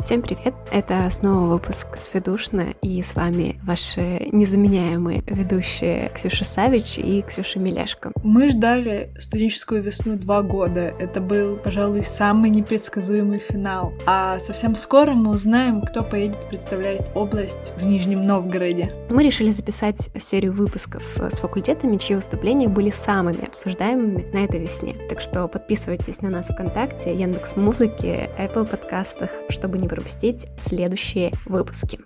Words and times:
Всем 0.00 0.22
привет! 0.22 0.54
Это 0.70 1.10
снова 1.10 1.54
выпуск 1.54 1.96
с 1.96 2.04
Федушна, 2.04 2.68
и 2.82 3.02
с 3.02 3.16
вами 3.16 3.58
ваши 3.64 4.28
незаменяемые 4.30 5.24
ведущие 5.26 6.12
Ксюша 6.14 6.44
Савич 6.44 6.98
и 6.98 7.20
Ксюша 7.22 7.58
Милешко. 7.58 8.12
Мы 8.22 8.50
ждали 8.50 9.12
студенческую 9.18 9.82
весну 9.82 10.14
два 10.14 10.42
года. 10.42 10.94
Это 11.00 11.20
был, 11.20 11.56
пожалуй, 11.56 12.04
самый 12.04 12.50
непредсказуемый 12.50 13.40
финал. 13.40 13.92
А 14.06 14.38
совсем 14.38 14.76
скоро 14.76 15.14
мы 15.14 15.32
узнаем, 15.32 15.82
кто 15.82 16.04
поедет 16.04 16.48
представлять 16.48 17.10
область 17.16 17.72
в 17.76 17.82
Нижнем 17.84 18.22
Новгороде. 18.22 18.94
Мы 19.10 19.24
решили 19.24 19.50
записать 19.50 20.10
серию 20.20 20.52
выпусков 20.52 21.02
с 21.16 21.40
факультетами, 21.40 21.96
чьи 21.96 22.14
выступления 22.14 22.68
были 22.68 22.90
самыми 22.90 23.48
обсуждаемыми 23.48 24.30
на 24.32 24.44
этой 24.44 24.60
весне. 24.60 24.94
Так 25.08 25.20
что 25.20 25.48
подписывайтесь 25.48 26.22
на 26.22 26.30
нас 26.30 26.50
ВКонтакте, 26.50 27.12
Яндекс 27.12 27.56
Музыки, 27.56 28.30
Apple 28.38 28.64
подкастах, 28.64 29.30
чтобы 29.48 29.76
не 29.78 29.87
пропустить 29.88 30.46
следующие 30.58 31.32
выпуски. 31.46 32.00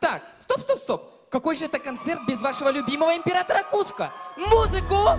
Так, 0.00 0.22
стоп, 0.38 0.60
стоп, 0.60 0.78
стоп. 0.78 1.28
Какой 1.30 1.56
же 1.56 1.64
это 1.64 1.78
концерт 1.78 2.20
без 2.28 2.40
вашего 2.40 2.70
любимого 2.70 3.16
императора 3.16 3.62
Куска? 3.68 4.12
Музыку! 4.36 5.18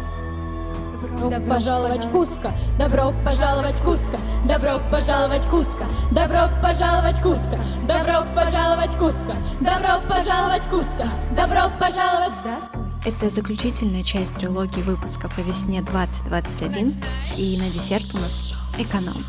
Добро 1.19 1.47
пожаловать 1.47 2.11
Куска! 2.11 2.53
Добро 2.79 3.13
пожаловать 3.25 3.81
Куска! 3.81 4.17
Добро 4.47 4.81
пожаловать 4.91 5.45
Куска! 5.47 5.85
Добро 6.11 6.49
пожаловать 6.61 7.21
Куска! 7.21 7.59
Добро 7.87 8.25
пожаловать 8.35 8.97
Куска! 8.97 9.35
Добро 9.59 10.07
пожаловать 10.07 10.65
Куска! 10.67 11.07
Добро 11.35 11.71
пожаловать! 11.79 12.33
Здравствуй! 12.39 12.81
Это 13.05 13.29
заключительная 13.29 14.03
часть 14.03 14.35
трилогии 14.35 14.81
выпусков 14.81 15.37
о 15.37 15.41
весне 15.41 15.81
2021, 15.81 16.93
и 17.37 17.57
на 17.57 17.69
десерт 17.69 18.13
у 18.15 18.17
нас 18.17 18.53
эконом. 18.77 19.23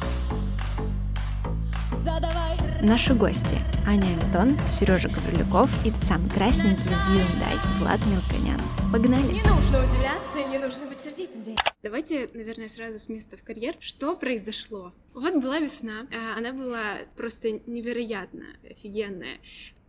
Наши 2.82 3.14
гости– 3.14 3.58
Аня 3.86 4.06
Аметон, 4.06 4.56
Сережа 4.66 5.08
Гаврилюков 5.08 5.70
и 5.84 5.90
тот 5.90 6.04
самый 6.04 6.30
красненький 6.30 6.90
из 6.92 7.08
Hyundai 7.08 7.56
Влад 7.78 7.98
Мелконян. 8.06 8.60
Погнали! 8.92 9.32
Не 9.32 9.42
нужно 9.42 9.84
удивляться, 9.84 10.44
не 10.48 10.58
нужно 10.58 10.86
быть 10.86 11.00
сердитым. 11.00 11.56
Давайте, 11.82 12.30
наверное, 12.32 12.68
сразу 12.68 12.98
с 12.98 13.08
места 13.08 13.36
в 13.36 13.42
карьер. 13.42 13.74
Что 13.80 14.14
произошло? 14.16 14.92
Вот 15.14 15.42
была 15.42 15.58
весна, 15.58 16.06
а, 16.12 16.38
она 16.38 16.52
была 16.52 16.98
просто 17.16 17.60
невероятно 17.66 18.44
офигенная. 18.70 19.38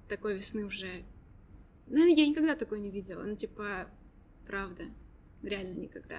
Такой 0.09 0.36
весны 0.36 0.66
уже... 0.66 1.03
Ну, 1.88 2.03
я 2.06 2.25
никогда 2.25 2.56
такой 2.56 2.80
не 2.80 2.89
видела, 2.89 3.22
ну, 3.22 3.36
типа, 3.36 3.88
правда, 4.47 4.84
реально 5.44 5.80
никогда. 5.80 6.17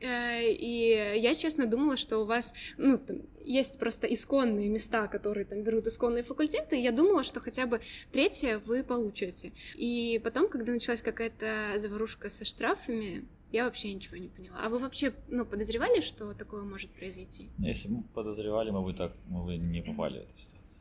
Э, 0.00 0.50
и 0.50 1.18
я, 1.18 1.34
честно, 1.34 1.66
думала, 1.66 1.96
что 1.96 2.18
у 2.18 2.24
вас, 2.24 2.54
ну, 2.78 2.98
там, 2.98 3.22
есть 3.44 3.78
просто 3.78 4.06
исконные 4.06 4.68
места, 4.68 5.08
которые 5.08 5.44
там 5.44 5.62
берут 5.62 5.86
исконные 5.86 6.22
факультеты, 6.22 6.78
и 6.78 6.82
я 6.82 6.92
думала, 6.92 7.24
что 7.24 7.40
хотя 7.40 7.66
бы 7.66 7.80
третье 8.12 8.58
вы 8.58 8.82
получите. 8.82 9.52
И 9.74 10.20
потом, 10.22 10.48
когда 10.48 10.72
началась 10.72 11.02
какая-то 11.02 11.74
заварушка 11.76 12.28
со 12.28 12.44
штрафами, 12.44 13.26
я 13.52 13.64
вообще 13.64 13.92
ничего 13.92 14.16
не 14.16 14.28
поняла. 14.28 14.58
А 14.64 14.68
вы 14.68 14.78
вообще, 14.78 15.12
ну, 15.28 15.44
подозревали, 15.44 16.00
что 16.00 16.32
такое 16.34 16.62
может 16.62 16.90
произойти? 16.90 17.48
Если 17.58 17.88
бы 17.88 18.02
подозревали, 18.14 18.70
мы 18.70 18.82
бы 18.82 18.92
так, 18.94 19.12
мы 19.26 19.44
бы 19.44 19.56
не 19.56 19.82
попали 19.82 20.20
в 20.20 20.22
эту 20.22 20.38
ситуацию. 20.38 20.80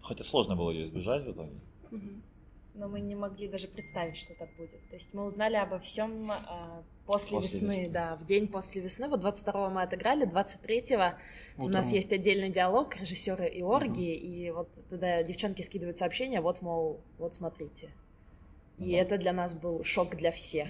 Хотя 0.00 0.24
сложно 0.24 0.56
было 0.56 0.70
ее 0.70 0.84
избежать 0.84 1.24
в 1.24 1.32
итоге. 1.32 1.60
Угу. 1.90 2.22
Но 2.78 2.86
мы 2.86 3.00
не 3.00 3.16
могли 3.16 3.48
даже 3.48 3.66
представить, 3.66 4.16
что 4.16 4.34
так 4.34 4.48
будет. 4.56 4.88
То 4.88 4.94
есть 4.94 5.12
мы 5.12 5.24
узнали 5.24 5.56
обо 5.56 5.80
всем 5.80 6.30
а, 6.30 6.84
после, 7.06 7.38
После 7.38 7.58
весны, 7.60 7.80
весны. 7.80 7.92
да, 7.92 8.14
в 8.14 8.24
день 8.24 8.46
после 8.46 8.80
весны. 8.80 9.08
Вот 9.08 9.20
22-го 9.24 9.68
мы 9.68 9.82
отыграли, 9.82 10.24
23-го 10.30 11.64
у 11.64 11.68
нас 11.68 11.92
есть 11.92 12.12
отдельный 12.12 12.50
диалог 12.50 12.94
режиссера 12.96 13.44
и 13.46 13.62
орги, 13.62 14.14
и 14.14 14.52
вот 14.52 14.68
туда 14.88 15.24
девчонки 15.24 15.62
скидывают 15.62 15.96
сообщения, 15.96 16.40
вот, 16.40 16.62
мол, 16.62 17.00
вот 17.18 17.34
смотрите. 17.34 17.90
И 18.78 18.92
Да. 18.92 18.98
это 18.98 19.18
для 19.18 19.32
нас 19.32 19.54
был 19.56 19.82
шок 19.82 20.14
для 20.14 20.30
всех. 20.30 20.68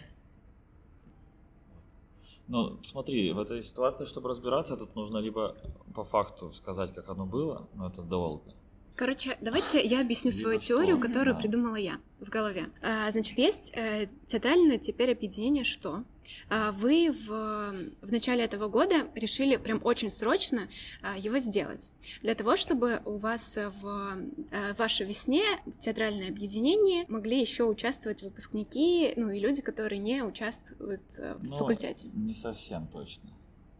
Ну, 2.47 2.83
смотри, 2.85 3.33
в 3.33 3.39
этой 3.39 3.63
ситуации, 3.63 4.07
чтобы 4.07 4.30
разбираться, 4.30 4.79
тут 4.79 4.95
нужно 4.95 5.18
либо 5.18 5.55
по 5.95 6.05
факту 6.05 6.51
сказать, 6.52 6.95
как 6.95 7.11
оно 7.11 7.27
было, 7.27 7.68
но 7.74 7.89
это 7.89 8.01
долго. 8.01 8.55
Короче, 8.98 9.39
давайте 9.41 9.81
я 9.81 10.01
объясню 10.01 10.33
свою 10.33 10.59
теорию, 10.59 10.98
которую 10.98 11.39
придумала 11.39 11.77
я 11.77 12.01
в 12.19 12.29
голове. 12.31 12.69
А, 12.83 13.09
значит, 13.13 13.39
есть 13.39 13.73
э, 13.77 14.09
театральное 14.27 14.77
теперь 14.77 15.13
объединение 15.13 15.63
«Что?». 15.63 16.03
А, 16.51 16.73
вы 16.73 17.13
в, 17.13 17.73
в 18.03 18.11
начале 18.11 18.42
этого 18.42 18.67
года 18.67 19.07
решили 19.14 19.55
прям 19.55 19.81
очень 19.85 20.11
срочно 20.11 20.63
а, 21.01 21.17
его 21.17 21.39
сделать. 21.39 21.92
Для 22.23 22.35
того, 22.35 22.57
чтобы 22.57 23.01
у 23.05 23.19
вас 23.19 23.57
в 23.81 24.19
э, 24.51 24.75
вашей 24.75 25.07
весне 25.07 25.45
театральное 25.79 26.29
объединение 26.29 27.05
могли 27.07 27.41
еще 27.41 27.63
участвовать 27.65 28.23
выпускники, 28.23 29.13
ну 29.15 29.30
и 29.30 29.39
люди, 29.39 29.63
которые 29.63 30.01
не 30.01 30.25
участвуют 30.25 31.03
э, 31.20 31.35
в 31.35 31.45
Ну, 31.45 31.57
факультете. 31.57 32.09
Не 32.15 32.35
совсем 32.35 32.89
точно. 32.89 33.30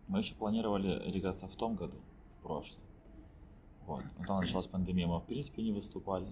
Мы 0.07 0.21
еще 0.21 0.37
планировали 0.37 1.03
регаться 1.11 1.49
в 1.49 1.57
том 1.57 1.75
году, 1.75 1.97
в 2.39 2.43
прошлом. 2.45 2.81
Вот. 3.89 4.03
Потом 4.19 4.41
началась 4.41 4.67
пандемия, 4.67 5.07
мы 5.07 5.19
в 5.19 5.25
принципе 5.25 5.63
не 5.63 5.73
выступали. 5.73 6.27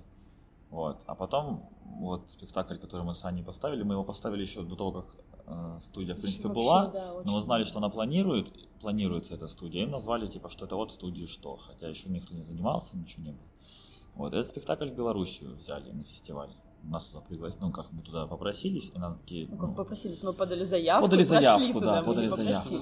Вот. 0.69 0.99
А 1.07 1.15
потом, 1.15 1.71
вот 1.85 2.31
спектакль, 2.31 2.77
который 2.77 3.03
мы 3.03 3.15
с 3.15 3.25
Аней 3.25 3.43
поставили, 3.43 3.83
мы 3.83 3.95
его 3.95 4.05
поставили 4.05 4.43
еще 4.43 4.63
до 4.63 4.77
того, 4.77 4.93
как 4.93 5.17
э, 5.47 5.79
студия, 5.81 6.15
в 6.15 6.21
принципе, 6.21 6.49
Вообще, 6.49 6.63
была. 6.63 6.87
да, 6.89 7.23
Но 7.25 7.33
мы 7.37 7.43
знали, 7.43 7.65
что 7.65 7.79
она 7.79 7.89
планирует, 7.89 8.53
планируется 8.81 9.35
эта 9.35 9.49
студия, 9.49 9.85
им 9.85 9.91
назвали, 9.91 10.27
типа, 10.27 10.51
что 10.51 10.67
это 10.67 10.77
вот 10.77 10.93
студии 10.93 11.25
что, 11.25 11.57
хотя 11.57 11.89
еще 11.89 12.11
никто 12.11 12.35
не 12.35 12.45
занимался, 12.45 12.99
ничего 12.99 13.23
не 13.23 13.31
было. 13.31 13.49
Вот, 14.17 14.35
этот 14.35 14.49
спектакль 14.49 14.91
в 14.91 14.95
Белоруссию 14.95 15.55
взяли 15.57 15.91
на 15.93 16.05
фестиваль. 16.05 16.51
Нас 16.89 17.09
туда 17.09 17.21
пригласили, 17.21 17.63
ну, 17.63 17.73
как 17.73 17.93
мы 17.93 18.03
туда 18.03 18.27
попросились, 18.27 18.93
и 18.95 18.99
нам 18.99 19.17
такие, 19.19 19.49
Ну, 19.49 19.57
как 19.57 19.69
ну, 19.71 19.75
попросились, 19.75 20.23
мы 20.23 20.33
подали 20.33 20.65
заявку, 20.65 21.07
Подали 21.07 21.25
заявку, 21.25 21.81
туда, 21.81 21.97
да, 21.97 22.03
подали 22.03 22.29
заявку. 22.29 22.77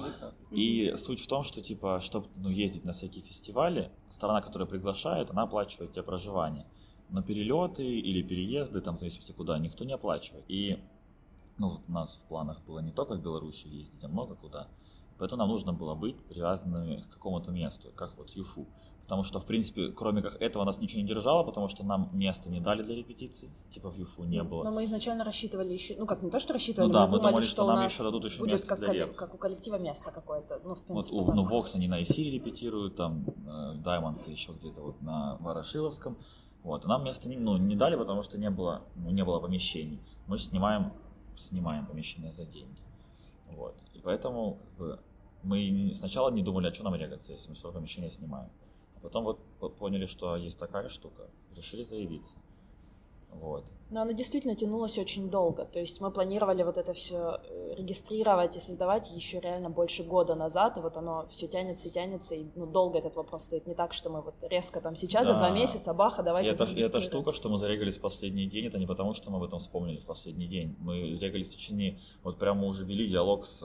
И 0.51 0.93
суть 0.97 1.21
в 1.21 1.27
том, 1.27 1.43
что, 1.43 1.61
типа, 1.61 1.99
чтобы 2.01 2.27
ну, 2.35 2.49
ездить 2.49 2.85
на 2.85 2.93
всякие 2.93 3.23
фестивали, 3.23 3.91
сторона, 4.09 4.41
которая 4.41 4.67
приглашает, 4.67 5.31
она 5.31 5.43
оплачивает 5.43 5.93
тебе 5.93 6.03
проживание. 6.03 6.65
Но 7.09 7.21
перелеты 7.21 7.83
или 7.83 8.21
переезды, 8.21 8.81
там, 8.81 8.95
в 8.95 8.99
зависимости 8.99 9.31
куда, 9.31 9.57
никто 9.59 9.83
не 9.85 9.93
оплачивает. 9.93 10.45
И 10.47 10.79
ну, 11.57 11.79
у 11.87 11.91
нас 11.91 12.17
в 12.17 12.27
планах 12.27 12.61
было 12.65 12.79
не 12.79 12.91
только 12.91 13.15
в 13.15 13.21
Белоруссию 13.21 13.73
ездить, 13.73 14.03
а 14.03 14.07
много 14.07 14.35
куда. 14.35 14.67
Поэтому 15.17 15.39
нам 15.39 15.49
нужно 15.49 15.73
было 15.73 15.95
быть 15.95 16.17
привязанными 16.25 17.01
к 17.01 17.09
какому-то 17.09 17.51
месту, 17.51 17.91
как 17.95 18.17
вот 18.17 18.31
Юфу. 18.31 18.67
Потому 19.05 19.23
что, 19.23 19.39
в 19.39 19.45
принципе, 19.45 19.89
кроме 19.89 20.23
как 20.23 20.41
этого 20.41 20.63
нас 20.63 20.79
ничего 20.79 20.99
не 20.99 21.07
держало, 21.07 21.43
потому 21.43 21.67
что 21.67 21.85
нам 21.85 22.09
места 22.11 22.49
не 22.49 22.59
дали 22.59 22.81
для 22.81 22.95
репетиций, 22.95 23.49
типа 23.69 23.91
в 23.91 23.95
Юфу 23.95 24.23
не 24.23 24.41
было. 24.41 24.63
Но 24.63 24.71
мы 24.71 24.83
изначально 24.85 25.23
рассчитывали 25.23 25.73
еще, 25.73 25.95
ну 25.99 26.07
как 26.07 26.23
не 26.23 26.31
то, 26.31 26.39
что 26.39 26.53
рассчитывали, 26.53 26.87
Ну 26.87 26.93
да, 26.93 27.05
мы, 27.05 27.11
мы 27.11 27.17
думали, 27.17 27.31
думали, 27.33 27.45
что, 27.45 27.55
что 27.63 27.67
нам 27.67 27.85
еще 27.85 28.03
дадут 28.03 28.25
еще 28.25 28.39
будет 28.39 28.51
место 28.53 28.67
как, 28.67 28.79
для 28.79 28.87
колле- 28.87 28.99
реп. 29.05 29.15
как 29.15 29.35
у 29.35 29.37
коллектива 29.37 29.77
место 29.77 30.11
какое-то. 30.11 30.59
Ну, 30.63 30.73
в 30.73 30.77
Вот 30.79 30.85
принципе, 30.87 31.15
у, 31.17 31.33
ну. 31.33 31.45
Вокс 31.45 31.75
они 31.75 31.87
на 31.87 32.01
Исире 32.01 32.31
репетируют, 32.31 32.95
там 32.95 33.25
э, 33.45 33.75
Даймонс 33.75 34.25
еще 34.27 34.53
где-то 34.53 34.81
вот 34.81 34.99
на 35.03 35.37
Ворошиловском. 35.39 36.17
Вот, 36.63 36.83
и 36.83 36.87
нам 36.87 37.03
место 37.03 37.29
не, 37.29 37.37
ну, 37.37 37.57
не 37.57 37.75
дали, 37.75 37.95
потому 37.95 38.23
что 38.23 38.39
не 38.39 38.49
было, 38.49 38.81
ну, 38.95 39.11
не 39.11 39.23
было 39.23 39.39
помещений. 39.39 40.01
Мы 40.25 40.39
снимаем, 40.39 40.91
снимаем 41.35 41.85
помещение 41.85 42.31
за 42.31 42.43
деньги. 42.43 42.81
Вот. 43.51 43.75
И 43.93 43.99
поэтому 43.99 44.57
как 44.69 44.77
бы, 44.79 44.99
мы 45.43 45.91
сначала 45.93 46.31
не 46.31 46.41
думали, 46.41 46.69
а 46.69 46.73
что 46.73 46.83
нам 46.83 46.95
регаться, 46.95 47.33
если 47.33 47.51
мы 47.51 47.55
свое 47.55 47.71
помещение 47.75 48.09
снимаем. 48.09 48.49
Потом 49.05 49.23
вот 49.23 49.39
по- 49.59 49.69
поняли, 49.69 50.05
что 50.07 50.35
есть 50.35 50.57
такая 50.57 50.89
штука, 50.89 51.29
решили 51.55 51.83
заявиться. 51.83 52.35
Вот. 53.29 53.65
Но 53.91 54.01
оно 54.01 54.13
действительно 54.13 54.55
тянулось 54.55 54.97
очень 54.97 55.29
долго. 55.29 55.65
То 55.65 55.79
есть 55.79 56.01
мы 56.01 56.09
планировали 56.09 56.63
вот 56.63 56.77
это 56.77 56.93
все 56.93 57.39
регистрировать 57.77 58.55
и 58.57 58.59
создавать 58.59 59.11
еще 59.11 59.39
реально 59.39 59.69
больше 59.69 60.03
года 60.03 60.33
назад, 60.35 60.77
и 60.77 60.81
вот 60.81 60.97
оно 60.97 61.27
все 61.29 61.47
тянется 61.47 61.89
и 61.89 61.91
тянется, 61.91 62.33
и 62.33 62.45
ну, 62.55 62.65
долго 62.65 62.97
этот 62.97 63.15
вопрос 63.15 63.43
стоит. 63.43 63.67
Не 63.67 63.75
так, 63.75 63.93
что 63.93 64.09
мы 64.09 64.21
вот 64.21 64.35
резко 64.43 64.81
там 64.81 64.95
сейчас 64.95 65.27
за 65.27 65.33
Да. 65.33 65.39
два 65.39 65.49
месяца, 65.51 65.93
баха, 65.93 66.21
И 66.21 66.25
давайте 66.25 66.49
это, 66.49 66.63
и 66.63 66.79
эта 66.81 66.99
штука, 67.01 67.31
что 67.31 67.49
мы 67.49 67.59
зарегались 67.59 67.97
в 67.97 68.01
последний 68.01 68.47
день, 68.47 68.65
это 68.65 68.79
не 68.79 68.87
потому, 68.87 69.13
что 69.13 69.29
мы 69.29 69.37
об 69.37 69.43
этом 69.43 69.59
вспомнили 69.59 69.97
в 69.99 70.05
последний 70.05 70.47
день. 70.47 70.75
Мы 70.79 71.17
регались 71.19 71.49
в 71.49 71.57
течение, 71.57 71.99
вот 72.23 72.39
прямо 72.39 72.65
уже 72.67 72.85
вели 72.85 73.07
диалог 73.07 73.45
с, 73.45 73.61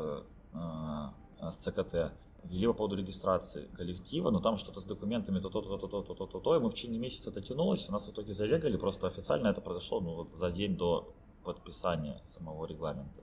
э, 0.53 1.49
с 1.51 1.55
ЦКТ, 1.57 2.13
вели 2.45 2.67
по 2.67 2.75
поводу 2.75 2.97
регистрации 2.97 3.69
коллектива, 3.77 4.31
но 4.31 4.41
там 4.41 4.57
что-то 4.57 4.81
с 4.81 4.85
документами, 4.85 5.41
то-то, 5.41 5.63
то-то, 5.63 5.89
то-то, 5.89 6.15
то-то, 6.15 6.41
то, 6.41 6.57
и 6.57 6.61
мы 6.61 6.71
в 6.71 6.75
течение 6.75 6.99
месяца 6.99 7.31
это 7.31 7.41
тянулось, 7.41 7.89
и 7.89 7.93
нас 7.93 8.07
в 8.07 8.13
итоге 8.13 8.33
зарегали, 8.33 8.77
просто 8.77 9.07
официально 9.07 9.49
это 9.49 9.61
произошло 9.61 10.01
ну, 10.01 10.15
вот 10.15 10.33
за 10.35 10.51
день 10.51 10.77
до 10.77 11.13
подписания 11.45 12.23
самого 12.27 12.67
регламента. 12.67 13.23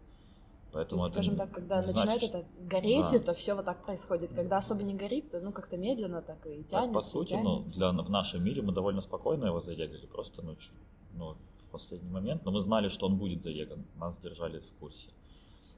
То 0.72 0.80
Поэтому 0.80 1.02
есть, 1.02 1.14
скажем 1.14 1.36
так, 1.38 1.52
когда 1.52 1.81
не 1.81 1.88
начинает 1.88 2.19
значит, 2.19 2.36
это 2.36 2.46
гореть, 2.60 3.12
да. 3.12 3.18
это 3.18 3.34
все 3.34 3.56
вот 3.56 3.66
так 3.66 3.86
происходит. 3.86 4.34
Когда 4.34 4.58
особо 4.58 4.84
не 4.84 4.94
горит, 4.94 5.31
то 5.31 5.40
ну 5.40 5.52
как-то 5.52 5.78
медленно 5.78 6.22
так 6.22 6.46
и 6.46 6.63
тянется. 6.63 6.70
Так, 6.70 6.94
по 6.94 7.02
сути, 7.02 7.34
ну, 7.36 7.58
тянется. 7.58 7.75
для, 7.75 7.92
в 7.92 8.10
нашем 8.10 8.44
мире 8.44 8.62
мы 8.62 8.74
довольно 8.74 9.02
спокойно 9.02 9.46
его 9.46 9.62
зарегали, 9.62 10.06
просто 10.06 10.42
ну, 10.44 10.56
чуть- 10.56 10.74
ну, 11.13 11.36
в 11.68 11.72
последний 11.72 12.10
момент, 12.10 12.44
но 12.44 12.52
мы 12.52 12.62
знали, 12.62 12.90
что 12.90 13.08
он 13.08 13.18
будет 13.18 13.42
зареган, 13.42 13.86
нас 13.96 14.20
держали 14.20 14.60
в 14.60 14.72
курсе. 14.80 15.10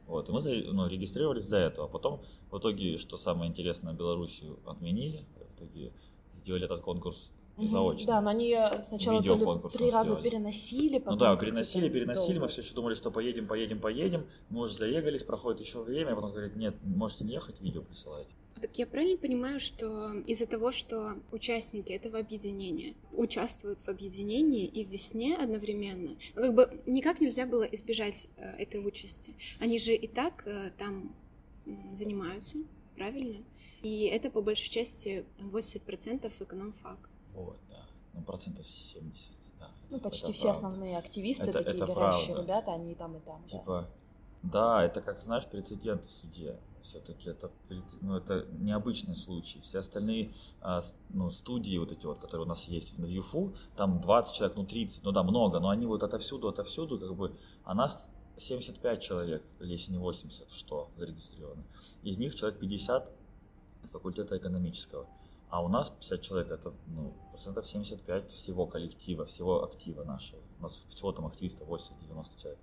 Вот, 0.09 0.27
и 0.27 0.31
мы 0.31 0.41
ну, 0.73 0.87
регистрировались 0.87 1.45
для 1.45 1.59
этого. 1.59 1.87
Потом, 1.87 2.23
в 2.49 2.57
итоге, 2.57 2.97
что 2.97 3.15
самое 3.15 3.47
интересное, 3.47 3.93
Белоруссию 3.93 4.59
отменили. 4.65 5.23
В 5.35 5.55
итоге 5.55 5.93
сделали 6.31 6.65
этот 6.65 6.81
конкурс 6.81 7.31
заочно. 7.57 8.07
Да, 8.07 8.21
но 8.21 8.31
они 8.31 8.51
э, 8.51 8.81
сначала 8.81 9.21
то 9.21 9.23
ли 9.23 9.29
Видеоконкурс 9.35 9.73
три 9.75 9.91
раза 9.91 10.09
сделали. 10.09 10.23
переносили, 10.23 10.93
Ну 10.95 10.99
потом 11.01 11.17
да, 11.19 11.29
как-то 11.31 11.45
переносили, 11.45 11.89
переносили, 11.89 12.33
долго. 12.33 12.41
мы 12.41 12.47
все 12.47 12.61
еще 12.61 12.73
думали, 12.73 12.95
что 12.95 13.11
поедем, 13.11 13.45
поедем, 13.45 13.79
поедем. 13.79 14.25
Мы 14.49 14.61
уже 14.61 14.73
заегались, 14.73 15.21
проходит 15.21 15.61
еще 15.61 15.83
время, 15.83 16.13
а 16.13 16.15
потом 16.15 16.31
говорят, 16.31 16.55
нет, 16.55 16.75
можете 16.83 17.25
не 17.25 17.33
ехать, 17.33 17.61
видео 17.61 17.83
присылайте. 17.83 18.33
Так 18.61 18.77
я 18.77 18.85
правильно 18.85 19.17
понимаю, 19.17 19.59
что 19.59 20.13
из-за 20.27 20.45
того, 20.45 20.71
что 20.71 21.15
участники 21.31 21.91
этого 21.91 22.19
объединения 22.19 22.95
участвуют 23.13 23.81
в 23.81 23.87
объединении 23.89 24.65
и 24.65 24.83
в 24.85 24.89
весне 24.89 25.37
одновременно, 25.37 26.17
ну, 26.35 26.41
как 26.41 26.53
бы 26.55 26.81
никак 26.85 27.21
нельзя 27.21 27.45
было 27.45 27.63
избежать 27.63 28.27
э, 28.37 28.43
этой 28.57 28.85
участи. 28.85 29.33
Они 29.59 29.79
же 29.79 29.93
и 29.95 30.07
так 30.07 30.43
э, 30.45 30.71
там 30.77 31.15
занимаются, 31.93 32.57
правильно? 32.95 33.43
И 33.81 34.05
это 34.05 34.29
по 34.29 34.41
большей 34.41 34.69
части 34.69 35.25
там, 35.37 35.49
80% 35.49 36.31
эконом-фак. 36.43 37.09
Вот, 37.33 37.57
да. 37.69 37.85
Ну, 38.13 38.21
процентов 38.23 38.67
70, 38.67 39.31
да. 39.59 39.71
Ну, 39.89 39.97
это- 39.97 40.09
почти 40.09 40.23
это 40.25 40.33
все 40.33 40.43
правда. 40.43 40.57
основные 40.67 40.97
активисты, 40.97 41.43
Это- 41.49 41.63
такие 41.63 41.83
это 41.83 41.93
горящие 41.93 42.25
правда. 42.35 42.41
ребята, 42.43 42.73
они 42.73 42.91
и 42.91 42.95
там, 42.95 43.15
и 43.15 43.19
там. 43.21 43.43
Типа, 43.45 43.63
да, 43.81 43.89
это 44.43 45.01
как, 45.01 45.21
знаешь, 45.21 45.45
прецедент 45.45 46.05
в 46.05 46.11
суде. 46.11 46.57
Все-таки 46.81 47.29
это, 47.29 47.51
ну, 48.01 48.15
это 48.15 48.45
необычный 48.57 49.15
случай. 49.15 49.59
Все 49.61 49.79
остальные 49.79 50.33
а, 50.61 50.81
ну, 51.09 51.29
студии, 51.31 51.77
вот 51.77 51.91
эти 51.91 52.05
вот, 52.05 52.19
которые 52.19 52.45
у 52.45 52.49
нас 52.49 52.65
есть 52.69 52.97
в 52.97 53.05
ЮФУ, 53.05 53.53
там 53.75 53.99
20 53.99 54.33
человек, 54.33 54.57
ну 54.57 54.65
30, 54.65 55.03
ну 55.03 55.11
да, 55.11 55.23
много, 55.23 55.59
но 55.59 55.69
они 55.69 55.85
вот 55.85 56.03
отовсюду, 56.03 56.47
отовсюду, 56.47 56.97
как 56.97 57.13
бы, 57.15 57.35
а 57.63 57.73
нас 57.73 58.09
75 58.37 59.01
человек, 59.01 59.43
или 59.59 59.73
если 59.73 59.91
не 59.91 59.97
80, 59.97 60.49
что 60.51 60.89
зарегистрировано. 60.95 61.63
Из 62.03 62.17
них 62.17 62.35
человек 62.35 62.59
50 62.59 63.11
с 63.83 63.91
факультета 63.91 64.37
экономического. 64.37 65.05
А 65.49 65.63
у 65.63 65.67
нас 65.67 65.89
50 65.89 66.21
человек, 66.21 66.51
это 66.51 66.73
ну, 66.87 67.13
процентов 67.31 67.67
75 67.67 68.31
всего 68.31 68.67
коллектива, 68.67 69.25
всего 69.25 69.63
актива 69.63 70.03
нашего. 70.03 70.41
У 70.59 70.63
нас 70.63 70.85
всего 70.89 71.11
там 71.11 71.25
активистов 71.25 71.67
80-90 71.67 72.39
человек. 72.39 72.59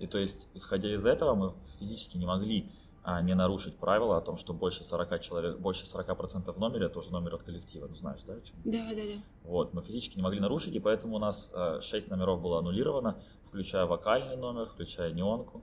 И 0.00 0.06
то 0.06 0.18
есть, 0.18 0.48
исходя 0.54 0.92
из 0.92 1.04
этого, 1.06 1.34
мы 1.34 1.52
физически 1.78 2.16
не 2.16 2.26
могли 2.26 2.70
а, 3.02 3.20
не 3.22 3.34
нарушить 3.34 3.76
правила 3.76 4.16
о 4.16 4.20
том, 4.20 4.36
что 4.36 4.52
больше 4.54 4.82
40 4.82 5.20
человек, 5.20 5.58
больше 5.58 5.84
40% 5.84 6.52
в 6.52 6.58
номере, 6.58 6.86
это 6.86 6.98
уже 6.98 7.12
номер 7.12 7.34
от 7.34 7.42
коллектива, 7.42 7.86
ну 7.86 7.94
знаешь, 7.94 8.22
да, 8.26 8.40
чем? 8.40 8.56
Да, 8.64 8.88
да, 8.90 9.02
да. 9.02 9.22
Вот, 9.44 9.74
мы 9.74 9.82
физически 9.82 10.16
не 10.16 10.22
могли 10.22 10.40
нарушить, 10.40 10.74
и 10.74 10.80
поэтому 10.80 11.16
у 11.16 11.18
нас 11.18 11.52
6 11.82 12.10
номеров 12.10 12.40
было 12.40 12.58
аннулировано, 12.58 13.22
включая 13.48 13.86
вокальный 13.86 14.36
номер, 14.36 14.66
включая 14.66 15.12
неонку. 15.12 15.62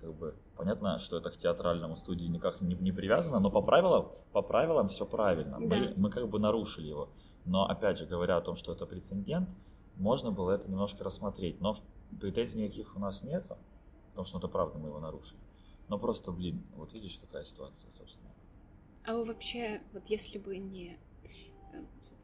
Как 0.00 0.14
бы 0.14 0.34
понятно, 0.56 0.98
что 0.98 1.16
это 1.16 1.30
к 1.30 1.36
театральному 1.36 1.96
студии 1.96 2.26
никак 2.26 2.60
не, 2.60 2.74
не 2.76 2.92
привязано, 2.92 3.40
но 3.40 3.50
по 3.50 3.62
правилам, 3.62 4.12
по 4.32 4.42
правилам 4.42 4.88
все 4.88 5.06
правильно. 5.06 5.58
Мы, 5.58 5.68
Да. 5.68 5.92
мы 5.96 6.10
как 6.10 6.28
бы 6.28 6.38
нарушили 6.38 6.86
его. 6.88 7.08
Но 7.44 7.66
опять 7.68 7.98
же, 7.98 8.06
говоря 8.06 8.36
о 8.36 8.40
том, 8.40 8.54
что 8.54 8.72
это 8.72 8.86
прецедент, 8.86 9.48
можно 9.96 10.30
было 10.30 10.52
это 10.52 10.70
немножко 10.70 11.02
рассмотреть. 11.02 11.60
Но 11.60 11.76
претензий 12.20 12.62
никаких 12.62 12.94
у 12.96 13.00
нас 13.00 13.22
нет, 13.22 13.44
потому 14.18 14.26
что 14.26 14.38
ну, 14.38 14.40
это 14.40 14.48
правда 14.48 14.78
мы 14.78 14.88
его 14.88 14.98
нарушили. 14.98 15.38
Но 15.88 15.96
просто, 15.96 16.32
блин, 16.32 16.66
вот 16.74 16.92
видишь, 16.92 17.18
какая 17.18 17.44
ситуация, 17.44 17.90
собственно. 17.92 18.34
А 19.04 19.14
вы 19.14 19.24
вообще, 19.24 19.80
вот 19.92 20.08
если 20.08 20.38
бы 20.38 20.58
не 20.58 20.98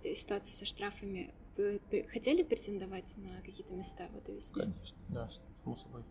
э, 0.02 0.14
ситуация 0.14 0.56
со 0.56 0.66
штрафами, 0.66 1.32
вы 1.56 1.80
хотели 2.12 2.42
претендовать 2.42 3.16
на 3.18 3.40
какие-то 3.42 3.74
места 3.74 4.08
в 4.08 4.16
этой 4.16 4.34
весне? 4.34 4.64
Конечно. 4.64 4.98
Да, 5.08 5.30
само 5.62 5.76
собой. 5.76 6.04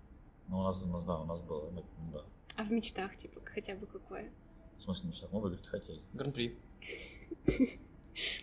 Ну, 0.47 0.59
у 0.59 0.63
нас, 0.63 0.81
у 0.81 0.87
нас, 0.87 1.03
да, 1.03 1.19
у 1.19 1.25
нас 1.25 1.41
было, 1.41 1.69
мы- 1.69 1.83
ну, 1.99 2.11
да. 2.13 2.23
А 2.55 2.63
в 2.63 2.71
мечтах, 2.71 3.17
типа, 3.17 3.41
хотя 3.43 3.75
бы 3.75 3.85
какое? 3.85 4.31
В 4.77 4.83
смысле, 4.83 5.09
мечтах, 5.09 5.33
мы 5.33 5.41
выиграть 5.41 5.67
хотели. 5.67 6.01
Гран-при. 6.13 6.57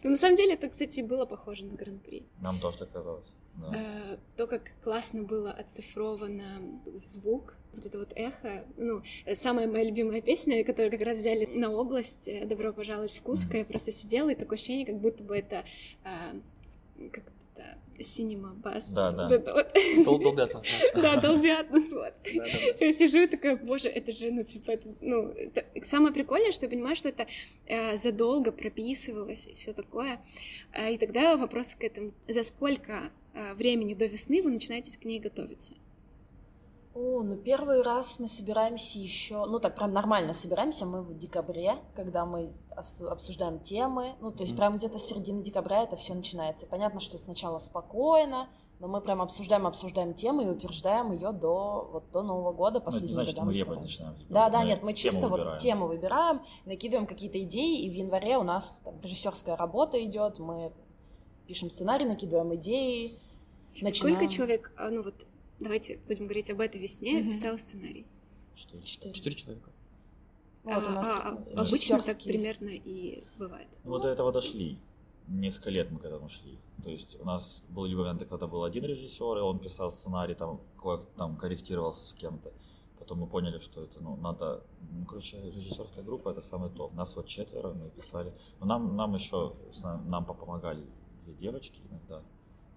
Ну, 0.02 0.10
на 0.10 0.16
самом 0.16 0.37
деле, 0.37 0.54
это, 0.54 0.69
кстати, 0.69 1.00
было 1.00 1.26
похоже 1.26 1.64
на 1.64 1.76
Гран-при. 1.76 2.26
Нам 2.40 2.58
тоже 2.58 2.78
так 2.78 2.90
казалось. 2.90 3.37
Да. 3.56 3.73
Э, 3.75 4.17
То, 4.37 4.47
как 4.47 4.70
классно 4.82 5.23
было 5.23 5.50
оцифровано 5.50 6.81
звук, 6.94 7.56
вот 7.75 7.87
это 7.87 7.99
вот 7.99 8.12
эхо, 8.17 8.64
ну, 8.76 9.02
э, 9.26 9.35
самая 9.35 9.67
моя 9.69 9.85
любимая 9.85 10.20
песня, 10.20 10.64
которую 10.64 10.91
как 10.91 11.02
раз 11.02 11.19
взяли 11.19 11.47
на 11.47 11.70
область 11.70 12.29
э, 12.29 12.47
«Добро 12.47 12.73
пожаловать 12.73 13.12
в 13.12 13.23
Куско», 13.23 13.58
я 13.58 13.64
просто 13.64 13.93
сидела, 13.93 14.31
и 14.31 14.35
такое 14.35 14.56
ощущение, 14.56 14.87
как 14.87 14.99
будто 14.99 15.23
бы 15.25 15.37
это 15.37 15.64
а, 16.05 16.35
как 17.12 17.25
это 17.55 18.05
синема 18.05 18.55
бас. 18.55 18.93
Да, 18.93 19.12
да. 19.12 19.29
Вот 19.29 19.47
вот. 19.47 19.69
Дол- 20.05 20.19
Долбят 20.19 20.55
нас. 20.55 20.67
да. 20.94 21.20
Долбят 21.20 21.70
нас, 21.70 21.93
вот. 21.93 22.14
Я 22.81 22.93
сижу 22.93 23.20
и 23.20 23.26
такая, 23.26 23.56
боже, 23.56 23.88
это 23.88 24.12
же, 24.12 24.31
ну, 24.31 24.43
типа, 24.43 24.70
это, 24.73 24.88
ну, 25.00 25.29
это... 25.29 25.64
самое 25.85 26.14
прикольное, 26.14 26.52
что 26.52 26.67
я 26.67 26.70
понимаю, 26.70 26.97
что 26.97 27.08
это 27.08 27.26
э, 27.67 27.97
задолго 27.97 28.52
прописывалось 28.52 29.47
и 29.47 29.55
все 29.55 29.73
такое. 29.73 30.20
Э, 30.73 30.93
и 30.93 30.99
тогда 30.99 31.37
вопрос 31.37 31.75
к 31.75 31.85
этому, 31.85 32.12
за 32.29 32.43
сколько 32.43 32.93
э, 32.93 33.11
времени 33.55 33.94
до 33.94 34.06
весны 34.06 34.43
вы 34.43 34.50
начинаете 34.50 34.97
к 34.99 35.05
ней 35.05 35.21
готовиться? 35.21 35.75
О, 36.93 37.23
ну 37.23 37.37
первый 37.37 37.82
раз 37.82 38.19
мы 38.19 38.27
собираемся 38.27 38.99
еще, 38.99 39.47
ну 39.47 39.61
так 39.61 39.77
прям 39.77 39.93
нормально 39.93 40.32
собираемся 40.32 40.87
мы 40.87 41.03
в 41.03 41.17
декабре, 41.17 41.77
когда 41.94 42.27
мы 42.27 42.53
обсуждаем 42.75 43.61
темы, 43.61 44.15
ну 44.21 44.32
то 44.32 44.43
есть 44.43 44.56
прям 44.56 44.77
где-то 44.77 44.99
с 44.99 45.05
середины 45.05 45.41
декабря 45.41 45.85
это 45.85 45.97
все 45.97 46.15
начинается. 46.15 46.67
Понятно, 46.67 46.99
что 47.00 47.17
сначала 47.17 47.61
спокойно, 47.61 48.49
но 48.81 48.88
мы 48.88 49.00
прям 49.03 49.23
обсуждаем, 49.23 49.69
обсуждаем 49.69 50.15
темы 50.15 50.44
и 50.44 50.49
утверждаем 50.49 51.12
ее 51.12 51.31
до 51.31 51.88
вот 51.93 52.11
до 52.11 52.23
Нового 52.23 52.53
года, 52.53 52.75
Ну, 52.75 52.76
это 52.79 52.85
последнего 52.87 53.15
значит, 53.23 53.35
года 53.37 53.47
мы 53.47 53.76
мы 53.76 53.83
начинаем. 53.83 54.15
Да, 54.29 54.50
да, 54.50 54.65
нет, 54.65 54.83
мы 54.83 54.93
тему 54.94 54.97
чисто 54.97 55.29
вот 55.29 55.38
выбираем. 55.38 55.61
тему 55.61 55.87
выбираем, 55.87 56.41
накидываем 56.65 57.06
какие-то 57.06 57.41
идеи, 57.44 57.83
и 57.83 57.91
в 57.91 57.93
январе 57.93 58.37
у 58.37 58.43
нас 58.43 58.81
там 58.81 59.00
режиссерская 59.00 59.55
работа 59.55 60.03
идет, 60.05 60.38
мы 60.41 60.73
пишем 61.50 61.69
сценарий, 61.69 62.05
накидываем 62.05 62.55
идеи, 62.55 63.19
начинаем. 63.82 64.14
Сколько 64.17 64.32
человек, 64.32 64.73
а, 64.76 64.88
ну 64.88 65.02
вот, 65.02 65.26
давайте 65.58 65.99
будем 66.06 66.26
говорить 66.26 66.49
об 66.49 66.61
этой 66.61 66.81
весне, 66.81 67.19
Мгм. 67.19 67.31
писал 67.31 67.58
сценарий? 67.58 68.06
Четыре. 68.55 68.85
Четыре. 68.85 69.14
Четыре 69.14 69.35
человека. 69.35 69.70
Вот 70.62 70.87
у 70.87 70.91
нас 70.91 71.08
А, 71.08 71.43
а, 71.56 71.61
обычно 71.61 72.00
так 72.02 72.23
примерно 72.23 72.69
и 72.69 73.25
бывает. 73.37 73.67
Ну, 73.82 73.91
вот 73.91 74.02
до 74.02 74.08
этого 74.11 74.31
дошли. 74.31 74.79
Несколько 75.26 75.70
лет 75.70 75.91
мы 75.91 75.99
к 75.99 76.05
этому 76.05 76.29
шли. 76.29 76.56
То 76.85 76.91
есть 76.91 77.19
у 77.20 77.25
нас 77.25 77.64
были 77.69 77.97
моменты, 77.97 78.26
когда 78.26 78.47
был 78.47 78.62
один 78.62 78.85
режиссер, 78.85 79.38
и 79.38 79.41
он 79.41 79.58
писал 79.58 79.91
сценарий, 79.91 80.35
там, 80.35 80.61
там 81.17 81.37
корректировался 81.37 82.06
с 82.06 82.14
кем-то. 82.14 82.52
Потом 82.97 83.19
мы 83.19 83.26
поняли, 83.26 83.58
что 83.58 83.82
это, 83.82 84.00
ну, 84.00 84.17
надо... 84.17 84.62
Ну, 84.93 85.05
короче, 85.05 85.37
режиссерская 85.50 86.05
группа— 86.05 86.29
это 86.31 86.43
самый 86.43 86.70
топ. 86.70 86.94
Нас 86.94 87.17
вот 87.17 87.26
четверо, 87.26 87.73
мы 87.73 87.91
писали. 87.91 88.32
Но 88.61 88.67
нам, 88.67 88.97
нам 88.97 89.14
еще, 89.14 89.55
нам 90.06 90.25
помогали 90.25 90.85
две 91.25 91.34
девочки 91.34 91.81
иногда. 91.90 92.22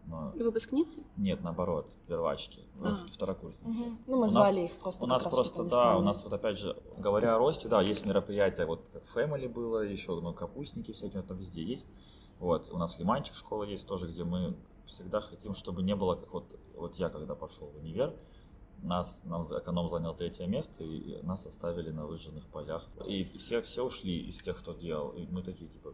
Но 0.05 0.33
Выпускницы? 0.35 1.01
нет, 1.15 1.41
наоборот, 1.43 1.95
первачки, 2.07 2.61
А. 2.83 2.97
второкурсницы. 3.11 3.83
Мгм. 3.85 3.99
Ну, 4.05 4.17
мы 4.17 4.25
У 4.25 4.27
звали 4.27 4.61
нас- 4.63 4.71
их 4.71 4.77
просто 4.77 5.05
У 5.05 5.07
нас 5.07 5.23
просто, 5.23 5.63
да, 5.63 5.97
у 5.97 6.01
нас 6.01 6.23
вот 6.25 6.33
опять 6.33 6.57
же, 6.59 6.75
говоря 6.97 7.35
о 7.35 7.37
росте, 7.37 7.69
да, 7.69 7.81
есть 7.81 8.05
мероприятия, 8.05 8.65
вот 8.65 8.85
как 8.91 9.03
Family 9.15 9.47
было, 9.47 9.79
еще, 9.79 10.19
ну, 10.19 10.33
капустники 10.33 10.91
всякие, 10.91 11.21
вот 11.21 11.27
там 11.29 11.37
везде 11.37 11.63
есть. 11.63 11.87
Вот, 12.39 12.69
у 12.73 12.77
нас 12.77 12.99
Лиманчик 12.99 13.33
школа 13.35 13.63
есть 13.63 13.87
тоже, 13.87 14.07
где 14.09 14.25
мы 14.25 14.57
всегда 14.85 15.21
хотим, 15.21 15.55
чтобы 15.55 15.81
не 15.83 15.95
было, 15.95 16.15
как 16.15 16.33
вот, 16.33 16.59
вот 16.75 16.95
я 16.95 17.07
когда 17.09 17.33
пошел 17.35 17.67
в 17.67 17.77
универ, 17.77 18.13
нас, 18.81 19.21
нам 19.23 19.45
эконом 19.45 19.89
занял 19.89 20.13
третье 20.13 20.45
место, 20.45 20.83
и 20.83 21.21
нас 21.21 21.45
оставили 21.47 21.91
на 21.91 22.05
выжженных 22.05 22.45
полях. 22.47 22.83
И 23.07 23.23
все, 23.37 23.61
все 23.61 23.85
ушли 23.85 24.27
из 24.27 24.41
тех, 24.41 24.59
кто 24.59 24.73
делал. 24.73 25.11
И 25.11 25.25
мы 25.27 25.41
такие, 25.41 25.71
типа, 25.71 25.93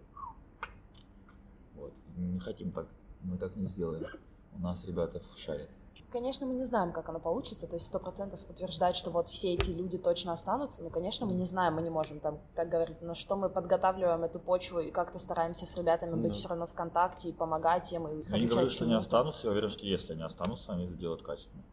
не 2.28 2.40
хотим 2.40 2.72
так, 2.72 2.88
мы 3.22 3.38
так 3.38 3.56
не 3.56 3.68
сделаем. 3.68 4.06
У 4.54 4.60
нас 4.60 4.86
ребята 4.86 5.22
шарят. 5.38 5.70
Конечно, 6.12 6.48
мы 6.48 6.56
не 6.56 6.66
знаем, 6.66 6.92
как 6.92 7.08
оно 7.10 7.20
получится, 7.20 7.68
то 7.68 7.76
есть 7.76 7.86
сто 7.86 8.00
процентов 8.00 8.40
утверждать, 8.50 8.96
что 8.96 9.12
вот 9.12 9.30
все 9.30 9.54
эти 9.54 9.70
люди 9.70 10.00
точно 10.00 10.34
останутся, 10.34 10.82
ну, 10.84 10.90
конечно, 10.90 11.28
мы 11.28 11.34
не 11.34 11.46
знаем, 11.46 11.76
мы 11.76 11.84
не 11.84 11.92
можем 11.92 12.20
там 12.20 12.40
так 12.56 12.68
говорить, 12.68 13.00
но 13.02 13.14
что 13.14 13.36
мы 13.36 13.48
подготавливаем 13.48 14.24
эту 14.24 14.40
почву 14.40 14.80
и 14.80 14.90
как-то 14.90 15.20
стараемся 15.20 15.68
с 15.68 15.78
ребятами 15.78 16.16
быть 16.16 16.32
Да. 16.32 16.38
все 16.38 16.48
равно 16.50 16.66
в 16.66 16.74
контакте 16.74 17.30
и 17.30 17.34
помогать 17.34 17.94
им, 17.94 18.08
и 18.08 18.22
их 18.22 18.30
Я 18.32 18.40
не 18.40 18.48
говорю, 18.48 18.70
что 18.72 18.86
они 18.86 18.94
чему-то. 18.94 19.06
останутся, 19.06 19.48
я 19.48 19.52
уверен, 19.52 19.70
что 19.70 19.86
если 19.86 20.14
они 20.14 20.24
останутся, 20.24 20.74
они 20.74 20.88
сделают 20.88 21.22
качественно. 21.22 21.64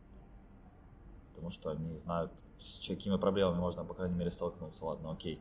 Потому 1.30 1.50
что 1.50 1.70
они 1.70 1.96
знают, 1.96 2.32
с 2.60 2.86
какими 2.86 3.16
проблемами 3.16 3.58
можно, 3.58 3.84
по 3.84 3.94
крайней 3.94 4.16
мере, 4.16 4.30
столкнуться. 4.30 4.84
Ладно, 4.84 5.12
окей. 5.12 5.40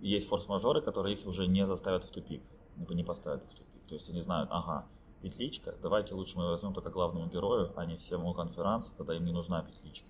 Есть 0.00 0.28
форс-мажоры, 0.28 0.80
которые 0.80 1.14
их 1.16 1.26
уже 1.26 1.46
не 1.46 1.66
заставят 1.66 2.04
в 2.04 2.10
тупик, 2.10 2.42
не 2.88 3.04
поставят 3.04 3.42
в 3.44 3.48
тупик. 3.54 3.66
То 3.88 3.94
есть 3.94 4.08
они 4.10 4.20
знают, 4.20 4.48
ага, 4.52 4.86
петличка, 5.20 5.74
давайте 5.82 6.14
лучше 6.14 6.38
мы 6.38 6.48
возьмем 6.50 6.72
только 6.72 6.90
главному 6.90 7.26
герою, 7.28 7.72
а 7.76 7.84
не 7.84 7.96
всему 7.96 8.32
конферансу, 8.34 8.92
когда 8.96 9.14
им 9.14 9.24
не 9.24 9.32
нужна 9.32 9.62
петличка. 9.62 10.08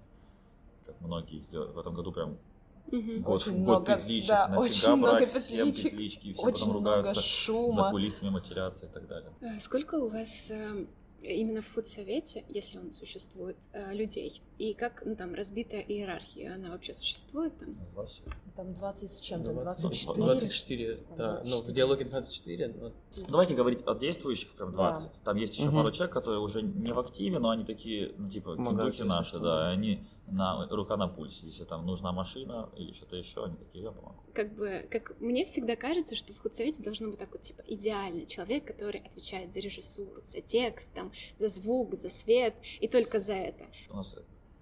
Как 0.86 1.00
многие 1.00 1.38
сделали. 1.38 1.72
В 1.72 1.78
этом 1.78 1.94
году 1.94 2.12
прям 2.12 2.38
Мгм. 2.90 3.22
год, 3.22 3.36
Очень 3.42 3.52
в 3.52 3.64
год 3.64 3.64
много, 3.86 3.96
петличек, 3.96 4.28
да, 4.28 4.48
нафига 4.48 4.60
очень 4.60 4.96
много 4.96 5.12
брать 5.12 5.28
всем 5.30 5.66
петличек, 5.68 5.90
петлички, 5.92 6.26
и 6.28 6.32
все 6.34 6.42
Очень 6.42 6.52
потом 6.54 6.68
много 6.70 6.96
ругаются, 6.96 7.14
за 7.14 7.26
шума. 7.26 7.90
кулисами 7.90 8.30
матерятся 8.30 8.86
и 8.86 8.88
так 8.88 9.06
далее. 9.06 9.30
А 9.40 9.60
Сколько 9.60 9.94
у 9.96 10.08
вас 10.08 10.50
э, 10.50 10.86
именно 11.22 11.62
в 11.62 11.72
худсовете, 11.72 12.44
если 12.48 12.78
он 12.78 12.92
существует, 12.92 13.56
э, 13.72 13.94
людей? 13.94 14.42
И 14.58 14.74
как 14.74 15.02
ну, 15.04 15.16
там 15.16 15.34
разбитая 15.34 15.80
иерархия, 15.80 16.54
она 16.54 16.70
вообще 16.70 16.94
существует 16.94 17.56
там? 17.58 17.74
Там 18.56 18.74
20 18.74 19.10
с 19.10 19.20
чем-то, 19.20 19.52
24. 19.52 20.24
24, 20.24 20.98
да. 21.16 21.42
Ну, 21.44 21.62
в 21.62 21.72
диалоге 21.72 22.04
24. 22.04 22.68
Но... 22.68 22.92
Давайте 23.28 23.54
говорить 23.54 23.80
о 23.86 23.94
действующих 23.94 24.52
прям 24.52 24.72
20. 24.72 25.06
Да. 25.06 25.12
Там 25.24 25.36
есть 25.36 25.56
еще 25.56 25.68
Мгм. 25.68 25.76
пару 25.76 25.92
человек, 25.92 26.12
которые 26.12 26.40
уже 26.40 26.62
не 26.62 26.92
в 26.92 26.98
активе, 26.98 27.38
но 27.38 27.50
они 27.50 27.64
такие, 27.64 28.12
ну, 28.18 28.28
типа, 28.30 28.56
если 28.84 29.04
наши, 29.04 29.38
да, 29.38 29.70
они 29.70 30.04
на 30.26 30.66
рука 30.68 30.96
на 30.96 31.08
пульсе. 31.08 31.46
Если 31.46 31.64
там 31.64 31.84
нужна 31.86 32.12
машина 32.12 32.70
или 32.76 32.92
что-то 32.92 33.16
еще, 33.16 33.44
они 33.44 33.56
такие, 33.56 33.84
я 33.84 33.90
помогу. 33.90 34.22
Как 34.32 34.54
бы, 34.54 34.86
как 34.90 35.18
мне 35.20 35.44
всегда 35.44 35.76
кажется, 35.76 36.14
что 36.14 36.32
в 36.32 36.38
худсовете 36.38 36.82
должно 36.82 37.10
быть 37.10 37.18
такой, 37.18 37.40
типа, 37.40 37.62
идеальный 37.66 38.26
человек, 38.26 38.66
который 38.66 39.00
отвечает 39.00 39.52
за 39.52 39.60
режиссуру, 39.60 40.22
за 40.24 40.40
текст, 40.40 40.92
там, 40.94 41.12
за 41.38 41.48
звук, 41.48 41.94
за 41.94 42.08
свет, 42.08 42.54
и 42.80 42.88
только 42.88 43.20
за 43.20 43.34
это. 43.34 43.66
У 43.90 43.96
нас, 43.96 44.16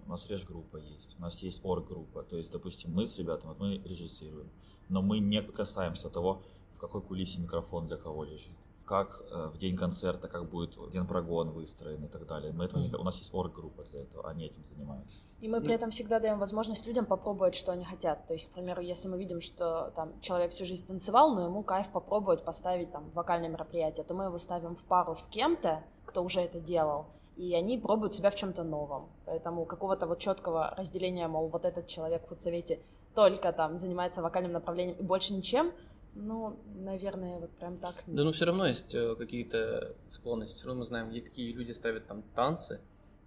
у 0.06 0.08
нас 0.08 0.28
реж-группа 0.28 0.78
есть, 0.78 1.16
у 1.18 1.22
нас 1.22 1.42
есть 1.42 1.64
орг-группа. 1.64 2.22
То 2.22 2.36
есть, 2.36 2.50
допустим, 2.52 2.92
мы 2.92 3.06
с 3.06 3.18
ребятами, 3.18 3.50
вот 3.50 3.60
мы 3.60 3.78
режиссируем, 3.78 4.50
но 4.88 5.02
мы 5.02 5.20
не 5.20 5.42
касаемся 5.42 6.10
того, 6.10 6.42
в 6.74 6.78
какой 6.78 7.02
кулисе 7.02 7.40
микрофон 7.40 7.86
для 7.86 7.96
кого 7.96 8.24
лежит. 8.24 8.56
Как 8.90 9.22
э, 9.30 9.50
в 9.54 9.56
день 9.56 9.76
концерта, 9.76 10.26
как 10.26 10.50
будет 10.50 10.76
генпрогон 10.92 11.50
выстроен 11.50 12.04
и 12.04 12.08
так 12.08 12.26
далее. 12.26 12.52
Мы 12.52 12.64
этого 12.64 12.80
не- 12.80 12.92
у 12.92 13.04
нас 13.04 13.18
есть 13.18 13.32
орг-группа 13.32 13.84
для 13.84 14.00
этого, 14.00 14.28
они 14.28 14.46
этим 14.46 14.64
занимаются. 14.64 15.22
И 15.40 15.48
мы 15.48 15.60
при 15.60 15.74
этом 15.74 15.92
всегда 15.92 16.18
даем 16.18 16.40
возможность 16.40 16.86
людям 16.88 17.06
попробовать, 17.06 17.54
что 17.54 17.70
они 17.70 17.84
хотят. 17.84 18.26
То 18.26 18.34
есть, 18.34 18.50
к 18.50 18.52
примеру, 18.52 18.82
если 18.82 19.08
мы 19.08 19.16
видим, 19.16 19.40
что 19.42 19.92
там 19.94 20.20
человек 20.20 20.50
всю 20.50 20.66
жизнь 20.66 20.88
танцевал, 20.88 21.32
но 21.36 21.44
ему 21.44 21.62
кайф 21.62 21.88
попробовать 21.92 22.42
поставить 22.44 22.90
там 22.90 23.10
вокальное 23.14 23.48
мероприятие, 23.48 24.04
то 24.04 24.12
мы 24.14 24.24
его 24.24 24.38
ставим 24.38 24.74
в 24.74 24.82
пару 24.82 25.14
с 25.14 25.28
кем-то, 25.28 25.84
кто 26.04 26.24
уже 26.24 26.40
это 26.40 26.58
делал, 26.58 27.06
и 27.36 27.54
они 27.54 27.78
пробуют 27.78 28.12
себя 28.12 28.30
в 28.32 28.34
чем-то 28.34 28.64
новом. 28.64 29.08
Поэтому 29.24 29.66
какого-то 29.66 30.08
вот 30.08 30.18
четкого 30.18 30.74
разделения, 30.76 31.28
мол, 31.28 31.46
вот 31.46 31.64
этот 31.64 31.86
человек 31.86 32.24
в 32.24 32.28
худсовете 32.28 32.80
только 33.14 33.52
там 33.52 33.78
занимается 33.78 34.20
вокальным 34.20 34.50
направлением 34.52 34.96
и 34.96 35.02
больше 35.02 35.32
ничем, 35.32 35.72
ну, 36.14 36.58
наверное, 36.74 37.38
вот 37.38 37.50
прям 37.50 37.78
так. 37.78 37.94
Да, 38.06 38.24
ну 38.24 38.32
все 38.32 38.44
равно 38.46 38.66
есть 38.66 38.94
э, 38.94 39.14
какие-то 39.16 39.94
склонности. 40.08 40.56
Все 40.56 40.66
равно 40.66 40.80
мы 40.80 40.86
знаем, 40.86 41.10
где 41.10 41.20
какие 41.20 41.52
люди 41.52 41.72
ставят 41.72 42.06
там 42.06 42.22
танцы, 42.34 42.80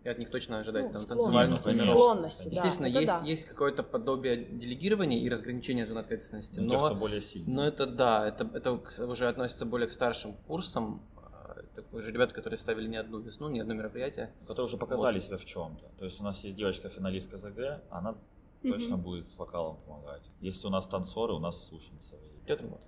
и 0.04 0.10
от 0.10 0.20
них 0.20 0.30
точно 0.30 0.60
ожидать 0.60 0.88
Ну, 0.88 0.92
там 0.92 1.02
склонности, 1.02 1.10
танцевальных 1.26 1.66
номеров. 1.66 1.96
склонности, 1.96 2.44
да, 2.50 2.56
Естественно, 2.56 2.88
это 2.88 3.00
есть, 3.00 3.14
да. 3.20 3.24
есть 3.26 3.46
какое-то 3.46 3.84
подобие 3.84 4.38
делегирования 4.46 5.20
и 5.20 5.30
разграничения 5.30 5.86
зон 5.86 5.98
ответственности, 5.98 6.60
Ну, 6.60 6.70
тех, 6.70 6.80
но, 6.80 6.86
кто 6.88 6.96
более 6.96 7.22
сильный. 7.22 7.54
но 7.54 7.64
это 7.66 7.86
да, 7.88 8.28
это, 8.28 8.50
это 8.54 8.74
уже 9.08 9.28
относится 9.30 9.66
более 9.66 9.88
к 9.88 9.92
старшим 9.94 10.34
курсам. 10.46 11.02
А, 11.16 11.56
Это 11.72 11.86
уже 11.96 12.12
ребята, 12.12 12.34
которые 12.36 12.58
ставили 12.58 12.88
не 12.88 12.98
одну 12.98 13.20
весну, 13.20 13.48
не 13.50 13.62
одно 13.62 13.74
мероприятие. 13.76 14.34
которые 14.42 14.66
уже 14.66 14.78
показали 14.78 15.20
себя 15.20 15.38
в 15.38 15.46
чем-то. 15.46 15.90
То 15.98 16.04
есть 16.04 16.20
у 16.20 16.24
нас 16.26 16.44
есть 16.44 16.58
девочка-финалистка 16.58 17.38
ЗГ, 17.38 17.82
она 17.90 18.18
точно 18.62 18.98
будет 18.98 19.30
с 19.30 19.38
вокалом 19.38 19.78
помогать. 19.86 20.24
Если 20.42 20.68
у 20.68 20.70
нас 20.70 20.86
танцоры, 20.86 21.34
у 21.34 21.40
нас 21.40 21.66
Сушинцева. 21.68 22.22
Театр 22.48 22.68
мод. 22.68 22.82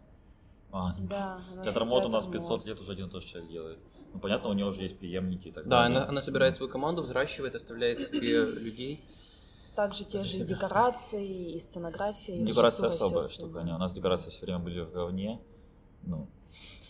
А, 0.72 0.94
ну, 1.00 1.08
Да, 1.08 1.40
у 1.52 1.56
нас 1.56 1.66
Театр 1.66 1.82
есть 1.84 1.92
мод 1.94 2.06
у 2.06 2.10
нас 2.10 2.24
театр 2.26 2.40
500 2.40 2.50
мод. 2.58 2.66
лет 2.66 2.80
уже 2.80 2.92
один 2.92 3.08
и 3.08 3.10
тот 3.10 3.24
же 3.24 3.30
человек 3.30 3.52
делает. 3.52 3.80
Ну, 4.14 4.20
понятно, 4.20 4.50
у 4.50 4.54
него 4.54 4.70
уже 4.70 4.84
есть 4.84 4.98
преемники 4.98 5.50
и 5.50 5.52
так 5.52 5.68
Да, 5.68 5.84
далее. 5.84 5.98
она, 6.00 6.08
она 6.10 6.22
собирает 6.22 6.56
свою 6.56 6.72
команду, 6.72 7.02
взращивает, 7.02 7.56
оставляет 7.56 8.00
себе 8.02 8.46
людей. 8.46 9.04
Также 9.76 10.06
те 10.06 10.24
же 10.24 10.38
и 10.38 10.44
декорации, 10.44 11.54
и 11.56 11.60
сценография, 11.60 12.36
и 12.36 12.46
Декорация 12.46 12.88
особая 12.90 13.30
штука. 13.30 13.62
Не, 13.64 13.74
у 13.74 13.78
нас 13.78 13.94
декорации 13.94 14.30
все 14.30 14.46
время 14.46 14.60
были 14.60 14.80
в 14.82 14.92
говне. 14.92 15.40
Ну, 16.04 16.28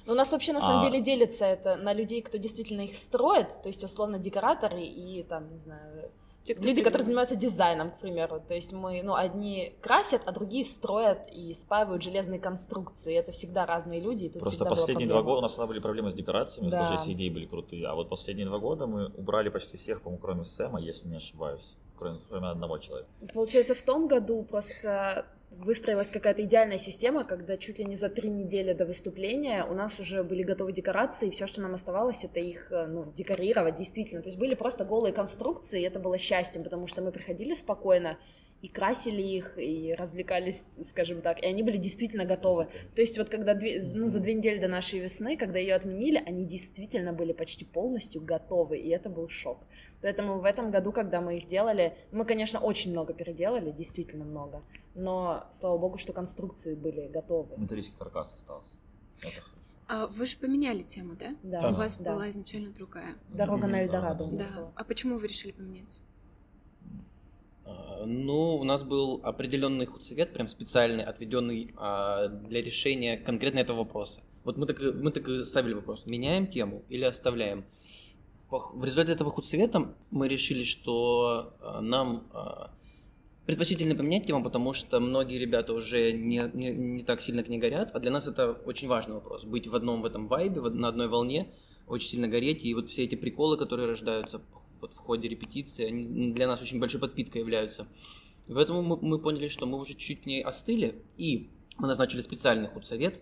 Ну, 0.06 0.14
у 0.14 0.16
нас 0.16 0.32
вообще 0.32 0.54
на 0.54 0.62
самом 0.62 0.80
А. 0.80 0.82
деле 0.84 1.02
делится 1.02 1.46
это 1.46 1.78
на 1.78 1.94
людей, 1.94 2.22
кто 2.22 2.38
действительно 2.38 2.82
их 2.82 2.96
строит, 2.96 3.60
то 3.64 3.70
есть 3.70 3.84
условно 3.84 4.20
декораторы 4.20 4.84
и 4.84 5.24
там, 5.24 5.52
не 5.52 5.58
знаю, 5.58 6.12
Те, 6.46 6.54
кто 6.54 6.64
люди, 6.68 6.84
которые 6.84 7.04
занимаются 7.04 7.36
дизайном, 7.36 7.90
к 7.90 7.98
примеру. 7.98 8.40
То 8.40 8.54
есть 8.54 8.72
мы, 8.72 9.02
ну, 9.02 9.16
одни 9.16 9.74
красят, 9.82 10.22
а 10.26 10.32
другие 10.32 10.64
строят 10.64 11.28
и 11.34 11.56
спаивают 11.56 12.04
железные 12.04 12.40
конструкции. 12.40 13.16
Это 13.16 13.32
всегда 13.32 13.66
разные 13.66 14.00
люди, 14.00 14.26
и 14.26 14.30
тут 14.30 14.44
просто 14.44 14.64
последние 14.64 15.10
два 15.10 15.24
года 15.24 15.40
у 15.40 15.42
нас 15.42 15.54
всегда 15.54 15.66
были 15.66 15.80
проблемы 15.80 16.12
с 16.12 16.14
декорациями, 16.14 16.70
Да. 16.70 16.82
даже 16.82 16.94
если 16.94 17.14
идеи 17.14 17.30
были 17.30 17.48
крутые. 17.48 17.88
А 17.88 17.96
вот 17.96 18.10
последние 18.10 18.46
два 18.46 18.60
года 18.60 18.86
мы 18.86 19.08
убрали 19.08 19.50
почти 19.50 19.76
всех, 19.76 20.04
по-моему, 20.04 20.22
кроме 20.22 20.46
Сэма, 20.46 20.80
если 20.80 21.08
не 21.08 21.18
ошибаюсь. 21.18 21.78
Кроме, 21.98 22.20
кроме 22.30 22.50
одного 22.50 22.78
человека. 22.78 23.10
Получается, 23.34 23.74
в 23.74 23.82
том 23.82 24.08
году 24.08 24.44
просто 24.44 25.26
выстроилась 25.60 26.12
какая-то 26.12 26.44
идеальная 26.44 26.78
система, 26.78 27.24
когда 27.24 27.58
чуть 27.58 27.80
ли 27.80 27.86
не 27.86 27.96
за 27.96 28.10
три 28.10 28.30
недели 28.30 28.74
до 28.74 28.86
выступления 28.86 29.66
у 29.66 29.74
нас 29.74 30.00
уже 30.00 30.24
были 30.24 30.44
готовы 30.44 30.72
декорации, 30.72 31.28
и 31.28 31.32
все, 31.32 31.48
что 31.48 31.62
нам 31.62 31.74
оставалось, 31.74 32.24
это 32.24 32.40
их 32.40 32.72
э, 32.72 32.86
ну, 32.88 33.12
декорировать 33.16 33.76
действительно. 33.76 34.22
То 34.22 34.30
есть 34.30 34.38
были 34.38 34.56
просто 34.56 34.86
голые 34.86 35.14
конструкции, 35.14 35.82
и 35.82 35.86
это 35.86 36.00
было 36.00 36.18
счастьем, 36.18 36.64
потому 36.64 36.88
что 36.88 37.02
мы 37.02 37.12
приходили 37.12 37.54
спокойно 37.54 38.18
и 38.66 38.68
красили 38.68 39.22
их, 39.22 39.58
и 39.60 39.94
развлекались, 39.94 40.66
скажем 40.84 41.22
так, 41.22 41.42
и 41.44 41.46
они 41.46 41.62
были 41.62 41.78
действительно 41.78 42.26
готовы. 42.26 42.68
То 42.96 43.02
есть 43.02 43.16
вот 43.18 43.30
когда 43.30 43.54
две- 43.54 43.80
ну, 43.94 44.10
за 44.10 44.20
две 44.20 44.34
недели 44.34 44.60
до 44.60 44.68
нашей 44.68 45.00
весны, 45.00 45.38
когда 45.38 45.60
ее 45.60 45.76
отменили, 45.76 46.18
они 46.26 46.46
действительно 46.46 47.14
были 47.14 47.32
почти 47.34 47.64
полностью 47.66 48.22
готовы, 48.24 48.80
и 48.80 48.90
это 48.90 49.10
был 49.10 49.30
шок. 49.30 49.60
Поэтому 50.02 50.40
в 50.40 50.46
этом 50.46 50.72
году, 50.72 50.92
когда 50.92 51.22
мы 51.22 51.38
их 51.38 51.48
делали, 51.48 51.96
мы, 52.12 52.26
конечно, 52.26 52.60
очень 52.60 52.92
много 52.92 53.14
переделали, 53.14 53.70
действительно 53.72 54.26
много, 54.26 54.64
но 54.96 55.46
слава 55.52 55.78
богу, 55.78 55.98
что 56.00 56.12
конструкции 56.14 56.74
были 56.74 57.08
готовы. 57.08 57.56
Металлический 57.58 57.98
каркас 58.00 58.34
остался. 58.34 58.76
Это 59.22 59.42
хорошо. 59.42 59.52
А 59.88 60.08
вы 60.08 60.26
же 60.26 60.38
поменяли 60.38 60.82
тему, 60.82 61.16
да? 61.20 61.36
Да, 61.44 61.70
У 61.70 61.76
вас 61.76 61.98
да. 61.98 62.14
была 62.14 62.30
изначально 62.32 62.72
другая. 62.72 63.16
Дорога 63.30 63.68
на 63.68 63.84
Эльдорадо 63.84 64.24
у 64.24 64.32
да, 64.32 64.38
нас 64.38 64.50
Да. 64.50 64.56
была. 64.56 64.72
А 64.76 64.84
почему 64.84 65.20
вы 65.20 65.28
решили 65.28 65.52
поменять? 65.52 66.02
А, 67.66 68.06
Ну, 68.06 68.56
у 68.56 68.64
нас 68.64 68.84
был 68.84 69.20
определенный 69.24 69.86
худсовет, 69.86 70.34
прям 70.34 70.48
специальный, 70.48 71.04
отведенный 71.04 71.74
а, 71.78 72.28
для 72.28 72.62
решения 72.62 73.18
конкретно 73.18 73.60
этого 73.60 73.80
вопроса. 73.80 74.22
Вот 74.44 74.58
мы 74.58 74.66
так, 74.68 74.80
мы 74.82 75.12
так 75.12 75.28
и 75.28 75.44
ставили 75.46 75.74
вопрос, 75.74 76.06
меняем 76.06 76.48
тему 76.48 76.84
или 76.90 77.04
оставляем. 77.04 77.66
В 78.52 78.84
результате 78.84 79.12
этого 79.12 79.32
худсовета 79.32 79.96
мы 80.12 80.28
решили, 80.30 80.64
что 80.64 81.54
а, 81.60 81.82
нам 81.82 82.28
предпочтительно 83.46 83.96
поменять 83.96 84.26
тему, 84.26 84.44
потому 84.44 84.74
что 84.74 85.00
многие 85.00 85.38
ребята 85.38 85.74
уже 85.74 86.14
не, 86.14 86.50
не, 86.54 86.74
не 86.74 87.04
так 87.04 87.22
сильно 87.22 87.44
к 87.44 87.48
ней 87.48 87.60
горят, 87.60 87.92
а 87.94 88.00
для 88.00 88.12
нас 88.12 88.28
это 88.28 88.54
очень 88.54 88.88
важный 88.88 89.16
вопрос. 89.16 89.44
Быть 89.44 89.68
в 89.68 89.76
одном 89.76 90.02
в 90.02 90.06
этом 90.06 90.28
вайбе, 90.28 90.62
на 90.62 90.88
одной 90.88 91.08
волне, 91.08 91.54
очень 91.88 92.08
сильно 92.10 92.28
гореть, 92.28 92.66
и 92.66 92.74
вот 92.74 92.90
все 92.90 93.04
эти 93.04 93.16
приколы, 93.16 93.58
которые 93.58 93.88
рождаются 93.88 94.42
вот 94.86 94.94
в 94.94 94.98
ходе 94.98 95.28
репетиции, 95.28 95.86
они 95.86 96.32
для 96.34 96.48
нас 96.48 96.62
очень 96.62 96.80
большой 96.80 97.02
подпиткой 97.02 97.42
являются. 97.42 97.88
И 98.48 98.54
поэтому 98.54 98.84
мы, 98.84 98.98
мы 99.02 99.20
поняли, 99.20 99.48
что 99.48 99.66
мы 99.66 99.80
уже 99.80 99.96
чуть 99.96 100.22
к 100.22 100.26
ней 100.26 100.44
остыли, 100.44 101.04
и 101.18 101.50
мы 101.78 101.88
назначили 101.88 102.22
специальный 102.22 102.68
худсовет, 102.68 103.20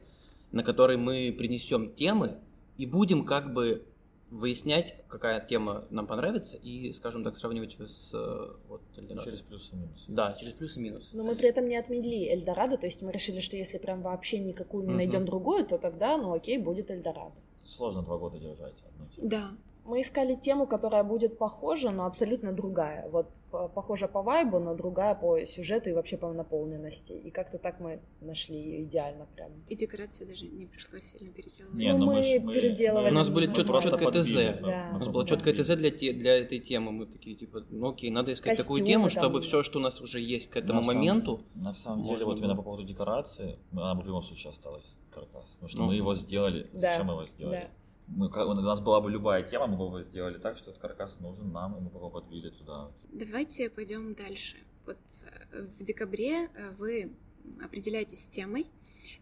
на 0.52 0.64
который 0.64 0.98
мы 0.98 1.34
принесем 1.38 1.94
темы 1.94 2.38
и 2.78 2.86
будем 2.86 3.26
как 3.26 3.54
бы 3.54 3.86
выяснять, 4.30 4.96
какая 5.08 5.46
тема 5.46 5.86
нам 5.92 6.08
понравится, 6.08 6.58
и, 6.58 6.92
скажем 6.94 7.24
так, 7.24 7.38
сравнивать 7.38 7.78
ее 7.78 7.88
с 7.88 8.12
э, 8.16 8.56
вот, 8.68 8.82
Эльдорадо. 8.98 9.24
Через 9.24 9.44
плюсы 9.44 9.74
и 9.74 9.76
минусы. 9.76 10.06
Да, 10.08 10.36
через 10.40 10.54
плюс 10.54 10.76
и 10.76 10.80
минус. 10.80 11.12
Но 11.14 11.24
мы 11.24 11.36
при 11.36 11.50
этом 11.50 11.68
не 11.68 11.78
отмели 11.78 12.34
Эльдорадо, 12.34 12.78
то 12.78 12.88
есть 12.88 13.04
мы 13.04 13.12
решили, 13.12 13.42
что 13.42 13.56
если 13.58 13.78
прям 13.78 14.02
вообще 14.02 14.40
никакую 14.40 14.88
не 14.88 14.94
найдем 14.94 15.26
другую, 15.26 15.66
то 15.66 15.78
тогда, 15.78 16.18
ну 16.18 16.34
окей, 16.34 16.58
будет 16.58 16.90
Эльдорадо. 16.90 17.36
Сложно 17.64 18.02
два 18.02 18.18
года 18.18 18.40
держать 18.40 18.74
одну 18.88 19.08
тему. 19.08 19.30
Да. 19.30 19.52
Мы 19.86 20.02
искали 20.02 20.36
тему, 20.36 20.66
которая 20.66 21.04
будет 21.04 21.38
похожа, 21.38 21.92
но 21.92 22.06
абсолютно 22.06 22.54
другая. 22.54 23.10
Вот 23.10 23.28
по- 23.52 23.68
похожа 23.68 24.08
по 24.08 24.22
вайбу, 24.22 24.58
но 24.60 24.76
другая 24.76 25.14
по 25.14 25.46
сюжету 25.46 25.90
и 25.90 25.94
вообще 25.94 26.16
по 26.18 26.32
наполненности. 26.32 27.12
И 27.12 27.30
как-то 27.32 27.58
так 27.58 27.82
мы 27.82 28.00
нашли 28.22 28.56
ее 28.56 28.84
идеально 28.84 29.26
прям. 29.36 29.52
И 29.68 29.76
декорацию 29.76 30.28
даже 30.30 30.48
не 30.48 30.66
пришлось 30.68 31.04
сильно 31.04 31.34
переделывать. 31.34 31.76
Не, 31.78 31.92
Ну, 31.92 31.98
ну 31.98 32.06
мы 32.06 32.24
ж- 32.24 32.40
мы- 32.42 32.54
переделывали. 32.54 33.12
У 33.12 33.14
нас 33.14 33.30
были 33.30 33.48
чёткое 33.54 33.82
подбили, 34.00 34.22
ТЗ. 34.24 34.62
Да. 34.62 34.92
У 34.96 35.00
нас 35.00 35.08
было 35.10 35.28
четкое. 35.28 35.54
ТЗ 35.54 35.76
для, 35.76 35.92
те- 35.92 36.14
для 36.14 36.38
этой 36.40 36.60
темы. 36.60 36.92
Мы 36.94 37.06
такие, 37.06 37.36
типа, 37.36 37.66
ну 37.70 37.90
окей, 37.90 38.10
надо 38.10 38.32
искать 38.32 38.58
такую 38.58 38.80
Костюмы 38.80 38.88
тему, 38.88 39.04
там. 39.10 39.12
чтобы 39.12 39.42
все, 39.42 39.64
что 39.64 39.80
у 39.80 39.82
нас 39.82 40.00
уже 40.00 40.22
есть 40.22 40.50
к 40.50 40.56
этому 40.56 40.80
На 40.80 40.86
самом- 40.86 40.96
моменту, 40.98 41.42
На 41.56 41.74
самом 41.74 42.04
деле, 42.06 42.24
вот 42.24 42.40
именно 42.40 42.56
по 42.56 42.62
поводу 42.64 42.84
декорации, 42.86 43.60
она 43.74 43.94
в 43.96 44.06
любом 44.08 44.24
случае 44.24 44.52
осталась 44.52 44.96
каркас. 45.12 45.50
Потому 45.56 45.68
что 45.68 45.80
Ну. 45.80 45.86
мы 45.88 45.96
его 45.96 46.16
сделали. 46.16 46.68
Да, 46.72 46.80
Зачем 46.94 47.08
мы 47.08 47.14
его 47.14 47.26
сделали? 47.26 47.56
да. 47.68 47.68
Мы, 48.08 48.30
как- 48.30 48.48
у 48.48 48.54
нас 48.54 48.80
была 48.82 49.02
бы 49.02 49.10
любая 49.10 49.44
тема, 49.44 49.66
мы 49.68 49.78
бы 49.78 49.86
его 49.86 50.02
сделали 50.02 50.38
так, 50.38 50.58
что 50.58 50.72
этот 50.72 50.82
каркас 50.82 51.20
нужен 51.20 51.52
нам, 51.52 51.78
и 51.78 51.80
мы 51.82 51.90
бы 51.90 51.98
его 51.98 52.10
подбили 52.10 52.50
туда. 52.50 52.92
Давайте 53.12 53.70
пойдем 53.70 54.14
дальше. 54.14 54.58
Вот 54.86 54.98
э, 55.52 55.62
в 55.80 55.84
декабре 55.84 56.46
э, 56.54 56.72
вы 56.78 57.16
определяетесь 57.64 58.24
с 58.24 58.28
темой, 58.28 58.68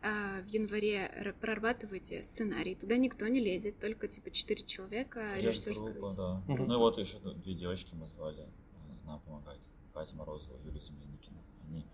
а 0.02 0.42
в 0.42 0.48
январе 0.48 1.34
прорабатываете 1.40 2.24
сценарий. 2.24 2.76
Туда 2.76 2.98
никто 2.98 3.28
не 3.28 3.40
лезет, 3.40 3.80
только 3.80 4.08
типа 4.08 4.32
четыре 4.32 4.64
человека, 4.66 5.36
режиссерская. 5.38 5.94
группа, 5.94 6.14
да. 6.16 6.54
Мгм. 6.54 6.68
Ну 6.68 6.74
и 6.74 6.78
вот 6.78 6.98
еще 6.98 7.20
две 7.20 7.54
девочки 7.54 7.94
мы 7.94 8.08
звали 8.08 8.42
э, 8.44 9.06
нам 9.06 9.20
помогать. 9.22 9.60
Катя 9.94 10.16
Морозова, 10.16 10.58
Юлия 10.66 10.80
Земляникина. 10.82 11.38
Они, 11.68 11.86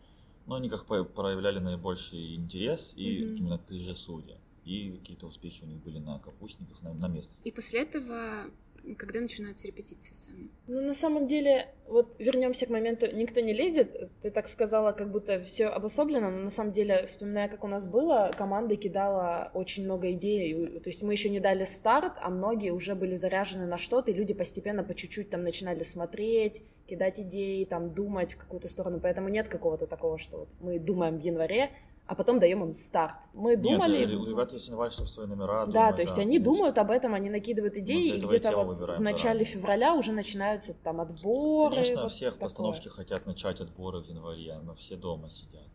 ну, 0.46 0.56
они 0.56 0.70
как 0.70 0.86
проявляли 0.86 1.60
наибольший 1.60 2.36
интерес 2.36 2.94
и 2.96 3.25
Мгм. 3.25 3.36
именно 3.36 3.58
к 3.58 3.70
режиссуре. 3.72 4.38
И 4.67 4.97
какие-то 4.97 5.27
успехи 5.27 5.63
у 5.63 5.67
них 5.67 5.81
были 5.81 6.00
на 6.00 6.19
капустниках, 6.19 6.81
на, 6.83 6.93
на 6.93 7.07
местных. 7.07 7.38
И 7.45 7.51
после 7.51 7.81
этого 7.81 8.51
когда 8.95 9.19
начинаются 9.19 9.67
репетиции 9.67 10.13
сами? 10.13 10.50
Ну, 10.67 10.81
на 10.81 10.93
самом 10.93 11.27
деле, 11.27 11.67
вот 11.88 12.15
вернемся 12.19 12.65
к 12.65 12.69
моменту, 12.69 13.07
никто 13.13 13.41
не 13.41 13.53
лезет. 13.53 14.09
Ты 14.21 14.31
так 14.31 14.47
сказала, 14.47 14.91
как 14.91 15.12
будто 15.12 15.39
все 15.39 15.67
обособлено, 15.67 16.29
но 16.29 16.38
на 16.38 16.50
самом 16.50 16.71
деле, 16.71 17.05
вспоминая, 17.05 17.47
как 17.50 17.63
у 17.63 17.67
нас 17.67 17.88
было, 17.88 18.31
команда 18.38 18.75
кидала 18.75 19.51
очень 19.53 19.83
много 19.83 20.12
идей. 20.12 20.79
То 20.79 20.89
есть 20.89 21.03
мы 21.03 21.13
еще 21.13 21.29
не 21.29 21.39
дали 21.39 21.65
старт, 21.65 22.13
а 22.21 22.29
многие 22.29 22.71
уже 22.71 22.95
были 22.95 23.15
заряжены 23.15 23.65
на 23.65 23.77
что-то, 23.77 24.12
и 24.12 24.13
люди 24.13 24.33
постепенно 24.33 24.83
по 24.83 24.93
чуть-чуть 24.93 25.29
там 25.29 25.43
начинали 25.43 25.83
смотреть, 25.83 26.63
кидать 26.88 27.19
идеи, 27.19 27.65
там 27.65 27.93
думать 27.93 28.33
в 28.33 28.38
какую-то 28.38 28.67
сторону. 28.67 29.00
Поэтому 29.01 29.29
нет 29.29 29.47
какого-то 29.50 29.88
такого, 29.88 30.17
что 30.17 30.39
вот 30.39 30.50
мы 30.59 30.79
думаем 30.79 31.19
в 31.19 31.24
январе, 31.24 31.71
а 32.08 32.16
потом 32.16 32.40
даем 32.40 32.64
им 32.64 32.74
старт. 32.74 33.18
Мы 33.34 33.58
думали... 33.58 34.06
Нет, 34.06 34.16
у 34.16 34.26
ребят 34.26 34.54
есть 34.54 34.70
инвалид, 34.70 34.94
чтобы 34.94 35.10
свои 35.10 35.28
номера. 35.28 35.66
Да, 35.66 35.72
думать, 35.72 35.96
то 35.98 36.02
есть 36.02 36.16
да, 36.16 36.22
они 36.22 36.38
конечно. 36.38 36.46
думают 36.46 36.78
об 36.78 36.92
этом, 36.92 37.14
они 37.14 37.30
накидывают 37.30 37.78
идеи, 37.78 38.12
для 38.12 38.18
и 38.18 38.22
где-то 38.22 38.56
вот 38.56 38.68
выбираем 38.68 38.98
в 38.98 39.02
начале 39.02 39.44
заранее. 39.44 39.46
февраля 39.46 39.94
уже 39.96 40.12
начинаются 40.14 40.74
там 40.74 41.02
отборы. 41.02 41.76
Конечно, 41.76 42.04
вот 42.04 42.12
всех 42.12 42.34
такое. 42.34 42.48
постановки 42.48 42.88
хотят 42.88 43.26
начать 43.26 43.60
отборы 43.60 44.00
в 44.02 44.08
январе, 44.08 44.58
но 44.64 44.74
все 44.76 44.96
дома 44.96 45.30
сидят. 45.30 45.68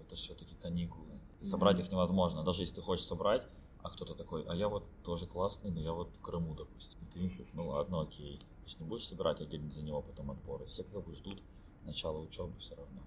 Это 0.00 0.14
же 0.14 0.22
все-таки 0.22 0.54
каникулы. 0.54 1.20
И 1.40 1.44
собрать 1.44 1.78
их 1.78 1.90
невозможно. 1.90 2.44
Даже 2.44 2.62
если 2.62 2.76
ты 2.76 2.82
хочешь 2.82 3.04
собрать, 3.04 3.42
а 3.82 3.90
кто-то 3.90 4.14
такой, 4.14 4.44
а 4.44 4.54
я 4.54 4.68
вот 4.68 4.84
тоже 5.02 5.26
классный, 5.26 5.70
но 5.70 5.80
я 5.80 5.92
вот 5.92 6.14
в 6.14 6.20
Крыму, 6.20 6.54
допустим. 6.54 7.00
И 7.02 7.06
ты 7.12 7.46
ну 7.54 7.68
ладно, 7.68 8.02
окей. 8.02 8.38
Ты 8.64 8.70
же 8.70 8.76
не 8.78 8.84
будешь 8.84 9.06
собирать 9.06 9.40
отдельно 9.40 9.70
для 9.70 9.82
него 9.82 10.02
потом 10.02 10.30
отборы. 10.30 10.66
Все 10.66 10.84
как 10.84 11.04
бы 11.04 11.14
ждут 11.14 11.42
начала 11.84 12.18
учебы 12.18 12.52
все 12.58 12.74
равно. 12.76 13.00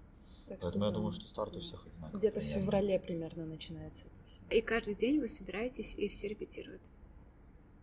Так 0.48 0.58
Поэтому 0.60 0.84
я 0.84 0.90
да, 0.90 0.96
думаю, 0.96 1.12
что 1.12 1.26
старт 1.26 1.56
у 1.56 1.60
всех 1.60 1.86
одинаковый. 1.86 2.18
Где-то 2.18 2.40
в 2.40 2.44
феврале 2.44 2.98
примерно 3.00 3.46
начинается 3.46 4.06
это 4.06 4.14
все. 4.26 4.40
И 4.58 4.60
каждый 4.60 4.94
день 4.94 5.18
вы 5.20 5.28
собираетесь, 5.28 5.94
и 5.94 6.08
все 6.08 6.28
репетируют. 6.28 6.82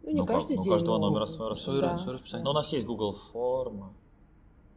Ну, 0.04 0.12
не 0.12 0.18
Ну, 0.18 0.26
каждый 0.26 0.58
ну, 0.58 0.64
день. 0.64 0.72
каждого 0.72 0.98
но- 1.00 1.10
номера 1.10 1.26
свое 1.26 1.56
Свое, 1.56 1.82
Да. 1.82 1.98
свое 2.00 2.14
расписание. 2.18 2.44
Но 2.44 2.52
у 2.52 2.54
нас 2.54 2.72
есть 2.72 2.86
Google 2.86 3.14
форма. 3.14 3.94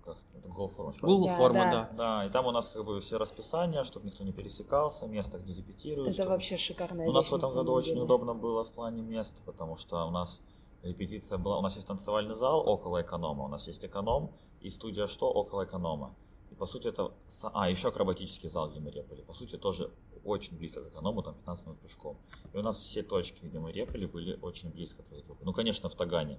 Как 0.02 0.16
это 0.34 0.48
Google 0.48 0.68
форма? 0.68 0.92
Google 1.00 1.26
Да, 1.26 1.36
форма, 1.36 1.58
да. 1.64 1.70
да. 1.70 1.90
Да, 1.96 2.26
и 2.26 2.30
там 2.30 2.46
у 2.46 2.50
нас 2.52 2.68
как 2.70 2.84
бы 2.86 3.00
все 3.00 3.18
расписания, 3.18 3.84
чтобы 3.84 4.06
никто 4.06 4.24
не 4.24 4.32
пересекался, 4.32 5.06
место, 5.06 5.38
где 5.38 5.52
репетируют. 5.54 6.08
Это 6.08 6.14
чтобы- 6.22 6.30
вообще 6.30 6.56
шикарная 6.56 7.06
У 7.08 7.12
нас 7.12 7.30
в 7.30 7.34
этом 7.34 7.52
году 7.52 7.72
очень 7.72 7.90
деле. 7.90 8.02
удобно 8.02 8.34
было 8.34 8.64
в 8.64 8.70
плане 8.72 9.02
места, 9.02 9.42
потому 9.44 9.76
что 9.76 10.06
у 10.06 10.10
нас 10.10 10.40
репетиция 10.82 11.36
была, 11.38 11.58
у 11.58 11.62
нас 11.62 11.74
есть 11.76 11.86
танцевальный 11.88 12.34
зал 12.34 12.66
около 12.66 13.00
эконома, 13.02 13.44
у 13.44 13.48
нас 13.48 13.66
есть 13.66 13.84
эконом 13.84 14.30
и 14.60 14.68
студия 14.70 15.06
что 15.06 15.30
около 15.30 15.64
эконома. 15.64 16.14
И 16.54 16.56
по 16.56 16.66
сути 16.66 16.86
это, 16.86 17.10
а 17.52 17.68
еще 17.68 17.88
акробатический 17.88 18.48
зал, 18.48 18.70
где 18.70 18.78
мы 18.78 18.92
репали, 18.92 19.22
по 19.22 19.34
сути 19.34 19.56
тоже 19.56 19.90
очень 20.24 20.56
близко 20.56 20.84
к 20.84 20.88
эконому, 20.88 21.20
там 21.20 21.34
15 21.34 21.66
минут 21.66 21.80
пешком. 21.80 22.16
И 22.52 22.56
у 22.56 22.62
нас 22.62 22.78
все 22.78 23.02
точки, 23.02 23.44
где 23.46 23.58
мы 23.58 23.72
репали, 23.72 24.06
были 24.06 24.38
очень 24.40 24.70
близко 24.70 25.02
друг 25.02 25.22
к 25.22 25.26
другу. 25.26 25.40
Ну, 25.44 25.52
конечно, 25.52 25.88
в 25.88 25.96
Тагане 25.96 26.38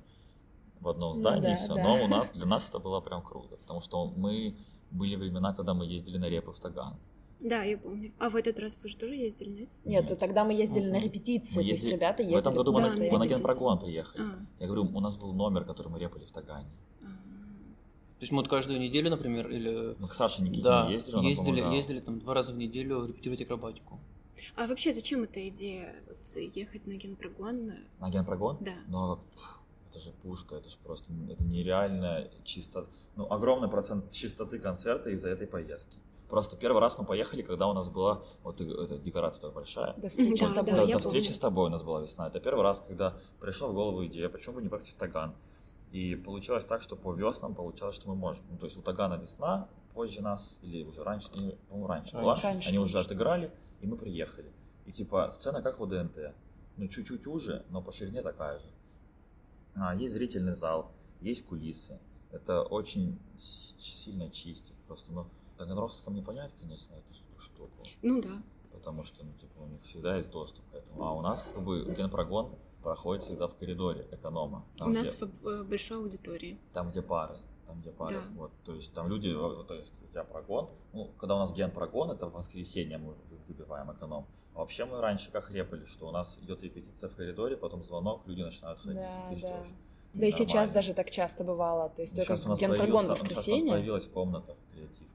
в 0.80 0.88
одном 0.88 1.12
Ну 1.12 1.16
здании 1.18 1.42
да, 1.48 1.56
все, 1.58 1.76
да. 1.76 1.84
но 1.84 2.04
у 2.06 2.08
нас, 2.08 2.32
для 2.32 2.46
нас 2.46 2.70
это 2.70 2.80
было 2.80 3.02
прям 3.02 3.22
круто, 3.24 3.58
потому 3.58 3.82
что 3.82 4.06
мы 4.16 4.56
были 4.90 5.18
времена, 5.18 5.54
когда 5.54 5.74
мы 5.74 5.86
ездили 5.86 6.18
на 6.18 6.30
репы 6.30 6.54
в 6.54 6.60
Таган. 6.62 6.96
Да, 7.42 7.64
я 7.64 7.78
помню. 7.78 8.14
А 8.18 8.30
в 8.30 8.38
этот 8.38 8.58
раз 8.60 8.78
вы 8.82 8.88
же 8.88 8.96
тоже 8.96 9.16
ездили, 9.16 9.50
нет? 9.50 9.70
Нет, 9.84 10.10
Нет. 10.10 10.20
тогда 10.20 10.46
мы 10.46 10.54
ездили 10.54 10.86
на 10.90 10.96
Мгм. 10.98 11.04
репетиции, 11.06 11.58
Мы 11.58 11.64
то 11.64 11.68
есть 11.68 11.82
ездили- 11.82 11.96
ребята 11.96 12.24
ездили. 12.24 12.38
В 12.38 12.40
этом 12.40 12.56
году 12.56 12.72
мы, 12.72 12.82
Да, 12.82 12.88
на, 12.94 13.12
на 13.12 13.18
на. 13.20 13.28
Генпрогон 13.28 13.80
приехали. 13.80 14.24
А, 14.24 14.46
Я 14.62 14.68
говорю, 14.68 14.84
у 14.96 15.00
нас 15.02 15.18
был 15.18 15.34
номер, 15.34 15.66
который 15.66 15.90
мы 15.90 16.00
репали 16.00 16.24
в 16.24 16.32
Тагане. 16.32 16.70
А. 18.16 18.20
То 18.20 18.24
есть 18.24 18.32
мы 18.32 18.38
вот 18.40 18.48
каждую 18.50 18.80
неделю, 18.80 19.10
например, 19.10 19.50
или... 19.50 19.96
Мы 20.00 20.08
к 20.08 20.14
Саше 20.14 20.42
Никитине 20.42 20.64
Да, 20.64 20.88
ездили, 20.90 21.16
он 21.16 21.22
нам 21.24 21.30
ездили, 21.30 21.50
помогал. 21.60 21.74
ездили 21.74 22.00
там 22.00 22.20
два 22.20 22.34
раза 22.34 22.54
в 22.54 22.58
неделю 22.58 23.06
репетировать 23.08 23.42
акробатику. 23.42 24.00
А 24.56 24.68
вообще, 24.68 24.92
зачем 24.94 25.24
эта 25.24 25.48
идея 25.50 25.96
вот, 26.08 26.18
ехать 26.56 26.86
на 26.88 26.94
генпрогон? 26.96 27.72
На 28.00 28.10
Генпрогон? 28.10 28.58
Да. 28.60 28.74
Но 28.88 29.18
пф, 29.36 29.60
это 29.90 30.00
же 30.00 30.12
пушка, 30.12 30.56
это 30.56 30.70
же 30.70 30.76
просто 30.84 31.12
это 31.30 31.44
нереально 31.46 32.28
чисто, 32.44 32.88
ну 33.16 33.32
огромный 33.32 33.70
процент 33.70 34.12
чистоты 34.12 34.60
концерта 34.60 35.10
из-за 35.12 35.30
этой 35.30 35.48
поездки. 35.48 35.98
Просто 36.30 36.58
первый 36.58 36.82
раз 36.82 36.98
мы 36.98 37.06
поехали, 37.06 37.44
когда 37.44 37.68
у 37.68 37.74
нас 37.74 37.88
была 37.88 38.24
вот 38.44 38.60
и- 38.60 38.66
эта 38.70 38.98
декорация 38.98 39.40
такая 39.42 39.56
большая. 39.56 39.94
До 39.96 40.10
встречи 40.10 40.40
Да, 40.40 40.46
с 40.48 40.54
тобой. 40.54 40.74
да, 40.74 40.86
до 40.86 41.00
встречи 41.00 41.26
помню. 41.28 41.36
с 41.36 41.40
тобой 41.40 41.66
у 41.68 41.70
нас 41.70 41.84
была 41.84 42.02
весна. 42.02 42.28
Это 42.28 42.40
первый 42.42 42.62
раз, 42.64 42.82
когда 42.86 43.16
пришла 43.40 43.68
в 43.70 43.74
голову 43.74 44.06
идея, 44.08 44.28
почему 44.28 44.56
бы 44.56 44.62
не 44.62 44.68
поехать 44.70 44.90
в 44.90 44.96
Таган. 44.96 45.34
И 45.92 46.16
получилось 46.16 46.66
так, 46.66 46.82
что 46.82 46.96
по 46.96 47.14
веснам 47.14 47.56
получалось, 47.56 47.96
что 47.96 48.10
мы 48.10 48.16
можем. 48.16 48.44
Ну, 48.50 48.58
то 48.58 48.66
есть 48.66 48.78
у 48.78 48.82
Тагана 48.82 49.16
весна, 49.16 49.70
позже 49.94 50.22
нас, 50.22 50.60
или 50.62 50.84
уже 50.84 51.04
раньше, 51.04 51.30
не, 51.36 51.52
по-моему, 51.70 51.88
раньше, 51.88 52.18
была. 52.18 52.36
Раньше, 52.36 52.70
Они 52.70 52.80
уже 52.80 53.00
отыграли, 53.00 53.52
и 53.80 53.88
мы 53.88 53.96
приехали. 53.98 54.52
И 54.86 54.92
типа 54.92 55.32
сцена 55.32 55.62
как 55.62 55.80
в 55.80 55.88
ДНТ. 55.88 56.36
Ну, 56.78 56.88
чуть-чуть 56.88 57.26
уже, 57.28 57.66
но 57.70 57.82
по 57.82 57.92
ширине 57.92 58.22
такая 58.22 58.60
же. 58.60 58.66
А, 59.76 59.96
есть 59.96 60.14
зрительный 60.14 60.54
зал, 60.54 60.92
есть 61.22 61.46
кулисы. 61.46 62.00
Это 62.32 62.62
очень 62.64 63.18
сильно 63.38 64.30
чистит. 64.30 64.76
Просто, 64.88 65.14
ну, 65.14 65.28
таганрогском 65.58 66.14
не 66.14 66.22
понять, 66.22 66.52
конечно, 66.60 66.96
эту 66.96 67.14
штуку 67.40 67.84
Ну 68.02 68.22
да. 68.22 68.42
потому 68.74 69.04
что, 69.04 69.24
ну, 69.26 69.32
типа, 69.34 69.62
у 69.62 69.68
них 69.68 69.82
всегда 69.84 70.18
есть 70.18 70.32
доступ 70.32 70.70
к 70.72 70.76
этому. 70.76 71.04
А 71.04 71.14
у 71.14 71.22
нас, 71.22 71.46
как 71.54 71.64
бы, 71.64 71.86
генпрогон 71.98 72.56
проходит 72.86 73.24
всегда 73.24 73.48
в 73.48 73.56
коридоре 73.56 74.06
эконома. 74.12 74.64
Там, 74.78 74.90
У 74.90 74.92
нас 74.94 75.16
где, 75.16 75.26
в- 75.26 75.48
э, 75.48 75.64
большой 75.64 75.98
аудитории. 75.98 76.58
там, 76.74 76.92
где 76.92 77.02
пары. 77.02 77.36
Там, 77.68 77.82
где 77.82 77.90
пары. 77.90 78.16
Да. 78.16 78.22
Вот, 78.36 78.52
то 78.64 78.76
есть 78.76 78.94
там 78.94 79.08
люди, 79.10 79.34
то 79.34 79.74
есть 79.74 79.94
у 80.04 80.08
тебя 80.12 80.24
прогон, 80.24 80.70
ну, 80.94 81.10
когда 81.18 81.36
у 81.36 81.40
нас 81.40 81.52
генпрогон, 81.52 82.12
это 82.12 82.28
в 82.28 82.34
воскресенье 82.34 83.00
мы 83.00 83.14
вы- 83.14 83.38
выбиваем 83.48 83.92
эконом. 83.92 84.26
А 84.54 84.60
вообще 84.60 84.86
мы 84.86 85.02
раньше 85.02 85.32
как 85.32 85.50
репали, 85.52 85.86
что 85.88 86.08
у 86.08 86.12
нас 86.12 86.38
идет 86.44 86.62
репетиция 86.64 87.10
в 87.10 87.16
коридоре, 87.16 87.58
потом 87.58 87.84
звонок, 87.84 88.22
люди 88.28 88.42
начинают 88.44 88.80
ходить, 88.80 88.98
Да, 89.02 89.26
ты 89.30 89.36
да. 89.36 89.38
ждешь. 89.64 89.74
Да 90.14 90.26
и 90.28 90.32
сейчас 90.32 90.70
даже 90.70 90.94
так 90.94 91.10
часто 91.12 91.44
бывало. 91.44 91.90
То 91.90 92.04
есть 92.04 92.16
Сейчас 92.16 92.28
только 92.28 92.46
у 92.46 92.50
нас 92.52 92.60
генпрогон 92.60 92.86
появился- 92.88 93.06
в 93.06 93.10
ну, 93.10 93.16
сейчас 93.16 93.22
у 93.22 93.36
нас 93.36 93.38
воскресенье. 93.38 93.74
появилась 93.74 94.08
комната, 94.08 94.56
креативка 94.72 95.06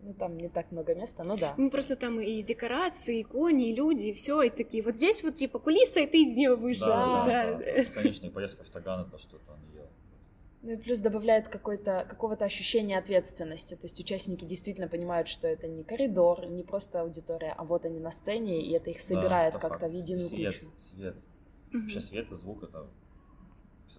Ну 0.00 0.14
там 0.14 0.36
не 0.38 0.48
так 0.48 0.70
много 0.70 0.94
места, 0.94 1.24
ну 1.24 1.36
да. 1.36 1.54
Ну, 1.58 1.70
просто 1.70 1.96
там 1.96 2.20
и 2.20 2.42
декорации, 2.42 3.20
и 3.20 3.22
кони, 3.24 3.70
и 3.70 3.74
люди, 3.74 4.06
и 4.06 4.12
все, 4.12 4.42
и 4.42 4.50
такие, 4.50 4.82
вот 4.82 4.96
здесь 4.96 5.22
вот 5.24 5.34
типа 5.34 5.58
кулиса, 5.58 6.00
и 6.00 6.06
ты 6.06 6.22
из 6.22 6.36
нее 6.36 6.54
вышел. 6.54 6.86
Да, 6.86 7.24
да, 7.26 7.48
Да. 7.50 7.58
да. 7.58 7.84
Конечно, 7.94 8.26
и 8.26 8.30
поездка 8.30 8.62
в 8.64 8.70
Таган 8.70 9.06
это 9.06 9.18
что-то 9.18 9.52
unreal. 9.52 9.88
Ну 10.62 10.72
и 10.72 10.76
плюс 10.76 11.00
добавляет 11.00 11.48
какой-то, 11.48 12.06
какого-то 12.08 12.44
ощущения 12.44 12.98
ответственности. 12.98 13.74
То 13.74 13.84
есть 13.86 13.98
участники 14.00 14.44
действительно 14.44 14.88
понимают, 14.88 15.28
что 15.28 15.46
это 15.48 15.68
не 15.68 15.84
коридор, 15.84 16.46
не 16.46 16.62
просто 16.62 17.00
аудитория, 17.00 17.54
а 17.56 17.64
вот 17.64 17.84
они 17.86 18.00
на 18.00 18.10
сцене, 18.10 18.60
и 18.62 18.72
это 18.72 18.90
их 18.90 19.00
собирает 19.00 19.54
это 19.54 19.60
как-то 19.60 19.80
факт. 19.80 19.92
в 19.92 19.96
единую 19.96 20.28
свет, 20.28 20.54
кучу. 20.58 20.72
Свет. 20.76 21.16
Мгм. 21.70 21.82
Вообще 21.82 22.00
свет 22.00 22.32
и 22.32 22.34
звук 22.34 22.62
это 22.64 22.86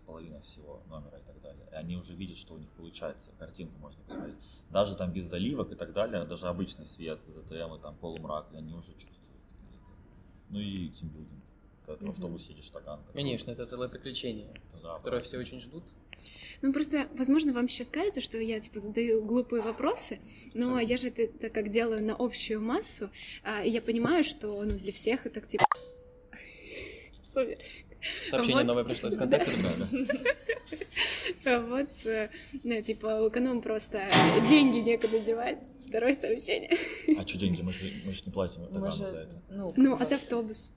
половина 0.05 0.41
всего 0.41 0.81
номера 0.87 1.17
и 1.17 1.23
так 1.23 1.41
далее. 1.41 1.67
И 1.71 1.75
они 1.75 1.95
уже 1.95 2.13
видят, 2.13 2.37
что 2.37 2.53
у 2.53 2.57
них 2.57 2.69
получается. 2.71 3.31
Картинку 3.39 3.77
можно 3.79 4.03
посмотреть. 4.03 4.35
Даже 4.69 4.95
там 4.95 5.11
без 5.11 5.25
заливок 5.25 5.71
и 5.71 5.75
так 5.75 5.93
далее, 5.93 6.23
даже 6.25 6.47
обычный 6.47 6.85
свет, 6.85 7.19
ЗТМ 7.25 7.73
и 7.75 7.79
там 7.81 7.95
полумрак, 7.97 8.47
и 8.53 8.57
они 8.57 8.73
уже 8.73 8.93
чувствуют. 8.93 9.41
Ну 10.49 10.59
и 10.59 10.89
тимбилдинг. 10.89 11.43
Когда 11.85 11.99
ты 11.99 12.05
в 12.05 12.09
автобусе 12.11 12.53
едешь 12.53 12.69
это 12.69 12.99
Конечно, 13.13 13.49
это 13.51 13.65
целое 13.65 13.89
приключение, 13.89 14.47
Да, 14.83 14.97
которое 14.97 15.01
правда. 15.01 15.21
все 15.25 15.39
очень 15.39 15.59
ждут. 15.59 15.83
Ну, 16.61 16.73
просто, 16.73 17.07
возможно, 17.17 17.53
вам 17.53 17.67
сейчас 17.67 17.89
кажется, 17.89 18.21
что 18.21 18.37
я, 18.37 18.59
типа, 18.59 18.79
задаю 18.79 19.23
глупые 19.23 19.61
вопросы, 19.61 20.19
но 20.53 20.79
я 20.79 20.97
же 20.97 21.07
это, 21.07 21.23
это 21.23 21.49
как 21.49 21.69
делаю 21.69 22.03
на 22.03 22.15
общую 22.15 22.61
массу, 22.61 23.09
а, 23.43 23.63
и 23.63 23.69
я 23.69 23.81
понимаю, 23.81 24.23
что, 24.23 24.63
ну, 24.63 24.77
для 24.77 24.91
всех 24.91 25.25
это, 25.25 25.41
типа... 25.41 25.65
Супер. 27.23 27.57
Сообщение 28.01 28.63
Вот. 28.63 28.67
новое 28.67 28.83
пришло 28.83 29.09
из 29.09 29.17
контакта. 29.17 29.51
А 31.45 31.59
Вот, 31.59 32.05
э, 32.05 32.29
ну, 32.63 32.81
типа, 32.81 33.21
у 33.21 33.29
эконом 33.29 33.61
просто 33.61 34.09
деньги 34.49 34.77
некуда 34.77 35.19
девать. 35.19 35.69
Второе 35.87 36.15
сообщение. 36.15 36.71
А 37.17 37.27
что 37.27 37.37
деньги? 37.37 37.61
Мы 37.61 37.71
же 37.71 37.79
мы 38.05 38.13
ж 38.13 38.25
не 38.25 38.31
платим 38.31 38.61
Мы 38.61 38.67
Тагану 38.67 38.91
же, 38.91 39.05
за 39.05 39.17
это. 39.17 39.41
ну, 39.49 39.71
Ну, 39.77 39.97
а 39.99 40.05
за 40.05 40.15
автобус? 40.15 40.73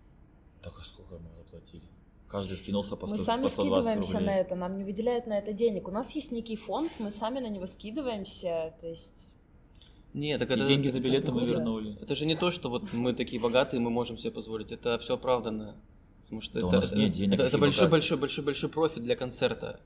Так 0.62 0.72
а 0.80 0.85
сколько 0.85 1.18
мы 1.18 1.35
заплатили? 1.35 1.82
Каждый 2.28 2.56
скинулся 2.56 2.96
по, 2.96 3.06
мы 3.06 3.16
100, 3.16 3.24
сами 3.24 3.42
по 3.42 3.48
120 3.48 3.85
скидываемся 3.85 4.12
рублей. 4.14 4.26
на 4.26 4.38
это, 4.40 4.54
нам 4.54 4.78
не 4.78 4.85
выделяют 4.85 5.26
на 5.26 5.38
это 5.38 5.52
денег. 5.52 5.88
У 5.88 5.90
нас 5.90 6.14
есть 6.14 6.32
некий 6.32 6.56
фонд, 6.56 6.92
мы 6.98 7.11
сами 7.11 7.40
на 7.40 7.48
него 7.48 7.66
скидываемся, 7.66 8.72
то 8.80 8.88
есть... 8.88 9.28
Нет, 10.14 10.38
так 10.40 10.50
И 10.50 10.54
это... 10.54 10.66
деньги 10.66 10.88
за 10.88 11.00
билеты 11.00 11.30
мы 11.32 11.46
вернули. 11.46 11.96
Это 12.00 12.14
же 12.14 12.26
не 12.26 12.35
то, 12.35 12.50
что 12.50 12.70
вот 12.70 12.92
мы 12.92 13.12
такие 13.12 13.40
богатые, 13.40 13.80
мы 13.80 13.90
можем 13.90 14.16
себе 14.18 14.30
позволить. 14.30 14.72
Это 14.72 14.98
все 14.98 15.14
оправданно. 15.14 15.74
Потому 16.33 16.40
что 16.40 16.61
Да 16.61 16.66
у 16.66 16.68
это, 16.71 16.77
нас 16.81 16.92
нет 16.92 17.12
денег, 17.12 17.35
это, 17.35 17.42
это 17.42 17.59
большой, 17.59 17.88
большой, 17.88 18.16
большой, 18.16 18.42
большой 18.45 18.71
профит 18.71 19.03
для 19.03 19.16
концерта. 19.16 19.79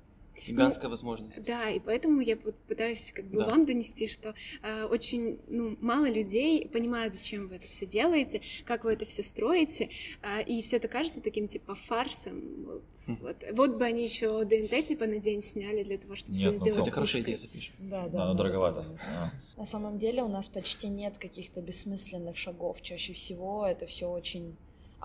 Гигантская 0.47 0.89
возможность. 0.89 1.45
Да, 1.45 1.69
и 1.71 1.81
поэтому 1.81 2.21
я 2.21 2.37
вот 2.37 2.55
пытаюсь 2.69 3.11
как 3.11 3.25
бы 3.25 3.41
Да. 3.41 3.47
вам 3.49 3.65
донести, 3.65 4.07
что 4.07 4.33
э, 4.63 4.85
очень 4.85 5.41
ну, 5.49 5.77
мало 5.81 6.09
людей 6.09 6.69
понимают, 6.69 7.15
зачем 7.15 7.49
вы 7.49 7.57
это 7.57 7.67
все 7.67 7.85
делаете, 7.85 8.43
как 8.65 8.85
вы 8.85 8.93
это 8.93 9.05
все 9.07 9.25
строите, 9.25 9.89
а, 10.23 10.41
и 10.41 10.63
все 10.63 10.77
это 10.77 10.87
кажется 10.87 11.21
таким 11.21 11.49
типа 11.49 11.75
фарсом. 11.75 12.43
Вот, 12.65 12.83
Мгм. 13.09 13.19
вот, 13.23 13.37
вот 13.53 13.71
бы 13.79 13.85
они 13.85 14.05
еще 14.05 14.45
ДНТ 14.45 14.85
типа 14.87 15.07
на 15.07 15.19
день 15.19 15.43
сняли 15.43 15.83
для 15.83 15.99
того, 15.99 16.15
чтобы 16.15 16.37
все 16.37 16.53
ну, 16.53 16.59
сделать. 16.59 16.79
Кстати, 16.79 16.95
хорошая 16.95 17.23
идея, 17.23 17.39
запишем. 17.39 17.75
Да, 17.81 18.03
Да, 18.03 18.09
да. 18.09 18.19
но 18.19 18.25
надо 18.27 18.39
дороговато. 18.39 18.85
А. 19.17 19.31
На 19.57 19.65
самом 19.67 19.99
деле 19.99 20.23
у 20.23 20.29
нас 20.29 20.49
почти 20.49 20.87
нет 20.87 21.19
каких-то 21.19 21.61
бессмысленных 21.61 22.37
шагов. 22.37 22.83
Чаще 22.83 23.15
всего 23.15 23.67
это 23.67 23.87
все 23.87 24.09
очень 24.09 24.55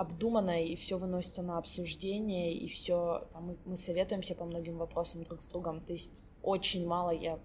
обдуманно, 0.02 0.64
и 0.64 0.76
все 0.76 0.98
выносится 0.98 1.44
на 1.44 1.58
обсуждение, 1.58 2.54
и 2.54 2.68
все 2.68 3.28
там 3.34 3.48
мы, 3.48 3.58
мы 3.66 3.78
советуемся 3.78 4.36
по 4.36 4.46
многим 4.46 4.78
вопросам 4.78 5.24
друг 5.24 5.42
с 5.42 5.48
другом. 5.48 5.80
То 5.80 5.94
есть 5.94 6.26
очень 6.42 6.88
мало 6.88 7.12
я 7.12 7.40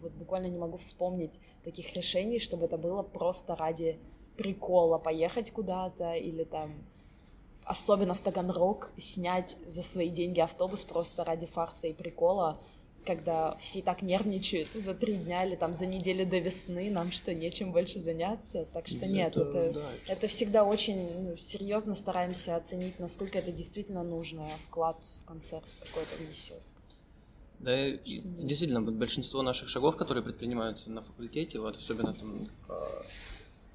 вот 0.00 0.12
буквально 0.12 0.46
не 0.46 0.58
могу 0.58 0.76
вспомнить 0.76 1.40
таких 1.64 1.94
решений, 1.94 2.38
чтобы 2.38 2.66
это 2.66 2.76
было 2.76 3.02
просто 3.02 3.56
ради 3.56 3.98
прикола 4.36 4.98
поехать 4.98 5.50
куда-то 5.50 6.14
или 6.14 6.44
там 6.44 6.86
особенно 7.64 8.14
в 8.14 8.20
Таганрог 8.20 8.92
снять 8.98 9.56
за 9.66 9.82
свои 9.82 10.08
деньги 10.08 10.40
автобус 10.40 10.84
просто 10.84 11.24
ради 11.24 11.46
фарса 11.46 11.86
и 11.86 11.92
прикола, 11.92 12.60
когда 13.04 13.56
все 13.60 13.82
так 13.82 14.02
нервничают 14.02 14.68
за 14.74 14.94
три 14.94 15.14
дня 15.14 15.44
или 15.44 15.56
там 15.56 15.74
за 15.74 15.86
неделю 15.86 16.26
до 16.26 16.38
весны, 16.38 16.90
нам 16.90 17.12
что, 17.12 17.34
нечем 17.34 17.72
больше 17.72 18.00
заняться? 18.00 18.66
Так 18.72 18.88
что 18.88 19.06
нет, 19.06 19.36
это, 19.36 19.58
это, 19.58 19.80
да. 19.80 19.90
это 20.08 20.26
всегда 20.26 20.64
очень 20.64 21.08
ну, 21.22 21.36
серьезно 21.36 21.94
стараемся 21.94 22.56
оценить, 22.56 22.98
насколько 22.98 23.38
это 23.38 23.52
действительно 23.52 24.02
нужно, 24.02 24.44
вклад 24.66 24.96
в 25.22 25.26
концерт 25.26 25.64
какой-то 25.80 26.16
внесет. 26.22 26.62
Да, 27.62 27.90
действительно, 27.90 28.82
большинство 28.82 29.42
наших 29.42 29.68
шагов, 29.68 29.96
которые 29.96 30.24
предпринимаются 30.24 30.90
на 30.90 31.02
факультете, 31.02 31.60
вот 31.60 31.76
особенно 31.76 32.12
там 32.12 32.48
а, 32.68 33.02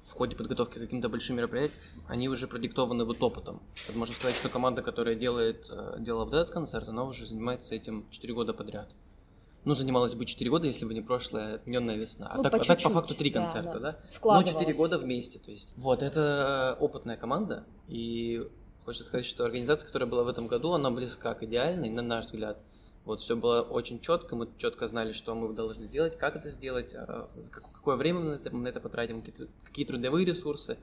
в 0.08 0.12
ходе 0.12 0.36
подготовки 0.36 0.78
к 0.78 0.80
каким-то 0.80 1.08
большим 1.08 1.36
мероприятиям, 1.36 1.80
они 2.06 2.28
уже 2.28 2.48
продиктованы 2.48 3.06
вот 3.06 3.22
опытом. 3.22 3.62
Можно 3.94 4.14
сказать, 4.14 4.36
что 4.36 4.50
команда, 4.50 4.82
которая 4.82 5.14
делает, 5.14 5.70
э, 5.70 5.96
делала 6.00 6.26
вот 6.26 6.34
этот 6.34 6.50
концерт, 6.50 6.88
она 6.88 7.04
уже 7.04 7.26
занимается 7.26 7.74
этим 7.74 8.06
4 8.10 8.34
года 8.34 8.52
подряд. 8.52 8.90
Ну, 9.64 9.74
занималась 9.74 10.14
бы 10.14 10.24
4 10.24 10.50
года, 10.50 10.66
если 10.66 10.84
бы 10.84 10.94
не 10.94 11.02
прошлая 11.02 11.56
отмененная 11.56 11.96
весна. 11.96 12.28
А, 12.30 12.36
ну, 12.36 12.42
так, 12.42 12.54
а 12.54 12.58
так 12.64 12.82
по 12.82 12.90
факту 12.90 13.14
3 13.14 13.30
концерта, 13.30 13.80
да? 13.80 13.92
да? 13.92 13.98
Но 14.24 14.42
4 14.42 14.74
года 14.74 14.98
вместе, 14.98 15.38
то 15.38 15.50
есть. 15.50 15.72
Вот, 15.76 16.02
это 16.02 16.76
опытная 16.80 17.16
команда, 17.16 17.64
и 17.88 18.48
хочется 18.84 19.06
сказать, 19.06 19.26
что 19.26 19.44
организация, 19.44 19.86
которая 19.86 20.08
была 20.08 20.22
в 20.22 20.28
этом 20.28 20.46
году, 20.46 20.72
она 20.72 20.90
близка 20.90 21.34
к 21.34 21.42
идеальной, 21.42 21.90
на 21.90 22.02
наш 22.02 22.26
взгляд. 22.26 22.58
Вот 23.04 23.20
все 23.20 23.36
было 23.36 23.62
очень 23.62 24.00
четко, 24.00 24.36
мы 24.36 24.48
четко 24.58 24.86
знали, 24.86 25.12
что 25.12 25.34
мы 25.34 25.52
должны 25.54 25.88
делать, 25.88 26.16
как 26.16 26.36
это 26.36 26.50
сделать, 26.50 26.94
а, 26.94 27.28
за 27.34 27.50
какое 27.50 27.96
время 27.96 28.20
мы 28.20 28.38
на 28.38 28.68
это, 28.68 28.80
потратим, 28.80 29.22
какие 29.64 29.86
трудовые 29.86 30.24
ресурсы. 30.24 30.78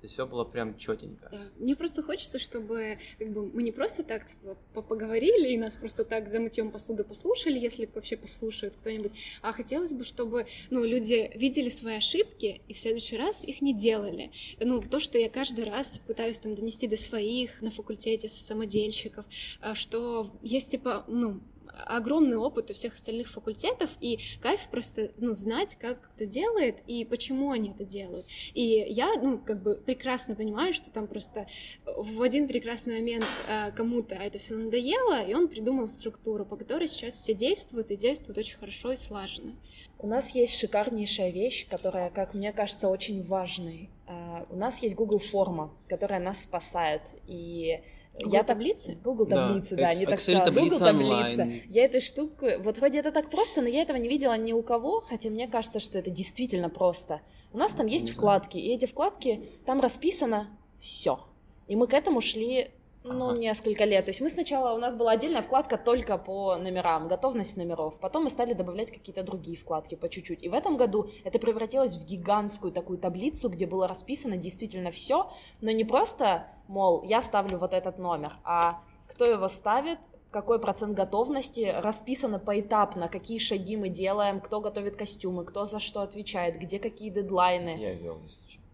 То 0.00 0.04
есть 0.04 0.14
все 0.14 0.26
было 0.26 0.44
прям 0.44 0.78
четенько. 0.78 1.28
Да. 1.32 1.40
Мне 1.58 1.74
просто 1.74 2.04
хочется, 2.04 2.38
чтобы 2.38 2.98
как 3.18 3.32
бы, 3.32 3.50
мы 3.52 3.64
не 3.64 3.72
просто 3.72 4.04
так 4.04 4.24
типа 4.24 4.56
поговорили 4.72 5.48
и 5.48 5.58
нас 5.58 5.76
просто 5.76 6.04
так 6.04 6.28
за 6.28 6.38
мытьем 6.38 6.70
посуды 6.70 7.02
послушали, 7.02 7.58
если 7.58 7.88
вообще 7.92 8.16
послушают 8.16 8.76
кто-нибудь, 8.76 9.12
а 9.42 9.52
хотелось 9.52 9.92
бы, 9.92 10.04
чтобы 10.04 10.46
ну, 10.70 10.84
люди 10.84 11.32
видели 11.34 11.68
свои 11.68 11.96
ошибки 11.96 12.60
и 12.68 12.72
в 12.72 12.78
следующий 12.78 13.16
раз 13.16 13.44
их 13.44 13.60
не 13.60 13.74
делали. 13.74 14.30
Ну, 14.60 14.80
то, 14.82 15.00
что 15.00 15.18
я 15.18 15.28
каждый 15.28 15.64
раз 15.64 15.98
пытаюсь 16.06 16.38
там 16.38 16.54
донести 16.54 16.86
до 16.86 16.96
своих 16.96 17.60
на 17.60 17.72
факультете 17.72 18.28
самодельщиков, 18.28 19.26
а, 19.60 19.74
что 19.74 20.30
есть 20.42 20.70
типа, 20.70 21.04
ну, 21.08 21.40
огромный 21.86 22.36
опыт 22.36 22.70
у 22.70 22.74
всех 22.74 22.94
остальных 22.94 23.28
факультетов, 23.28 23.96
и 24.00 24.18
кайф 24.40 24.68
просто, 24.70 25.10
ну, 25.16 25.34
знать, 25.34 25.76
как 25.76 26.10
кто 26.10 26.24
делает 26.24 26.78
и 26.86 27.04
почему 27.04 27.52
они 27.52 27.70
это 27.70 27.84
делают. 27.84 28.26
И 28.54 28.86
я, 28.88 29.14
ну, 29.20 29.38
как 29.38 29.62
бы 29.62 29.74
прекрасно 29.74 30.34
понимаю, 30.34 30.74
что 30.74 30.90
там 30.90 31.06
просто 31.06 31.46
в 31.84 32.22
один 32.22 32.48
прекрасный 32.48 32.98
момент 32.98 33.26
э, 33.46 33.72
кому-то 33.72 34.14
это 34.14 34.38
все 34.38 34.54
надоело, 34.54 35.22
и 35.22 35.34
он 35.34 35.48
придумал 35.48 35.88
структуру, 35.88 36.44
по 36.44 36.56
которой 36.56 36.88
сейчас 36.88 37.14
все 37.14 37.34
действуют, 37.34 37.90
и 37.90 37.96
действуют 37.96 38.38
очень 38.38 38.58
хорошо 38.58 38.92
и 38.92 38.96
слаженно. 38.96 39.54
У 39.98 40.06
нас 40.06 40.34
есть 40.34 40.54
шикарнейшая 40.54 41.30
вещь, 41.30 41.66
которая, 41.68 42.10
как 42.10 42.34
мне 42.34 42.52
кажется, 42.52 42.88
очень 42.88 43.22
важной. 43.22 43.90
Uh, 44.06 44.46
у 44.50 44.56
нас 44.56 44.82
есть 44.82 44.94
Google 44.94 45.18
форма, 45.18 45.74
которая 45.88 46.20
нас 46.20 46.42
спасает, 46.42 47.02
и 47.26 47.80
Google 48.20 48.32
я 48.34 48.42
таблицы? 48.42 48.98
Google 49.04 49.26
таблицы, 49.26 49.76
да, 49.76 49.90
да 49.90 49.94
не 49.94 50.06
так 50.06 50.20
сказала. 50.20 50.50
Google 50.50 50.78
таблицы. 50.78 51.62
Я 51.68 51.84
эту 51.84 52.00
штуку, 52.00 52.46
вот 52.60 52.78
вроде 52.78 52.98
это 52.98 53.12
так 53.12 53.30
просто, 53.30 53.62
но 53.62 53.68
я 53.68 53.82
этого 53.82 53.96
не 53.96 54.08
видела 54.08 54.36
ни 54.36 54.52
у 54.52 54.62
кого, 54.62 55.00
хотя 55.00 55.30
мне 55.30 55.48
кажется, 55.48 55.80
что 55.80 55.98
это 55.98 56.10
действительно 56.10 56.68
просто. 56.68 57.20
У 57.52 57.58
нас 57.58 57.72
там 57.72 57.86
есть 57.86 58.10
вкладки, 58.10 58.58
и 58.58 58.74
эти 58.74 58.86
вкладки, 58.86 59.48
там 59.64 59.80
расписано 59.80 60.48
все. 60.80 61.20
И 61.66 61.76
мы 61.76 61.86
к 61.86 61.94
этому 61.94 62.20
шли 62.20 62.70
ну, 63.04 63.30
ага. 63.30 63.38
несколько 63.38 63.84
лет. 63.84 64.04
То 64.04 64.10
есть 64.10 64.20
мы 64.20 64.28
сначала, 64.28 64.74
у 64.74 64.78
нас 64.78 64.96
была 64.96 65.12
отдельная 65.12 65.42
вкладка 65.42 65.78
только 65.78 66.18
по 66.18 66.56
номерам, 66.56 67.08
готовность 67.08 67.56
номеров. 67.56 67.98
Потом 68.00 68.24
мы 68.24 68.30
стали 68.30 68.52
добавлять 68.52 68.90
какие-то 68.90 69.22
другие 69.22 69.56
вкладки 69.56 69.94
по 69.94 70.08
чуть-чуть. 70.08 70.42
И 70.42 70.48
в 70.48 70.54
этом 70.54 70.76
году 70.76 71.10
это 71.24 71.38
превратилось 71.38 71.94
в 71.94 72.04
гигантскую 72.04 72.72
такую 72.72 72.98
таблицу, 72.98 73.48
где 73.48 73.66
было 73.66 73.88
расписано 73.88 74.36
действительно 74.36 74.90
все, 74.90 75.30
но 75.60 75.70
не 75.70 75.84
просто, 75.84 76.46
мол, 76.66 77.02
я 77.02 77.22
ставлю 77.22 77.58
вот 77.58 77.72
этот 77.72 77.98
номер, 77.98 78.36
а 78.44 78.82
кто 79.06 79.24
его 79.24 79.48
ставит, 79.48 79.98
какой 80.30 80.60
процент 80.60 80.94
готовности, 80.94 81.74
расписано 81.78 82.38
поэтапно, 82.38 83.08
какие 83.08 83.38
шаги 83.38 83.76
мы 83.76 83.88
делаем, 83.88 84.40
кто 84.40 84.60
готовит 84.60 84.96
костюмы, 84.96 85.44
кто 85.44 85.64
за 85.64 85.80
что 85.80 86.02
отвечает, 86.02 86.58
где 86.58 86.78
какие 86.78 87.08
дедлайны. 87.08 87.76
Я 87.78 87.94
вел, 87.94 88.20
если 88.24 88.46
что. 88.46 88.67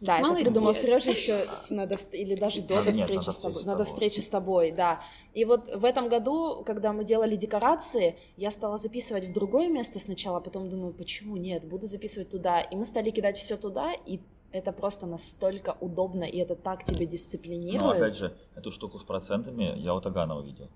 Да, 0.00 0.18
Молодец. 0.18 0.42
это 0.42 0.50
придумал 0.50 0.74
Сережа 0.74 1.10
еще 1.10 1.44
надо 1.70 1.96
или 2.12 2.36
даже 2.36 2.62
до, 2.62 2.84
до 2.84 2.92
встречи 2.92 3.16
надо 3.16 3.32
с 3.32 3.36
тобой. 3.36 3.64
Надо 3.64 3.84
встречи 3.84 4.20
с 4.20 4.28
тобой, 4.28 4.70
да. 4.70 5.00
И 5.34 5.44
вот 5.44 5.68
в 5.74 5.84
этом 5.84 6.08
году, 6.08 6.62
когда 6.64 6.92
мы 6.92 7.04
делали 7.04 7.34
декорации, 7.34 8.16
я 8.36 8.50
стала 8.50 8.78
записывать 8.78 9.26
в 9.26 9.32
другое 9.32 9.68
место 9.68 9.98
сначала, 9.98 10.38
потом 10.38 10.70
думаю, 10.70 10.92
почему 10.92 11.36
нет, 11.36 11.64
буду 11.64 11.86
записывать 11.86 12.30
туда. 12.30 12.60
И 12.60 12.76
мы 12.76 12.84
стали 12.84 13.10
кидать 13.10 13.36
все 13.36 13.56
туда, 13.56 13.92
и 13.92 14.20
это 14.52 14.72
просто 14.72 15.06
настолько 15.06 15.76
удобно, 15.80 16.24
и 16.24 16.38
это 16.38 16.54
так 16.54 16.84
тебя 16.84 17.04
дисциплинирует. 17.04 17.82
Но 17.82 17.90
опять 17.90 18.16
же, 18.16 18.36
эту 18.54 18.70
штуку 18.70 18.98
с 18.98 19.02
процентами 19.02 19.74
я 19.78 19.94
у 19.94 20.00
Тагана 20.00 20.38
увидел. 20.38 20.68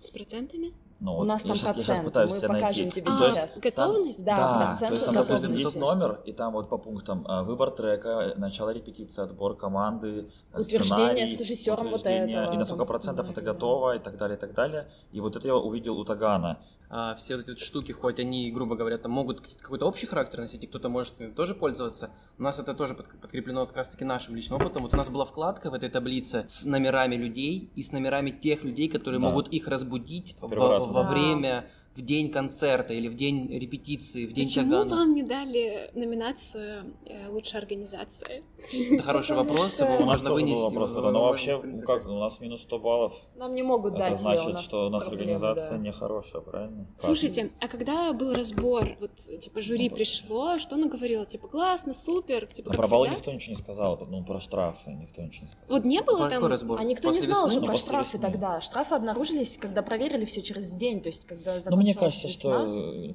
С 0.00 0.10
процентами? 0.10 0.72
Ну, 1.04 1.12
у 1.12 1.16
вот 1.16 1.26
нас 1.26 1.42
там 1.42 1.54
сейчас, 1.54 1.74
процент, 1.74 1.88
я 1.88 1.94
сейчас 1.94 2.04
пытаюсь 2.06 2.30
мы 2.32 2.38
тебя 2.38 2.48
покажем 2.48 2.82
найти. 2.84 2.90
тебе 2.90 3.10
а, 3.10 3.28
сейчас. 3.28 3.58
Готовность? 3.58 4.24
Да, 4.24 4.36
да 4.36 4.66
процент 4.68 4.88
то 4.88 4.94
есть 4.94 5.04
там, 5.04 5.14
готовности. 5.14 5.46
допустим, 5.46 5.66
есть 5.66 5.76
номер, 5.76 6.20
и 6.24 6.32
там 6.32 6.52
вот 6.54 6.68
по 6.70 6.78
пунктам 6.78 7.26
а, 7.28 7.42
выбор 7.42 7.70
трека, 7.72 8.32
начало 8.38 8.70
репетиции, 8.70 9.22
отбор 9.22 9.54
команды, 9.54 10.30
утверждение 10.54 11.26
с 11.26 11.38
режиссером 11.38 11.90
вот 11.90 12.06
этого. 12.06 12.54
И 12.54 12.56
на 12.56 12.64
сколько 12.64 12.86
процентов 12.86 13.30
это 13.30 13.42
готово, 13.42 13.96
и 13.96 13.98
так 13.98 14.16
далее, 14.16 14.38
и 14.38 14.40
так 14.40 14.54
далее. 14.54 14.86
И 15.12 15.20
вот 15.20 15.36
это 15.36 15.46
я 15.46 15.56
увидел 15.56 15.98
у 15.98 16.04
Тагана. 16.06 16.58
А, 16.96 17.16
все 17.16 17.36
вот 17.36 17.48
эти 17.48 17.60
штуки, 17.60 17.90
хоть 17.90 18.20
они, 18.20 18.52
грубо 18.52 18.76
говоря, 18.76 18.98
там 18.98 19.10
могут 19.10 19.40
какой-то 19.40 19.84
общий 19.84 20.06
характер 20.06 20.38
носить, 20.38 20.62
и 20.62 20.68
кто-то 20.68 20.88
может 20.88 21.20
ими 21.20 21.32
тоже 21.32 21.56
пользоваться, 21.56 22.10
у 22.38 22.42
нас 22.44 22.60
это 22.60 22.72
тоже 22.72 22.94
подкреплено 22.94 23.66
как 23.66 23.74
раз-таки 23.74 24.04
нашим 24.04 24.36
личным 24.36 24.60
опытом. 24.60 24.84
Вот 24.84 24.94
у 24.94 24.96
нас 24.96 25.08
была 25.08 25.24
вкладка 25.24 25.72
в 25.72 25.74
этой 25.74 25.88
таблице 25.88 26.44
с 26.48 26.64
номерами 26.64 27.16
людей 27.16 27.72
и 27.74 27.82
с 27.82 27.90
номерами 27.90 28.30
тех 28.30 28.62
людей, 28.62 28.88
которые 28.88 29.20
да. 29.20 29.26
могут 29.26 29.48
их 29.48 29.66
разбудить 29.66 30.36
в, 30.40 30.46
во 30.46 31.02
да. 31.02 31.10
время 31.10 31.64
в 31.96 32.00
день 32.02 32.30
концерта 32.30 32.92
или 32.92 33.08
в 33.08 33.14
день 33.14 33.48
репетиции, 33.50 34.26
в 34.26 34.32
день 34.32 34.46
Почему 34.46 34.72
Тагана? 34.72 34.96
вам 34.96 35.12
не 35.12 35.22
дали 35.22 35.90
номинацию 35.94 36.94
э, 37.06 37.28
лучшей 37.28 37.60
организации? 37.60 38.42
Это 38.90 39.02
хороший 39.02 39.36
вопрос, 39.36 39.78
его 39.78 40.04
можно 40.04 40.32
вынести. 40.32 40.60
Вопрос, 40.60 40.90
но 40.92 41.10
ну, 41.10 41.20
вообще, 41.20 41.62
как, 41.86 42.06
у 42.06 42.18
нас 42.18 42.40
минус 42.40 42.62
100 42.62 42.78
баллов. 42.78 43.12
Нам 43.36 43.54
не 43.54 43.62
могут 43.62 43.94
дать 43.94 44.12
Это 44.12 44.22
значит, 44.22 44.58
что 44.60 44.86
у 44.86 44.90
нас 44.90 45.06
организация 45.06 45.78
нехорошая, 45.78 46.42
правильно? 46.42 46.86
Слушайте, 46.98 47.52
а 47.60 47.68
когда 47.68 48.12
был 48.12 48.32
разбор, 48.32 48.96
вот, 49.00 49.14
типа, 49.16 49.60
жюри 49.60 49.88
пришло, 49.88 50.58
что 50.58 50.74
оно 50.74 50.88
говорило? 50.88 51.24
Типа, 51.26 51.46
классно, 51.48 51.92
супер, 51.92 52.46
типа, 52.46 52.72
Про 52.72 52.88
баллы 52.88 53.10
никто 53.10 53.32
ничего 53.32 53.54
не 53.54 53.62
сказал, 53.62 54.04
ну, 54.08 54.24
про 54.24 54.40
штрафы 54.40 54.90
никто 54.90 55.22
ничего 55.22 55.46
не 55.46 55.52
сказал. 55.52 55.68
Вот 55.68 55.84
не 55.84 56.02
было 56.02 56.28
там... 56.28 56.44
А 56.44 56.84
никто 56.84 57.12
не 57.12 57.20
знал 57.20 57.48
же 57.48 57.60
про 57.60 57.76
штрафы 57.76 58.18
тогда. 58.18 58.60
Штрафы 58.60 58.96
обнаружились, 58.96 59.58
когда 59.58 59.82
проверили 59.82 60.24
все 60.24 60.42
через 60.42 60.72
день, 60.72 61.00
то 61.00 61.08
есть, 61.08 61.26
когда 61.26 61.60
мне 61.84 61.94
кажется, 61.94 62.28
что 62.28 62.64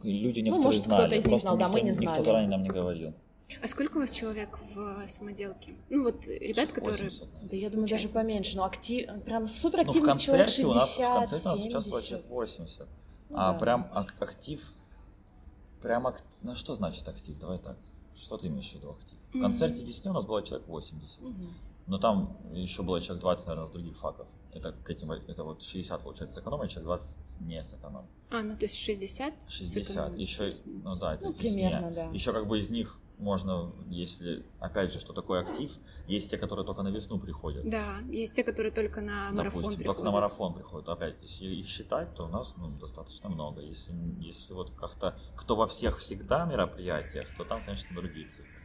люди 0.04 0.40
некоторые 0.40 0.52
ну, 0.52 0.62
может, 0.62 0.84
знали. 0.84 1.02
кто-то 1.02 1.16
из 1.16 1.26
них 1.26 1.42
знал, 1.42 1.58
да, 1.58 1.68
мы 1.68 1.82
не 1.82 1.92
знали. 1.92 2.18
Никто 2.18 2.24
заранее 2.24 2.50
нам 2.50 2.64
не 2.64 2.70
говорил. 2.70 3.14
А 3.62 3.68
сколько 3.68 3.98
у 3.98 4.02
вас 4.02 4.12
человек 4.12 4.60
в 4.76 5.10
самоделке? 5.10 5.74
Ну 5.90 6.04
вот 6.04 6.28
ребят, 6.28 6.72
которые... 6.72 7.10
80, 7.10 7.50
да 7.50 7.56
я 7.56 7.70
думаю, 7.70 7.88
даже 7.88 8.08
поменьше, 8.10 8.58
но 8.58 8.64
актив... 8.64 9.10
прям 9.26 9.48
супер 9.48 9.82
активный 9.82 10.14
ну, 10.14 10.20
человек 10.20 10.50
60, 10.50 10.66
у 10.70 10.74
нас, 10.74 10.98
В 10.98 11.00
концерте 11.00 11.40
70. 11.40 11.48
у 11.48 11.56
нас 11.56 11.66
участвовало 11.66 12.04
человек 12.04 12.30
80. 12.30 12.88
Ну, 13.30 13.38
а 13.38 13.54
да. 13.54 13.60
прям 13.60 13.92
актив... 13.94 14.74
Прям 15.82 16.08
актив... 16.08 16.32
Ну 16.44 16.56
что 16.56 16.76
значит 16.76 17.08
актив? 17.08 17.40
Давай 17.40 17.58
так. 17.58 17.78
Что 18.16 18.38
ты 18.38 18.48
имеешь 18.48 18.70
в 18.70 18.76
виду 18.76 18.92
актив? 18.92 19.18
В 19.34 19.42
концерте 19.42 19.84
весне 19.84 20.12
у 20.12 20.14
нас 20.14 20.26
было 20.26 20.44
человек 20.44 20.68
80. 20.68 21.20
Mm-hmm. 21.20 21.50
Но 21.88 21.98
там 21.98 22.38
еще 22.54 22.84
было 22.84 23.02
человек 23.02 23.22
20, 23.22 23.48
наверное, 23.48 23.68
с 23.68 23.72
других 23.72 23.98
факов. 23.98 24.28
Это, 24.54 24.72
к 24.72 24.90
этим, 24.90 25.12
это 25.12 25.44
вот 25.44 25.64
60 25.64 26.02
получается 26.02 26.40
с 26.40 26.44
эконома, 26.44 26.68
человек 26.68 26.86
20 26.86 27.42
не 27.42 27.64
с 27.64 27.74
эконом. 27.74 28.08
А, 28.32 28.42
ну 28.42 28.58
то 28.58 28.66
есть 28.66 28.78
60? 28.78 29.34
60. 29.48 30.16
Еще, 30.18 30.50
ну 30.66 30.96
да, 30.96 31.16
это 31.16 31.26
ну, 31.26 31.34
примерно, 31.34 31.92
да. 31.92 32.06
Еще 32.12 32.34
как 32.34 32.48
бы 32.48 32.58
из 32.58 32.70
них 32.70 33.00
можно, 33.20 33.72
если, 33.90 34.46
опять 34.60 34.94
же, 34.94 35.00
что 35.00 35.14
такое 35.14 35.42
актив, 35.42 35.72
есть 36.08 36.32
те, 36.32 36.38
которые 36.38 36.66
только 36.66 36.82
на 36.82 36.88
весну 36.88 37.20
приходят. 37.20 37.70
Да, 37.70 38.00
есть 38.10 38.36
те, 38.36 38.44
которые 38.44 38.72
только 38.72 39.02
на 39.02 39.32
марафон 39.32 39.62
Допустим, 39.62 39.80
приходят. 39.80 39.86
только 39.86 40.04
на 40.04 40.12
марафон 40.12 40.54
приходят. 40.54 40.90
Опять, 40.90 41.22
если 41.22 41.46
их 41.48 41.68
считать, 41.68 42.16
то 42.16 42.26
у 42.26 42.30
нас 42.30 42.54
ну, 42.58 42.70
достаточно 42.70 43.30
много. 43.30 43.62
Если, 43.62 43.94
если 44.20 44.54
вот 44.54 44.72
как-то 44.72 45.20
кто 45.36 45.56
во 45.56 45.68
всех 45.68 46.00
всегда 46.00 46.46
мероприятиях, 46.46 47.28
то 47.38 47.44
там, 47.44 47.64
конечно, 47.64 47.94
другие 47.94 48.28
цифры. 48.28 48.59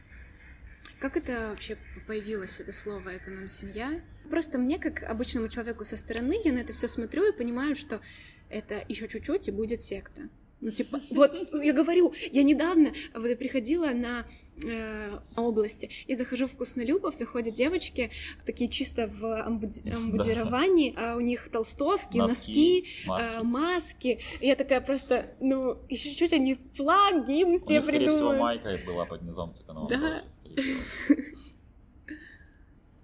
Как 1.05 1.17
это 1.17 1.49
вообще 1.49 1.77
появилось, 2.07 2.59
это 2.59 2.73
слово 2.73 3.17
«эконом-семья»? 3.17 4.01
Просто 4.31 4.57
мне, 4.57 4.79
как 4.79 5.03
обычному 5.03 5.49
человеку 5.49 5.85
со 5.85 5.97
стороны, 5.97 6.35
я 6.43 6.51
на 6.51 6.57
это 6.57 6.73
все 6.73 6.87
смотрю 6.87 7.31
и 7.31 7.37
понимаю, 7.37 7.75
что 7.75 8.01
это 8.49 8.83
еще 8.89 9.07
чуть-чуть 9.07 9.47
и 9.47 9.51
будет 9.51 9.83
секта. 9.83 10.23
Ну, 10.65 10.71
типа, 10.71 10.99
вот, 11.11 11.53
я 11.63 11.73
говорю, 11.73 12.11
я 12.31 12.41
недавно 12.41 12.91
вот 13.13 13.27
я 13.27 13.35
приходила 13.37 13.91
на 13.91 14.25
э, 14.65 15.19
области, 15.37 15.91
я 16.07 16.15
захожу 16.15 16.47
в 16.47 16.53
Вкуснолюбов, 16.53 17.13
заходят 17.15 17.53
девочки, 17.53 18.09
такие 18.47 18.67
чисто 18.67 19.05
в 19.07 19.23
амбуди- 19.47 19.87
амбудировании, 19.95 20.95
а 20.97 21.17
у 21.17 21.19
них 21.19 21.49
толстовки, 21.51 22.17
носки, 22.17 22.81
Носки, 22.81 23.07
маски. 23.07 23.29
э, 23.29 23.43
маски. 23.43 24.19
И 24.39 24.47
я 24.47 24.55
такая 24.55 24.81
просто, 24.81 25.27
ну, 25.39 25.77
еще 25.87 26.09
чуть-чуть 26.09 26.33
они 26.33 26.57
флаг, 26.73 27.27
гимн 27.27 27.59
себе 27.59 27.83
скорее 27.83 28.07
всего, 28.09 28.31
придумают. 28.31 28.39
майка 28.65 28.79
была 28.87 29.05
под 29.05 29.21
низом 29.21 29.53
циканова 29.53 29.87
Да. 29.87 30.23
тоже. 30.43 30.77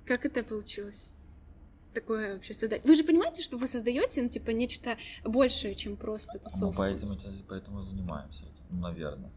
Как 0.06 0.26
это 0.26 0.42
получилось? 0.44 1.12
Такое 1.94 2.36
вообще 2.36 2.54
создать. 2.54 2.86
Вы 2.86 2.96
же 2.96 3.04
понимаете, 3.04 3.44
что 3.44 3.58
вы 3.58 3.68
создаете, 3.68 4.22
ну, 4.22 4.30
типа, 4.30 4.52
нечто 4.52 4.98
большее, 5.26 5.76
чем 5.76 5.98
просто 5.98 6.34
Мы 6.36 6.40
тусовку. 6.40 6.78
поэтому, 6.78 7.18
поэтому 7.50 7.84
занимаемся 7.84 8.46
этим, 8.46 8.64
ну, 8.70 8.80
наверное. 8.82 9.32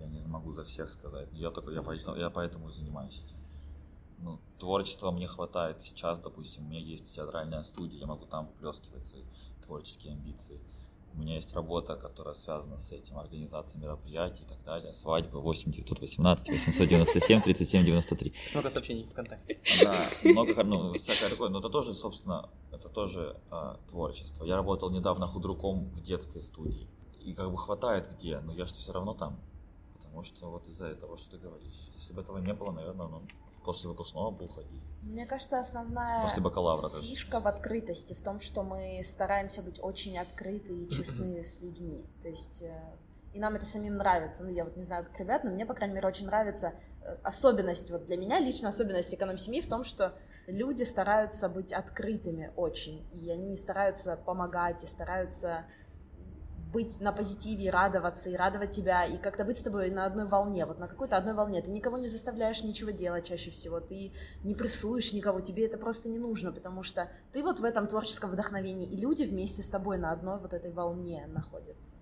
Я 0.00 0.06
не 0.06 0.20
могу 0.26 0.52
за 0.52 0.64
всех 0.64 0.90
сказать. 0.90 1.28
Я 1.32 1.50
только 1.50 1.70
я 1.70 1.82
поэтому, 1.82 2.16
я 2.16 2.28
поэтому 2.28 2.68
и 2.68 2.72
занимаюсь 2.72 3.22
этим. 3.24 3.36
Ну, 4.18 4.38
творчества 4.58 5.10
мне 5.10 5.26
хватает 5.26 5.82
сейчас, 5.82 6.18
допустим, 6.20 6.66
у 6.66 6.68
меня 6.68 6.80
есть 6.80 7.14
театральная 7.14 7.62
студия, 7.62 7.98
я 7.98 8.06
могу 8.06 8.26
там 8.26 8.48
вплескивать 8.48 9.06
свои 9.06 9.22
творческие 9.64 10.12
амбиции. 10.12 10.60
У 11.16 11.20
меня 11.20 11.36
есть 11.36 11.54
работа, 11.54 11.96
которая 11.96 12.34
связана 12.34 12.78
с 12.78 12.90
этим, 12.90 13.18
организацией 13.18 13.82
мероприятий 13.82 14.42
и 14.42 14.46
так 14.46 14.62
далее. 14.64 14.92
Свадьба 14.92 15.38
8 15.38 15.70
918 15.70 16.48
897 16.48 17.40
37 17.40 17.84
93. 17.84 18.32
Много 18.52 18.70
сообщений 18.70 19.04
ВКонтакте. 19.04 19.60
Да, 19.82 19.96
много, 20.24 20.64
ну, 20.64 20.94
всякое 20.94 21.30
такое, 21.30 21.50
но 21.50 21.60
это 21.60 21.68
тоже, 21.68 21.94
собственно, 21.94 22.50
это 22.72 22.88
тоже 22.88 23.36
а, 23.50 23.78
творчество. 23.88 24.44
Я 24.44 24.56
работал 24.56 24.90
недавно 24.90 25.26
худруком 25.26 25.90
в 25.90 26.02
детской 26.02 26.40
студии, 26.40 26.88
и 27.20 27.32
как 27.32 27.50
бы 27.50 27.58
хватает 27.58 28.08
где, 28.12 28.40
но 28.40 28.52
я 28.52 28.66
что 28.66 28.78
все 28.78 28.92
равно 28.92 29.14
там, 29.14 29.38
потому 29.94 30.24
что 30.24 30.50
вот 30.50 30.66
из-за 30.66 30.86
этого, 30.86 31.16
что 31.16 31.32
ты 31.32 31.38
говоришь. 31.38 31.90
Если 31.94 32.12
бы 32.12 32.22
этого 32.22 32.38
не 32.38 32.54
было, 32.54 32.72
наверное, 32.72 33.06
ну, 33.06 33.22
после 33.64 33.88
выпускного 33.90 34.30
бы 34.30 34.44
уходили, 34.44 34.80
Мне 35.02 35.26
кажется, 35.26 35.58
основная 35.58 36.22
после 36.22 36.42
бакалавра 36.42 36.88
даже. 36.88 37.02
фишка 37.02 37.40
в 37.40 37.46
открытости, 37.46 38.14
в 38.14 38.22
том, 38.22 38.40
что 38.40 38.62
мы 38.62 39.02
стараемся 39.04 39.62
быть 39.62 39.78
очень 39.82 40.18
открыты 40.18 40.74
и 40.74 40.90
честны 40.90 41.44
с 41.44 41.60
людьми. 41.60 42.06
То 42.22 42.28
есть 42.28 42.62
э, 42.62 42.96
и 43.34 43.40
нам 43.40 43.56
это 43.56 43.66
самим 43.66 43.96
нравится. 43.96 44.44
Ну, 44.44 44.50
я 44.50 44.64
вот 44.64 44.76
не 44.76 44.84
знаю, 44.84 45.04
как 45.04 45.18
ребят, 45.18 45.42
но 45.42 45.50
мне, 45.50 45.66
по 45.66 45.74
крайней 45.74 45.94
мере, 45.94 46.06
очень 46.06 46.26
нравится 46.26 46.72
э, 47.02 47.16
особенность, 47.24 47.90
вот 47.90 48.06
для 48.06 48.16
меня 48.16 48.38
лично 48.38 48.68
особенность 48.68 49.12
эконом-семьи 49.12 49.60
в 49.60 49.68
том, 49.68 49.82
что 49.82 50.14
люди 50.46 50.84
стараются 50.84 51.48
быть 51.48 51.72
открытыми 51.72 52.52
очень, 52.54 53.04
и 53.12 53.30
они 53.30 53.56
стараются 53.56 54.16
помогать, 54.24 54.84
и 54.84 54.86
стараются 54.86 55.64
быть 56.74 57.00
на 57.00 57.12
позитиве, 57.12 57.66
и 57.66 57.70
радоваться, 57.70 58.28
и 58.28 58.36
радовать 58.36 58.72
тебя, 58.72 59.04
и 59.04 59.16
как-то 59.16 59.44
быть 59.44 59.56
с 59.56 59.62
тобой 59.62 59.90
на 59.90 60.04
одной 60.04 60.26
волне, 60.26 60.66
вот 60.66 60.78
на 60.78 60.88
какой-то 60.88 61.16
одной 61.16 61.34
волне. 61.34 61.62
Ты 61.62 61.70
никого 61.70 61.96
не 61.98 62.08
заставляешь 62.08 62.64
ничего 62.64 62.90
делать 62.90 63.26
чаще 63.26 63.52
всего, 63.52 63.80
ты 63.80 64.12
не 64.42 64.54
прессуешь 64.54 65.12
никого, 65.12 65.40
тебе 65.40 65.66
это 65.66 65.78
просто 65.78 66.08
не 66.08 66.18
нужно, 66.18 66.52
потому 66.52 66.82
что 66.82 67.08
ты 67.32 67.42
вот 67.42 67.60
в 67.60 67.64
этом 67.64 67.86
творческом 67.86 68.30
вдохновении, 68.30 68.88
и 68.88 68.96
люди 68.96 69.22
вместе 69.22 69.62
с 69.62 69.68
тобой 69.68 69.98
на 69.98 70.10
одной 70.10 70.40
вот 70.40 70.52
этой 70.52 70.72
волне 70.72 71.26
находятся. 71.28 71.94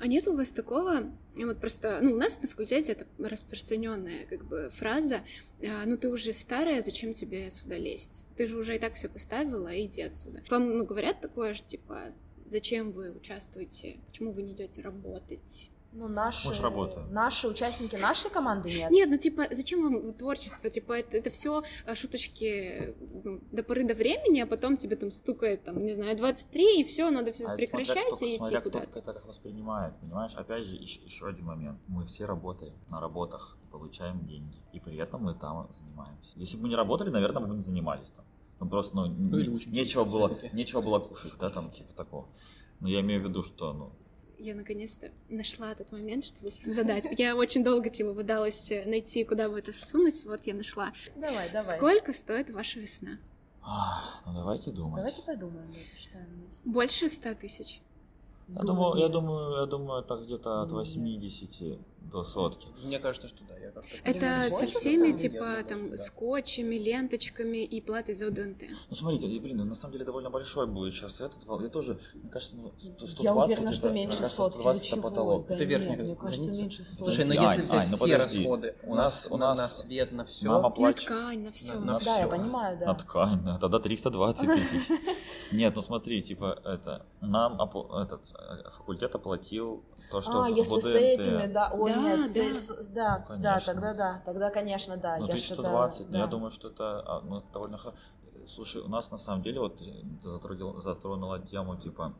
А 0.00 0.08
нет 0.08 0.26
у 0.26 0.36
вас 0.36 0.50
такого, 0.50 1.12
вот 1.36 1.60
просто, 1.60 2.00
ну, 2.02 2.14
у 2.14 2.16
нас 2.16 2.42
на 2.42 2.48
факультете 2.48 2.90
это 2.90 3.06
распространенная 3.18 4.26
как 4.26 4.44
бы 4.44 4.68
фраза, 4.72 5.20
а, 5.60 5.86
ну, 5.86 5.96
ты 5.96 6.08
уже 6.08 6.32
старая, 6.32 6.82
зачем 6.82 7.12
тебе 7.12 7.52
сюда 7.52 7.76
лезть? 7.76 8.26
Ты 8.36 8.48
же 8.48 8.58
уже 8.58 8.74
и 8.74 8.80
так 8.80 8.94
все 8.94 9.08
поставила, 9.08 9.70
иди 9.80 10.02
отсюда. 10.02 10.42
Вам, 10.50 10.76
ну, 10.76 10.84
говорят 10.84 11.20
такое 11.20 11.54
же, 11.54 11.62
типа, 11.62 12.12
зачем 12.52 12.92
вы 12.92 13.10
участвуете, 13.12 13.98
почему 14.06 14.32
вы 14.32 14.42
не 14.42 14.52
идете 14.52 14.82
работать? 14.82 15.70
Ну, 15.94 16.08
наши, 16.08 16.48
Мы 16.48 16.54
ж 16.54 16.60
работаем. 16.60 17.12
наши 17.12 17.46
участники 17.46 17.96
нашей 17.96 18.30
команды 18.30 18.70
нет. 18.70 18.90
Нет, 18.90 19.10
ну 19.10 19.18
типа, 19.18 19.42
зачем 19.50 19.82
вам 19.82 20.14
творчество? 20.14 20.70
Типа, 20.70 20.94
это, 20.94 21.18
это 21.18 21.28
все 21.28 21.62
шуточки 21.94 22.94
ну, 23.24 23.40
до 23.52 23.62
поры 23.62 23.84
до 23.84 23.92
времени, 23.94 24.40
а 24.40 24.46
потом 24.46 24.78
тебе 24.78 24.96
там 24.96 25.10
стукает, 25.10 25.64
там, 25.64 25.78
не 25.84 25.92
знаю, 25.92 26.16
23, 26.16 26.80
и 26.80 26.84
все, 26.84 27.10
надо 27.10 27.30
все 27.32 27.44
А 27.44 27.48
это 27.48 27.56
прекращать 27.56 28.08
смотря 28.08 28.08
и 28.08 28.16
кто- 28.16 28.26
идти 28.26 28.38
смотря 28.38 28.60
кто 28.60 28.70
куда-то. 28.70 28.98
это 29.00 29.12
как 29.12 29.26
воспринимает, 29.26 29.94
понимаешь? 30.00 30.32
Опять 30.34 30.64
же, 30.64 30.76
еще, 30.76 31.00
еще 31.02 31.26
один 31.28 31.44
момент. 31.44 31.78
Мы 31.88 32.06
все 32.06 32.24
работаем 32.24 32.74
на 32.88 32.98
работах 32.98 33.58
и 33.62 33.70
получаем 33.70 34.24
деньги. 34.24 34.62
И 34.72 34.80
при 34.80 34.96
этом 34.96 35.22
мы 35.24 35.34
там 35.34 35.68
занимаемся. 35.72 36.38
Если 36.38 36.56
бы 36.56 36.62
мы 36.62 36.68
не 36.70 36.76
работали, 36.76 37.10
наверное, 37.10 37.42
мы 37.42 37.48
бы 37.48 37.54
не 37.56 37.60
занимались 37.62 38.10
там. 38.12 38.24
Ну 38.62 38.68
просто, 38.68 38.94
ну, 38.94 39.06
Ну, 39.08 39.58
нечего 39.66 40.04
было, 40.04 40.30
нечего 40.52 40.80
было 40.80 41.00
кушать, 41.00 41.32
да, 41.40 41.50
там, 41.50 41.68
типа 41.68 41.92
такого. 41.94 42.28
Но 42.78 42.88
я 42.88 43.00
имею 43.00 43.20
в 43.20 43.28
виду, 43.28 43.42
что, 43.42 43.72
ну, 43.72 43.90
Я 44.38 44.54
наконец-то 44.54 45.10
нашла 45.28 45.74
тот 45.74 45.90
момент, 45.90 46.24
чтобы 46.24 46.50
задать. 46.66 47.06
Я 47.18 47.34
очень 47.34 47.64
долго 47.64 47.90
типа 47.90 48.14
пыталась 48.14 48.70
э, 48.70 48.84
найти, 48.86 49.24
куда 49.24 49.48
бы 49.48 49.58
это 49.58 49.72
всунуть. 49.72 50.24
Вот 50.24 50.46
я 50.46 50.54
нашла. 50.54 50.92
Давай, 51.16 51.48
давай. 51.48 51.64
Сколько 51.64 52.12
стоит 52.12 52.50
ваша 52.50 52.78
весна? 52.78 53.18
ну 54.26 54.32
давайте 54.32 54.70
думать. 54.70 54.96
Давайте 54.96 55.22
подумаем, 55.22 55.68
посчитаем 55.92 56.26
вместе. 56.26 56.62
Больше 56.64 57.08
ста 57.08 57.34
тысяч. 57.34 57.80
Я 58.48 58.62
думаю, 58.62 58.94
я 58.96 59.08
думаю, 59.08 59.60
я 59.60 59.66
думаю, 59.66 60.02
это 60.02 60.16
где-то 60.16 60.62
от 60.62 60.70
Нет. 60.70 60.78
80 60.78 61.78
до 62.10 62.24
сотки. 62.24 62.68
Мне 62.84 62.98
кажется, 62.98 63.28
что 63.28 63.44
да. 63.44 63.56
Я 63.58 63.70
как-то 63.70 63.96
Это 64.04 64.50
со 64.50 64.66
всеми, 64.66 65.12
типа, 65.12 65.62
там, 65.68 65.96
скотчами, 65.96 66.76
ленточками 66.76 67.64
и 67.64 67.80
платой 67.80 68.14
за 68.14 68.26
ОДНТ. 68.28 68.64
Ну 68.90 68.96
смотрите, 68.96 69.26
блин, 69.40 69.58
ну, 69.58 69.64
на 69.64 69.74
самом 69.74 69.92
деле 69.92 70.04
довольно 70.04 70.30
большой 70.30 70.66
будет 70.66 70.92
сейчас 70.94 71.20
этот 71.20 71.44
вал. 71.46 71.60
Я 71.60 71.68
тоже, 71.68 71.98
мне 72.14 72.30
кажется, 72.30 72.56
ну, 72.56 72.72
120 72.78 73.20
Я 73.20 73.34
уверена, 73.34 73.72
что 73.72 73.90
меньше 73.90 74.26
сотки. 74.28 74.56
120 74.56 74.82
Вы 74.82 74.88
это 74.98 75.02
потолок. 75.02 75.46
Да 75.46 75.54
Это 75.54 75.64
нет, 75.66 75.80
верхняя 75.80 76.04
Мне 76.04 76.16
кажется, 76.16 76.50
меньше 76.50 76.84
сотки. 76.84 77.04
Слушай, 77.04 77.24
ну 77.24 77.34
Ань, 77.40 77.42
если 77.60 77.62
взять 77.62 77.90
ну 77.90 77.96
все 77.96 78.16
расходы, 78.16 78.76
у 78.82 78.90
У 78.92 78.94
нас, 78.94 79.28
у 79.30 79.36
на, 79.36 79.54
нас 79.54 79.58
на 79.58 79.68
свет, 79.68 80.12
на 80.12 80.24
все. 80.24 80.48
Мама 80.48 80.62
На 80.64 80.70
плачет. 80.70 81.04
ткань, 81.04 81.44
на 81.44 81.52
все. 81.52 81.74
на 81.74 81.98
Да, 81.98 82.18
я 82.18 82.26
понимаю, 82.28 82.78
На 82.80 82.86
да. 82.86 82.94
ткань, 82.94 83.44
да, 83.44 83.58
тогда 83.58 83.78
320 83.78 84.46
тысяч. 84.54 84.88
Нет, 85.52 85.74
ну 85.76 85.82
смотри, 85.82 86.22
типа, 86.22 86.60
это, 86.64 87.06
нам 87.20 87.60
этот 87.60 88.22
э, 88.34 88.70
факультет 88.70 89.14
оплатил 89.14 89.84
то, 90.10 90.20
что 90.22 90.42
А, 90.44 90.48
если 90.48 90.80
с 90.80 90.86
этими, 90.86 91.46
да, 91.46 91.70
ой, 91.74 91.91
Да, 91.94 92.16
нет, 92.16 92.56
с- 92.56 92.86
да. 92.88 93.18
да, 93.28 93.36
Ну, 93.36 93.42
да, 93.42 93.60
тогда 93.60 93.94
да, 93.94 94.22
тогда, 94.24 94.50
конечно, 94.50 94.96
да. 94.96 95.18
Ну, 95.18 95.26
я 95.26 95.36
что-то- 95.38 95.62
1120, 95.62 96.10
но 96.10 96.18
я 96.18 96.24
да. 96.24 96.30
думаю, 96.30 96.50
что 96.50 96.68
это 96.68 97.00
а, 97.06 97.20
ну, 97.22 97.42
довольно 97.52 97.78
хорошо. 97.78 97.98
Слушай, 98.46 98.82
у 98.82 98.88
нас 98.88 99.10
на 99.10 99.18
самом 99.18 99.42
деле, 99.42 99.60
вот 99.60 99.78
ты 99.78 99.84
затронул- 100.22 100.80
затронула 100.80 101.38
тему, 101.40 101.76
типа, 101.76 102.14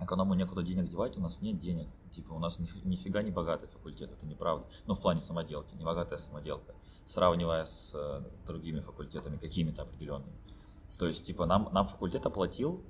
эконому 0.00 0.34
некуда 0.34 0.62
денег 0.62 0.88
девать, 0.88 1.18
у 1.18 1.20
нас 1.20 1.42
нет 1.42 1.58
денег. 1.58 1.88
Типа, 2.10 2.32
у 2.32 2.38
нас 2.38 2.58
ниф- 2.58 2.82
нифига 2.84 3.22
не 3.22 3.30
богатый 3.30 3.66
факультет, 3.68 4.10
это 4.10 4.26
неправда. 4.26 4.66
Ну, 4.86 4.94
в 4.94 5.00
плане 5.00 5.20
самоделки, 5.20 5.74
не 5.74 5.84
богатая 5.84 6.16
самоделка, 6.18 6.74
сравнивая 7.06 7.64
с 7.64 7.92
э, 7.94 8.22
другими 8.46 8.80
факультетами, 8.80 9.36
какими-то 9.36 9.82
определенными. 9.82 10.32
То 10.98 11.06
есть, 11.06 11.26
типа, 11.26 11.46
нам, 11.46 11.68
нам 11.72 11.86
факультет 11.86 12.24
оплатил, 12.26 12.82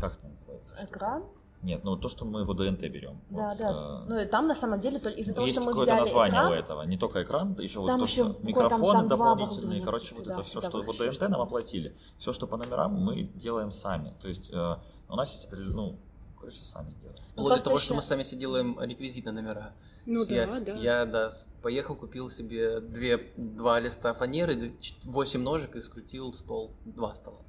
как 0.00 0.14
это 0.18 0.26
называется? 0.26 0.74
Экран? 0.82 1.24
Нет, 1.64 1.82
ну 1.82 1.96
то, 1.96 2.08
что 2.08 2.24
мы 2.26 2.44
в 2.44 2.50
ОДНТ 2.50 2.80
берем. 2.80 3.20
Да, 3.30 3.48
Вот, 3.48 3.58
да. 3.58 3.70
э, 3.70 4.08
Ну 4.08 4.18
и 4.20 4.26
там 4.26 4.46
на 4.46 4.54
самом 4.54 4.80
деле 4.80 4.98
только 4.98 5.18
из-за 5.18 5.34
того, 5.34 5.46
есть 5.46 5.56
что 5.58 5.64
мы 5.64 5.72
какое-то 5.72 5.92
взяли 5.92 6.00
название 6.04 6.30
экран, 6.40 6.52
у 6.52 6.54
этого. 6.54 6.82
Не 6.82 6.98
только 6.98 7.22
экран, 7.22 7.56
еще 7.58 7.80
вот 7.80 7.86
Там 7.86 7.98
то, 8.00 8.04
еще 8.04 8.14
что 8.14 8.24
какое-то 8.34 8.46
микрофоны 8.46 8.92
там- 8.92 9.08
там 9.08 9.08
дополнительные. 9.08 9.82
Короче, 9.82 10.14
вот 10.14 10.24
каких-то, 10.24 10.30
это 10.32 10.36
да, 10.36 10.42
все, 10.42 10.60
что 10.60 10.82
в 10.82 10.86
вот 10.86 10.94
что-то. 10.96 11.28
нам 11.28 11.40
оплатили. 11.40 11.96
Все, 12.18 12.32
что 12.32 12.46
по 12.46 12.56
номерам, 12.56 12.92
мы 12.92 13.22
делаем 13.34 13.72
сами. 13.72 14.14
То 14.20 14.28
есть 14.28 14.50
э, 14.52 14.76
у 15.08 15.16
нас 15.16 15.32
есть, 15.32 15.48
ну, 15.50 15.98
короче, 16.38 16.62
сами 16.62 16.90
делаем. 17.00 17.16
Вплоть 17.32 17.36
до 17.36 17.44
просто 17.48 17.64
того, 17.64 17.76
еще- 17.76 17.84
что 17.86 17.94
мы 17.94 18.02
сами 18.02 18.22
себе 18.24 18.40
делаем 18.42 18.78
реквизит 18.80 19.24
на 19.24 19.32
номера. 19.32 19.72
Ну 20.06 20.22
То 20.24 20.28
да, 20.28 20.34
я, 20.34 20.60
да. 20.60 20.72
Я, 20.74 21.06
да, 21.06 21.32
поехал, 21.62 21.96
купил 21.96 22.28
себе 22.28 22.80
две, 22.80 23.32
два 23.38 23.80
листа 23.80 24.12
фанеры, 24.12 24.74
восемь 25.06 25.40
ножек 25.42 25.76
и 25.76 25.80
скрутил 25.80 26.34
стол, 26.34 26.72
два 26.84 27.14
стола. 27.14 27.40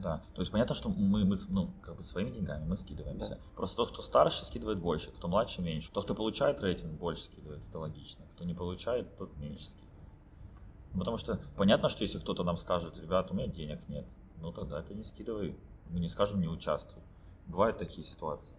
Да. 0.00 0.22
То 0.34 0.42
есть 0.42 0.52
понятно, 0.52 0.74
что 0.74 0.88
мы, 0.88 1.24
мы 1.24 1.36
ну, 1.48 1.70
как 1.82 1.96
бы 1.96 2.04
своими 2.04 2.30
деньгами 2.30 2.64
мы 2.64 2.76
скидываемся. 2.76 3.38
Просто 3.54 3.76
тот, 3.76 3.92
кто 3.92 4.02
старше, 4.02 4.44
скидывает 4.44 4.78
больше, 4.78 5.10
кто 5.10 5.28
младше, 5.28 5.62
меньше. 5.62 5.90
Тот, 5.92 6.04
кто 6.04 6.14
получает 6.14 6.60
рейтинг, 6.60 6.92
больше 6.98 7.22
скидывает, 7.22 7.62
это 7.68 7.78
логично. 7.78 8.24
Кто 8.34 8.44
не 8.44 8.54
получает, 8.54 9.16
тот 9.16 9.36
меньше 9.38 9.64
скидывает. 9.64 9.86
Ну, 10.92 11.00
Потому 11.00 11.18
что 11.18 11.40
понятно, 11.56 11.88
что 11.88 12.02
если 12.02 12.18
кто-то 12.18 12.44
нам 12.44 12.56
скажет, 12.56 12.98
ребят, 12.98 13.30
у 13.30 13.34
меня 13.34 13.48
денег 13.48 13.88
нет, 13.88 14.06
ну 14.40 14.52
тогда 14.52 14.80
это 14.80 14.94
не 14.94 15.04
скидывай. 15.04 15.56
Мы 15.90 16.00
не 16.00 16.08
скажем, 16.08 16.40
не 16.40 16.48
участвуй. 16.48 17.02
Бывают 17.46 17.78
такие 17.78 18.04
ситуации. 18.04 18.56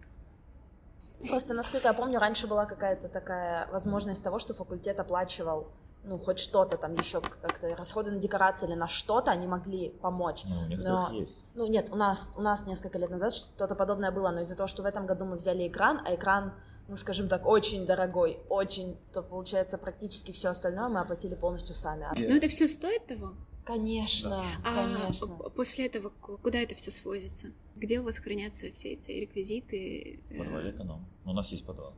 Просто, 1.28 1.52
насколько 1.52 1.88
я 1.88 1.94
помню, 1.94 2.20
раньше 2.20 2.46
была 2.46 2.64
какая-то 2.64 3.08
такая 3.08 3.68
возможность 3.72 4.22
того, 4.22 4.38
что 4.38 4.54
факультет 4.54 5.00
оплачивал 5.00 5.72
ну, 6.04 6.18
хоть 6.18 6.38
что-то 6.38 6.76
там 6.78 6.94
еще, 6.94 7.20
как-то 7.20 7.74
расходы 7.76 8.10
на 8.10 8.18
декорации 8.18 8.66
или 8.66 8.74
на 8.74 8.88
что-то 8.88 9.30
они 9.30 9.46
могли 9.46 9.90
помочь. 9.90 10.44
Ну, 10.46 10.60
у 10.60 10.66
некоторых 10.66 11.10
Но- 11.10 11.16
есть. 11.18 11.44
Ну, 11.54 11.66
нет, 11.66 11.90
у 11.92 11.96
нас, 11.96 12.32
у 12.36 12.40
нас 12.40 12.66
несколько 12.66 12.98
лет 12.98 13.10
назад 13.10 13.34
что-то 13.34 13.74
подобное 13.74 14.10
было, 14.10 14.30
но 14.30 14.40
из-за 14.40 14.56
того, 14.56 14.66
что 14.68 14.82
в 14.82 14.86
этом 14.86 15.06
году 15.06 15.24
мы 15.26 15.36
взяли 15.36 15.66
экран, 15.68 16.00
а 16.04 16.14
экран 16.14 16.52
ну, 16.88 16.96
скажем 16.96 17.28
так, 17.28 17.46
очень 17.46 17.84
дорогой, 17.84 18.40
очень, 18.48 18.96
то 19.12 19.22
получается 19.22 19.76
практически 19.76 20.32
все 20.32 20.48
остальное 20.48 20.88
мы 20.88 21.00
оплатили 21.00 21.34
полностью 21.34 21.74
сами. 21.74 22.04
А- 22.04 22.14
Но 22.14 22.34
это 22.36 22.48
все 22.48 22.66
стоит 22.66 23.06
того? 23.06 23.34
Конечно, 23.66 24.40
А 24.64 24.74
конечно. 24.74 25.26
п- 25.26 25.50
после 25.50 25.84
этого 25.84 26.08
куда 26.08 26.58
это 26.58 26.74
все 26.74 26.90
свозится? 26.90 27.48
Где 27.76 28.00
у 28.00 28.04
вас 28.04 28.16
хранятся 28.16 28.70
все 28.70 28.94
эти 28.94 29.10
реквизиты? 29.10 30.20
В 30.30 30.38
подвале 30.38 30.70
эконом. 30.70 31.06
Ну, 31.26 31.32
У 31.32 31.34
нас 31.34 31.48
есть 31.52 31.66
подвал. 31.66 31.92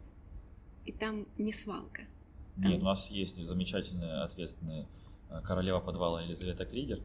И 0.85 0.91
там 0.91 1.29
не 1.39 1.53
свалка. 1.53 2.03
Нет, 2.57 2.81
у 2.83 2.85
нас 2.85 3.09
есть 3.11 3.37
замечательная, 3.45 4.25
ответственная 4.25 4.87
э, 5.31 5.41
королева 5.43 5.81
подвала 5.81 6.23
Елизавета 6.23 6.65
Кригер. 6.65 7.01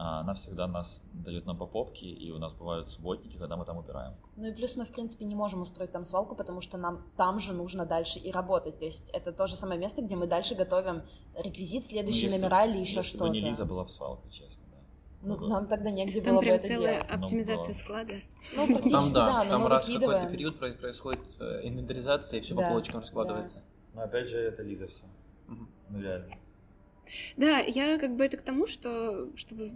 А 0.00 0.20
Она 0.20 0.34
всегда 0.34 0.68
нас 0.68 1.02
дает 1.12 1.44
нам 1.46 1.56
по 1.58 1.66
попке, 1.66 2.06
и 2.06 2.30
у 2.30 2.38
нас 2.38 2.54
бывают 2.54 2.88
субботники, 2.88 3.36
когда 3.36 3.56
мы 3.56 3.64
там 3.64 3.78
убираем. 3.78 4.14
Ну 4.36 4.46
и 4.46 4.52
плюс 4.52 4.76
мы, 4.76 4.84
в 4.84 4.90
принципе, 4.92 5.24
не 5.24 5.34
можем 5.34 5.60
устроить 5.62 5.90
там 5.90 6.04
свалку, 6.04 6.36
потому 6.36 6.60
что 6.60 6.78
нам 6.78 7.02
там 7.16 7.40
же 7.40 7.52
нужно 7.52 7.84
дальше 7.84 8.20
и 8.20 8.30
работать. 8.30 8.78
То 8.78 8.84
есть 8.84 9.10
это 9.10 9.32
то 9.32 9.48
же 9.48 9.56
самое 9.56 9.80
место, 9.80 10.00
где 10.02 10.14
мы 10.14 10.28
дальше 10.28 10.54
готовим 10.54 11.02
реквизит, 11.34 11.82
Ну, 11.82 11.88
следующие 11.88 12.26
если- 12.30 12.38
номера 12.40 12.64
или 12.66 12.78
еще 12.78 12.98
если 12.98 13.08
что-то. 13.10 13.24
бы 13.24 13.30
не 13.30 13.40
Лиза 13.40 13.64
была 13.64 13.82
бы 13.82 13.90
свалка, 13.90 14.30
честно, 14.30 14.62
да. 14.70 14.76
Ну, 15.22 15.48
нам 15.48 15.66
тогда 15.66 15.90
негде 15.90 16.20
Там 16.22 16.34
было 16.34 16.40
бы 16.42 16.44
прям 16.44 16.56
это 16.58 16.68
целая 16.68 17.00
делать. 17.00 17.10
оптимизация 17.14 17.64
было. 17.64 17.72
склада. 17.72 18.14
Ну, 18.56 18.66
практически 18.68 18.90
Там 18.92 19.12
да, 19.14 19.26
да, 19.26 19.44
но 19.44 19.50
там 19.50 19.66
раз 19.66 19.88
в 19.88 19.92
какой-то 19.98 20.26
период 20.28 20.58
про- 20.60 20.72
происходит 20.74 21.26
э, 21.40 21.66
инвентаризация, 21.66 22.38
и 22.38 22.40
все 22.40 22.54
Да, 22.54 22.62
по 22.62 22.68
полочкам 22.68 23.00
раскладывается. 23.00 23.64
Но 23.98 24.04
опять 24.04 24.28
же, 24.28 24.38
это 24.38 24.62
Лиза 24.62 24.86
все. 24.86 25.02
Мгм. 25.48 25.68
Ну 25.90 26.00
реально. 26.00 26.38
Да, 27.36 27.58
я 27.58 27.98
как 27.98 28.14
бы 28.14 28.24
это 28.24 28.36
к 28.36 28.42
тому, 28.42 28.68
что 28.68 29.28
чтобы 29.34 29.72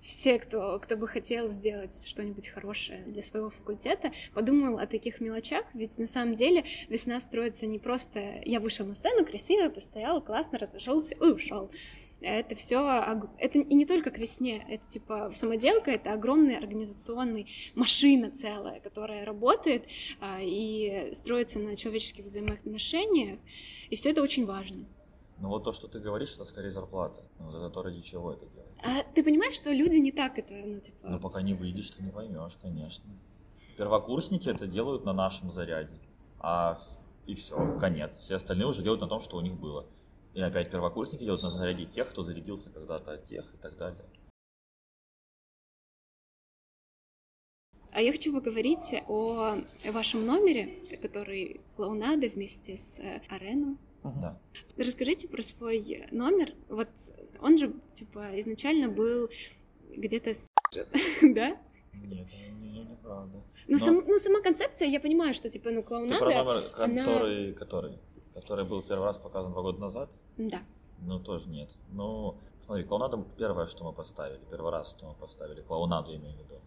все, 0.00 0.38
кто, 0.38 0.78
кто 0.78 0.96
бы 0.96 1.06
хотел 1.06 1.48
сделать 1.48 2.06
что-нибудь 2.06 2.48
хорошее 2.48 3.02
для 3.06 3.22
своего 3.22 3.50
факультета, 3.50 4.12
подумал 4.32 4.78
о 4.78 4.86
таких 4.86 5.20
мелочах, 5.20 5.66
ведь 5.74 5.98
на 5.98 6.06
самом 6.06 6.34
деле 6.34 6.64
весна 6.88 7.20
строится 7.20 7.66
не 7.66 7.78
просто 7.78 8.40
я 8.46 8.60
вышел 8.60 8.86
на 8.86 8.94
сцену, 8.94 9.26
красиво 9.26 9.68
постоял, 9.68 10.22
классно 10.22 10.58
разошелся 10.58 11.16
и 11.16 11.18
ушел. 11.18 11.70
Это 12.20 12.54
все, 12.54 12.80
это 13.38 13.58
и 13.58 13.74
не 13.74 13.84
только 13.84 14.10
к 14.10 14.18
весне, 14.18 14.64
это 14.68 14.86
типа 14.88 15.30
самоделка, 15.34 15.90
это 15.90 16.12
огромная 16.12 16.56
организационная 16.56 17.46
машина 17.74 18.30
целая, 18.30 18.80
которая 18.80 19.24
работает 19.24 19.86
а, 20.20 20.40
и 20.40 21.12
строится 21.14 21.58
на 21.58 21.76
человеческих 21.76 22.24
взаимоотношениях, 22.24 23.38
и 23.90 23.96
все 23.96 24.10
это 24.10 24.22
очень 24.22 24.46
важно. 24.46 24.86
Ну 25.38 25.48
вот 25.48 25.64
то, 25.64 25.72
что 25.72 25.88
ты 25.88 25.98
говоришь, 25.98 26.32
это 26.34 26.44
скорее 26.44 26.70
зарплата. 26.70 27.22
Ну, 27.38 27.46
вот 27.46 27.56
это 27.56 27.68
то, 27.68 27.82
ради 27.82 28.00
чего 28.00 28.32
это 28.32 28.46
делать. 28.46 28.70
А 28.82 29.02
ты 29.14 29.22
понимаешь, 29.22 29.54
что 29.54 29.70
люди 29.70 29.98
не 29.98 30.12
так 30.12 30.38
это, 30.38 30.54
ну, 30.54 30.80
типа... 30.80 31.08
Но 31.08 31.18
пока 31.18 31.42
не 31.42 31.52
выйдешь, 31.52 31.90
ты 31.90 32.02
не 32.02 32.10
поймешь, 32.10 32.56
конечно. 32.62 33.04
Первокурсники 33.76 34.48
это 34.48 34.66
делают 34.66 35.04
на 35.04 35.12
нашем 35.12 35.50
заряде. 35.50 35.98
А 36.38 36.80
и 37.26 37.34
все, 37.34 37.76
конец. 37.78 38.18
Все 38.18 38.36
остальные 38.36 38.66
уже 38.66 38.82
делают 38.82 39.02
на 39.02 39.08
том, 39.08 39.20
что 39.20 39.36
у 39.36 39.40
них 39.40 39.54
было. 39.54 39.86
И 40.36 40.40
опять 40.42 40.70
первокурсники 40.70 41.24
делают 41.24 41.42
на 41.42 41.48
заряде 41.50 41.86
тех, 41.86 42.10
кто 42.10 42.22
зарядился 42.22 42.68
когда-то 42.68 43.12
от 43.12 43.24
тех 43.24 43.54
и 43.54 43.56
так 43.56 43.74
далее. 43.78 44.04
А 47.90 48.02
я 48.02 48.12
хочу 48.12 48.34
поговорить 48.34 48.94
о 49.08 49.56
вашем 49.90 50.26
номере, 50.26 50.74
который 51.00 51.62
клоунада 51.74 52.28
вместе 52.28 52.76
с 52.76 53.00
э, 53.00 53.22
Ареном. 53.30 53.78
Да. 54.02 54.38
Расскажите 54.76 55.26
про 55.26 55.42
свой 55.42 56.06
номер. 56.10 56.52
Вот 56.68 56.90
он 57.40 57.56
же, 57.56 57.72
типа, 57.94 58.38
изначально 58.38 58.90
был 58.90 59.30
где-то 59.88 60.34
с... 60.34 60.48
да? 61.22 61.58
Нет, 61.94 62.28
не, 62.30 62.50
не, 62.50 62.84
неправда. 62.84 63.42
Ну, 63.68 63.72
Но- 63.72 63.78
сам- 63.78 64.04
ну, 64.06 64.18
сама 64.18 64.42
концепция, 64.42 64.88
я 64.88 65.00
понимаю, 65.00 65.32
что, 65.32 65.48
типа, 65.48 65.70
ну, 65.70 65.76
Ты 65.80 65.82
про 65.82 65.88
клоунада... 65.88 66.24
номер, 66.26 66.64
она- 66.76 67.04
который, 67.54 67.98
который, 68.36 68.66
был 68.66 68.82
первый 68.82 69.04
раз 69.04 69.16
показан 69.16 69.52
два 69.52 69.62
года 69.62 69.80
назад? 69.80 70.10
Да. 70.36 70.60
Ну, 70.98 71.18
тоже 71.18 71.48
нет. 71.48 71.70
Ну, 71.88 72.36
смотри, 72.60 72.84
клоунада 72.84 73.24
первое, 73.38 73.66
что 73.66 73.84
мы 73.84 73.92
поставили, 73.92 74.40
первый 74.50 74.70
раз, 74.70 74.90
что 74.90 75.06
мы 75.06 75.14
поставили, 75.14 75.62
клоунаду 75.62 76.14
имею 76.14 76.36
в 76.36 76.40
виду. 76.40 76.60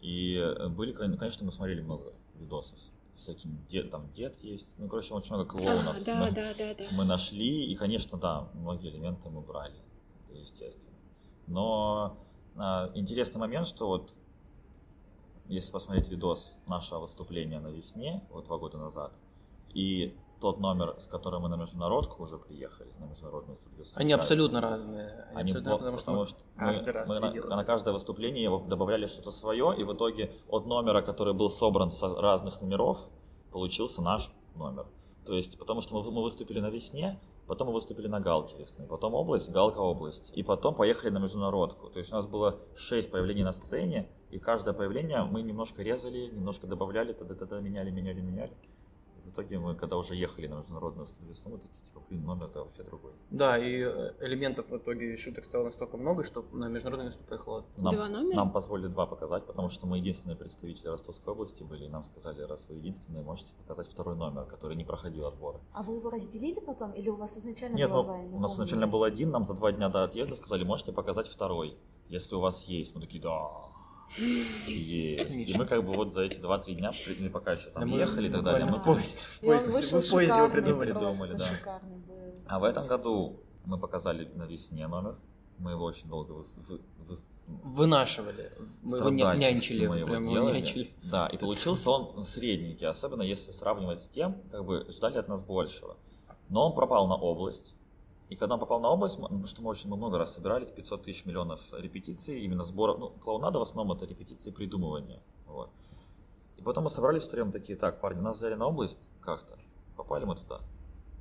И 0.00 0.36
э, 0.36 0.68
были, 0.68 0.92
кон- 0.92 1.16
конечно, 1.16 1.46
мы 1.46 1.52
смотрели 1.52 1.80
много 1.80 2.12
видосов. 2.34 2.78
Всяким 3.14 3.64
дед, 3.68 3.90
там 3.90 4.10
дед 4.12 4.38
есть, 4.38 4.78
ну, 4.78 4.88
короче, 4.88 5.14
очень 5.14 5.34
много 5.34 5.48
клоунов. 5.48 5.96
А, 6.00 6.04
да, 6.04 6.14
мы, 6.16 6.32
да, 6.32 6.52
да, 6.58 6.74
да. 6.74 6.84
мы 6.92 7.04
нашли, 7.04 7.66
и, 7.66 7.76
конечно, 7.76 8.18
да, 8.18 8.48
многие 8.54 8.90
элементы 8.90 9.28
мы 9.28 9.42
брали, 9.42 9.76
это 10.28 10.38
естественно. 10.38 10.96
Но 11.46 12.16
а, 12.56 12.90
интересный 12.94 13.38
момент, 13.38 13.68
что 13.68 13.86
вот 13.86 14.16
если 15.46 15.70
посмотреть 15.70 16.08
видос 16.08 16.58
нашего 16.66 17.00
выступления 17.00 17.60
на 17.60 17.68
весне, 17.68 18.24
вот 18.30 18.46
два 18.46 18.58
года 18.58 18.78
назад, 18.78 19.12
и 19.74 20.16
тот 20.42 20.58
номер, 20.58 20.96
с 20.98 21.06
которым 21.06 21.42
мы 21.42 21.48
на 21.48 21.54
международку 21.54 22.24
уже 22.24 22.36
приехали, 22.36 22.90
на 22.98 23.04
международную 23.04 23.56
студию 23.58 23.86
Они 23.94 24.12
абсолютно 24.12 24.60
разные. 24.60 25.28
Они, 25.34 25.52
абсолютно, 25.52 25.78
потому 25.78 25.98
что, 25.98 26.06
потому 26.06 26.20
мы 26.20 26.26
что 26.26 26.44
каждый 26.56 26.86
мы, 26.86 26.92
раз 26.92 27.08
мы 27.08 27.20
на, 27.20 27.56
на 27.56 27.64
каждое 27.64 27.94
выступление 27.94 28.42
его 28.42 28.58
добавляли 28.58 29.06
что-то 29.06 29.30
свое, 29.30 29.72
и 29.78 29.84
в 29.84 29.94
итоге 29.94 30.32
от 30.48 30.66
номера, 30.66 31.00
который 31.00 31.32
был 31.32 31.48
собран 31.48 31.92
с 31.92 32.02
разных 32.02 32.60
номеров, 32.60 32.98
получился 33.52 34.02
наш 34.02 34.32
номер. 34.56 34.86
То 35.24 35.34
есть, 35.34 35.58
потому 35.60 35.80
что 35.80 35.94
мы, 35.94 36.10
мы 36.10 36.22
выступили 36.22 36.58
на 36.58 36.70
весне, 36.70 37.20
потом 37.46 37.68
мы 37.68 37.74
выступили 37.74 38.08
на 38.08 38.18
Галке 38.18 38.56
весны, 38.56 38.84
потом 38.88 39.14
область, 39.14 39.48
Галка 39.52 39.78
область, 39.78 40.32
и 40.34 40.42
потом 40.42 40.74
поехали 40.74 41.10
на 41.10 41.18
международку. 41.18 41.88
То 41.88 42.00
есть 42.00 42.12
у 42.12 42.16
нас 42.16 42.26
было 42.26 42.58
шесть 42.74 43.12
появлений 43.12 43.44
на 43.44 43.52
сцене, 43.52 44.08
и 44.30 44.40
каждое 44.40 44.74
появление 44.74 45.22
мы 45.22 45.42
немножко 45.42 45.82
резали, 45.82 46.30
немножко 46.32 46.66
добавляли, 46.66 47.12
тогда-тогда 47.12 47.60
меняли, 47.60 47.90
меняли, 47.90 48.20
меняли. 48.20 48.52
В 49.24 49.30
итоге 49.30 49.58
мы, 49.58 49.74
когда 49.74 49.96
уже 49.96 50.14
ехали 50.14 50.46
на 50.46 50.56
международную 50.56 51.06
студию 51.06 51.30
весну, 51.30 51.50
мы 51.52 51.58
такие, 51.58 51.82
типа, 51.84 52.00
блин, 52.08 52.24
номер-то 52.24 52.64
вообще 52.64 52.82
другой. 52.82 53.12
Да, 53.30 53.56
и 53.56 53.80
э, 53.80 54.12
элементов 54.20 54.68
в 54.70 54.76
итоге 54.76 55.16
шуток 55.16 55.44
стало 55.44 55.64
настолько 55.64 55.96
много, 55.96 56.24
что 56.24 56.44
на 56.52 56.68
международный 56.68 57.06
выступ 57.06 57.26
поехало. 57.26 57.64
Нам, 57.76 57.94
Два 57.94 58.08
номера? 58.08 58.36
нам 58.36 58.52
позволили 58.52 58.88
два 58.88 59.06
показать, 59.06 59.46
потому 59.46 59.68
что 59.68 59.86
мы 59.86 59.98
единственные 59.98 60.36
представители 60.36 60.88
Ростовской 60.88 61.32
области 61.32 61.62
были, 61.62 61.84
и 61.84 61.88
нам 61.88 62.02
сказали, 62.02 62.42
раз 62.42 62.68
вы 62.68 62.76
единственные, 62.76 63.22
можете 63.22 63.54
показать 63.54 63.88
второй 63.88 64.16
номер, 64.16 64.44
который 64.44 64.76
не 64.76 64.84
проходил 64.84 65.26
отбора. 65.26 65.60
А 65.72 65.82
вы 65.82 65.94
его 65.94 66.10
разделили 66.10 66.60
потом, 66.60 66.92
или 66.92 67.08
у 67.08 67.16
вас 67.16 67.36
изначально 67.38 67.76
Нет, 67.76 67.90
было 67.90 67.98
ну, 67.98 68.02
два? 68.02 68.16
Я 68.18 68.24
не 68.24 68.36
у 68.36 68.40
нас 68.40 68.54
изначально 68.54 68.86
был 68.86 69.04
один, 69.04 69.30
нам 69.30 69.44
за 69.44 69.54
два 69.54 69.72
дня 69.72 69.88
до 69.88 70.04
отъезда 70.04 70.34
сказали, 70.36 70.64
можете 70.64 70.92
показать 70.92 71.28
второй, 71.28 71.76
если 72.08 72.34
у 72.34 72.40
вас 72.40 72.64
есть. 72.64 72.94
Мы 72.94 73.00
такие, 73.00 73.22
да, 73.22 73.50
есть. 74.18 75.48
И 75.48 75.54
мы 75.56 75.66
как 75.66 75.84
бы 75.84 75.94
вот 75.94 76.12
за 76.12 76.22
эти 76.22 76.38
два-три 76.38 76.74
дня, 76.74 76.92
при- 76.92 77.28
пока 77.28 77.52
еще 77.52 77.70
там 77.70 77.82
Да 77.82 77.86
мы 77.86 77.98
ехали 77.98 78.28
и 78.28 78.30
так 78.30 78.42
далее, 78.42 78.66
мы 78.66 78.78
в 78.78 78.84
поезд, 78.84 79.20
в 79.20 79.40
поезд, 79.40 79.66
мы 79.68 79.80
в 79.80 80.10
поезде 80.10 80.36
его 80.36 80.48
придумали. 80.50 80.92
Придумали, 80.92 81.32
да. 81.34 81.46
шикарный 81.46 81.96
был. 81.96 82.14
А 82.46 82.58
в 82.58 82.64
этом 82.64 82.86
году 82.86 83.40
мы 83.64 83.78
показали 83.78 84.30
на 84.34 84.44
весне 84.44 84.86
номер. 84.86 85.16
Мы 85.58 85.72
его 85.72 85.84
очень 85.84 86.08
долго 86.08 86.32
вы- 86.32 86.44
Вынашивали. 87.46 88.50
Мы 88.82 88.98
его 88.98 89.10
нянчили. 89.10 89.86
мы 89.86 89.98
его 89.98 90.08
прям 90.08 90.22
его 90.22 90.32
делали. 90.34 90.58
нянчили. 90.58 90.90
Да, 91.02 91.26
и 91.26 91.36
получился 91.36 91.90
он 91.90 92.24
средненький, 92.24 92.86
особенно 92.86 93.22
если 93.22 93.50
сравнивать 93.50 94.00
с 94.00 94.08
тем, 94.08 94.40
как 94.50 94.64
бы 94.64 94.86
ждали 94.90 95.18
от 95.18 95.28
нас 95.28 95.42
большего. 95.42 95.96
Но 96.48 96.68
он 96.68 96.74
пропал 96.74 97.06
на 97.08 97.14
область. 97.14 97.74
И 98.32 98.34
когда 98.34 98.54
он 98.54 98.60
попал 98.60 98.80
на 98.80 98.88
область, 98.88 99.18
что 99.44 99.62
мы 99.62 99.68
очень 99.68 99.94
много 99.94 100.16
раз 100.16 100.32
собирались, 100.32 100.70
500 100.70 101.02
тысяч 101.02 101.26
миллионов 101.26 101.60
репетиций, 101.74 102.40
именно 102.40 102.64
сбора, 102.64 102.96
ну, 102.96 103.10
клоунада 103.10 103.58
в 103.58 103.62
основном 103.62 103.94
это 103.94 104.06
репетиции 104.06 104.50
придумывания. 104.50 105.22
Вот. 105.46 105.68
И 106.56 106.62
потом 106.62 106.84
мы 106.84 106.90
собрались 106.90 107.24
втроем 107.24 107.52
такие, 107.52 107.76
так, 107.76 108.00
парни, 108.00 108.20
нас 108.20 108.38
взяли 108.38 108.54
на 108.54 108.68
область 108.68 109.10
как-то, 109.20 109.58
попали 109.98 110.24
мы 110.24 110.36
туда. 110.36 110.60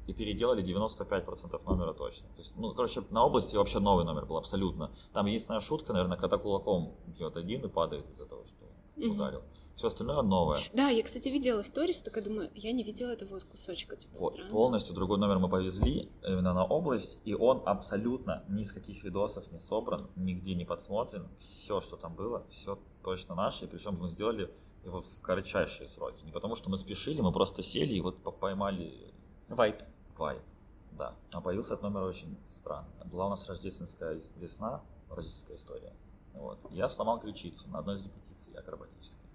И 0.07 0.13
переделали 0.13 0.63
95% 0.63 1.61
номера 1.65 1.91
точно. 1.91 2.29
То 2.29 2.37
есть, 2.37 2.53
ну, 2.55 2.73
короче, 2.73 3.03
на 3.09 3.25
области 3.25 3.57
вообще 3.57 3.79
новый 3.79 4.05
номер 4.05 4.25
был 4.25 4.37
абсолютно. 4.37 4.89
Там 5.11 5.25
единственная 5.25 5.59
шутка, 5.59 5.91
наверное, 5.91 6.17
когда 6.17 6.37
кулаком 6.37 6.95
бьет 7.07 7.35
один 7.35 7.65
и 7.65 7.67
падает 7.67 8.07
из-за 8.07 8.25
того, 8.25 8.45
что 8.45 9.05
ударил. 9.05 9.41
Все 9.81 9.87
остальное 9.87 10.21
новое. 10.21 10.59
Да, 10.73 10.89
я, 10.89 11.01
кстати, 11.01 11.27
видела 11.29 11.63
сторис, 11.63 12.03
такая 12.03 12.23
думаю, 12.23 12.51
я 12.53 12.71
не 12.71 12.83
видела 12.83 13.09
этого 13.09 13.39
кусочка, 13.39 13.95
типа, 13.95 14.15
Вот, 14.19 14.33
странно. 14.33 14.51
полностью 14.51 14.93
другой 14.93 15.17
номер 15.17 15.39
мы 15.39 15.49
повезли 15.49 16.07
именно 16.21 16.53
на 16.53 16.63
область, 16.63 17.19
и 17.25 17.33
он 17.33 17.63
абсолютно 17.65 18.43
ни 18.47 18.61
из 18.61 18.71
каких 18.71 19.03
видосов 19.03 19.51
не 19.51 19.57
собран, 19.57 20.07
нигде 20.15 20.53
не 20.53 20.65
подсмотрен. 20.65 21.27
Все, 21.39 21.81
что 21.81 21.97
там 21.97 22.13
было, 22.13 22.45
все 22.51 22.77
точно 23.01 23.33
наше, 23.33 23.65
и 23.65 23.67
причем 23.67 23.97
мы 23.99 24.07
сделали 24.11 24.53
его 24.85 25.01
в 25.01 25.21
кратчайшие 25.21 25.87
сроки. 25.87 26.23
Не 26.25 26.31
потому 26.31 26.55
что 26.55 26.69
мы 26.69 26.77
спешили, 26.77 27.19
мы 27.21 27.31
просто 27.31 27.63
сели 27.63 27.95
и 27.95 28.01
вот 28.01 28.21
по- 28.21 28.29
поймали 28.31 29.11
Вайп. 29.49 29.81
вайп. 30.15 30.43
Да. 30.91 31.15
А 31.33 31.41
появился 31.41 31.73
этот 31.73 31.85
номер 31.89 32.03
очень 32.03 32.37
странно. 32.47 32.87
Была 33.05 33.25
у 33.25 33.29
нас 33.29 33.49
рождественская 33.49 34.21
весна, 34.35 34.83
рождественская 35.09 35.57
история. 35.57 35.95
Вот. 36.35 36.59
Я 36.69 36.87
сломал 36.87 37.19
ключицу 37.19 37.67
на 37.69 37.79
одной 37.79 37.95
из 37.95 38.03
репетиций 38.03 38.53
акробатической. 38.53 39.30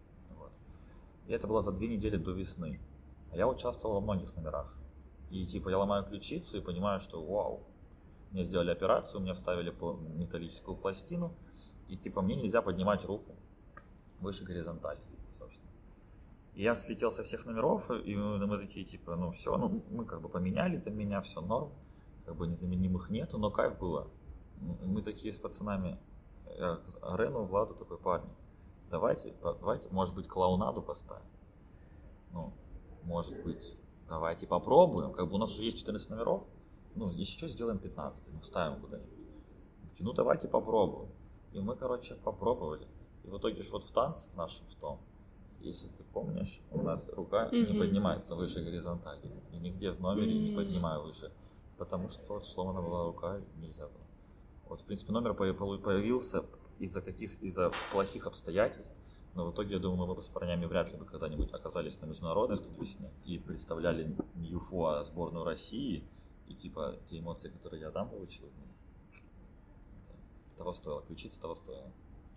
И 1.27 1.33
это 1.33 1.47
было 1.47 1.63
за 1.63 1.73
две 1.73 1.89
недели 1.89 2.17
до 2.17 2.33
весны. 2.33 2.81
А 3.33 3.37
я 3.37 3.49
участвовал 3.49 3.97
во 3.97 4.01
многих 4.01 4.35
номерах. 4.37 4.77
И 5.31 5.45
типа 5.45 5.71
я 5.71 5.79
ломаю 5.79 6.05
ключицу 6.05 6.59
и 6.59 6.61
понимаю, 6.61 7.01
что 7.01 7.25
вау, 7.25 7.67
мне 8.31 8.45
сделали 8.45 8.71
операцию, 8.71 9.21
мне 9.21 9.35
вставили 9.35 9.71
металлическую 10.17 10.77
пластину, 10.77 11.35
и 11.89 11.97
типа 11.97 12.23
мне 12.23 12.37
нельзя 12.37 12.63
поднимать 12.63 13.05
руку 13.05 13.35
выше 14.21 14.45
горизонтали, 14.45 15.01
собственно. 15.31 15.71
И 16.55 16.63
я 16.63 16.75
слетел 16.75 17.11
со 17.11 17.23
всех 17.23 17.45
номеров, 17.45 17.91
и 17.91 18.17
мы, 18.17 18.47
мы 18.47 18.59
такие, 18.59 18.87
типа, 18.87 19.17
ну 19.17 19.31
все, 19.33 19.57
ну 19.57 19.83
мы 19.91 20.05
как 20.05 20.23
бы 20.23 20.29
поменяли 20.29 20.79
там 20.79 20.97
меня, 20.97 21.21
все 21.21 21.41
норм, 21.41 21.73
как 22.25 22.37
бы 22.37 22.47
незаменимых 22.47 23.11
нету, 23.11 23.39
но 23.39 23.51
кайф 23.51 23.79
было. 23.79 24.09
Мы 24.61 25.03
такие 25.03 25.33
с 25.33 25.39
пацанами, 25.39 25.99
я 26.59 26.77
к 26.77 27.17
Рену, 27.17 27.45
Владу 27.45 27.75
такой, 27.75 27.99
парни, 27.99 28.31
давайте, 28.91 29.35
давайте, 29.43 29.89
может 29.91 30.15
быть, 30.15 30.29
клоунаду 30.29 30.83
поставим. 30.83 31.27
Ну, 32.33 32.53
может 33.03 33.43
быть, 33.45 33.77
давайте 34.09 34.47
попробуем. 34.47 35.13
Как 35.13 35.29
бы 35.29 35.35
у 35.35 35.39
нас 35.39 35.53
уже 35.53 35.65
есть 35.65 35.79
14 35.79 36.11
номеров. 36.11 36.45
Ну, 36.95 37.11
если 37.11 37.37
что, 37.37 37.49
сделаем 37.49 37.79
15, 37.79 38.33
ну, 38.33 38.41
вставим 38.41 38.81
куда-нибудь. 38.81 39.11
Ну, 40.01 40.13
давайте 40.13 40.49
попробуем. 40.49 41.11
И 41.53 41.61
мы, 41.61 41.77
короче, 41.77 42.15
попробовали. 42.17 42.87
И 43.25 43.29
в 43.29 43.39
итоге 43.39 43.63
вот 43.71 43.85
в 43.85 43.91
танце 43.91 44.31
в 44.31 44.37
нашем 44.37 44.67
в 44.67 44.75
том, 44.77 45.01
если 45.61 45.89
ты 45.89 46.05
помнишь, 46.05 46.61
у 46.71 46.83
нас 46.83 47.09
рука 47.09 47.49
mm-hmm. 47.49 47.73
не 47.73 47.79
поднимается 47.79 48.35
выше 48.35 48.63
горизонтали. 48.63 49.21
И 49.53 49.59
нигде 49.59 49.91
в 49.91 50.01
номере 50.01 50.33
mm-hmm. 50.33 50.51
не 50.51 50.57
поднимаю 50.57 51.03
выше. 51.03 51.33
Потому 51.79 52.09
что 52.09 52.35
вот 52.35 52.47
сломана 52.47 52.83
была 52.83 53.05
рука, 53.05 53.41
нельзя 53.57 53.87
было. 53.87 54.07
Вот, 54.69 54.81
в 54.81 54.85
принципе, 54.85 55.13
номер 55.13 55.35
появился 55.35 56.45
из-за 56.79 57.01
каких, 57.01 57.41
из-за 57.43 57.73
плохих 57.93 58.27
обстоятельств. 58.27 58.97
Но 59.35 59.47
в 59.47 59.53
итоге, 59.53 59.75
я 59.75 59.81
думаю, 59.81 60.09
мы 60.09 60.15
бы 60.15 60.23
с 60.23 60.29
парнями 60.29 60.65
вряд 60.65 60.91
ли 60.93 60.99
бы 60.99 61.05
когда-нибудь 61.05 61.53
оказались 61.53 62.01
на 62.01 62.07
международной 62.07 62.57
студвесне 62.57 63.11
и 63.25 63.39
представляли 63.39 64.17
не 64.35 64.49
ЮФО, 64.49 64.87
а 64.87 65.05
сборную 65.05 65.45
России. 65.45 66.05
И 66.49 66.55
типа 66.55 66.97
те 67.11 67.19
эмоции, 67.19 67.49
которые 67.49 67.83
я 67.83 67.91
там 67.91 68.09
получил, 68.09 68.47
ну, 68.57 68.67
того 70.57 70.73
стоило, 70.73 71.03
ключица 71.03 71.41
того 71.41 71.55
стоило. 71.55 71.93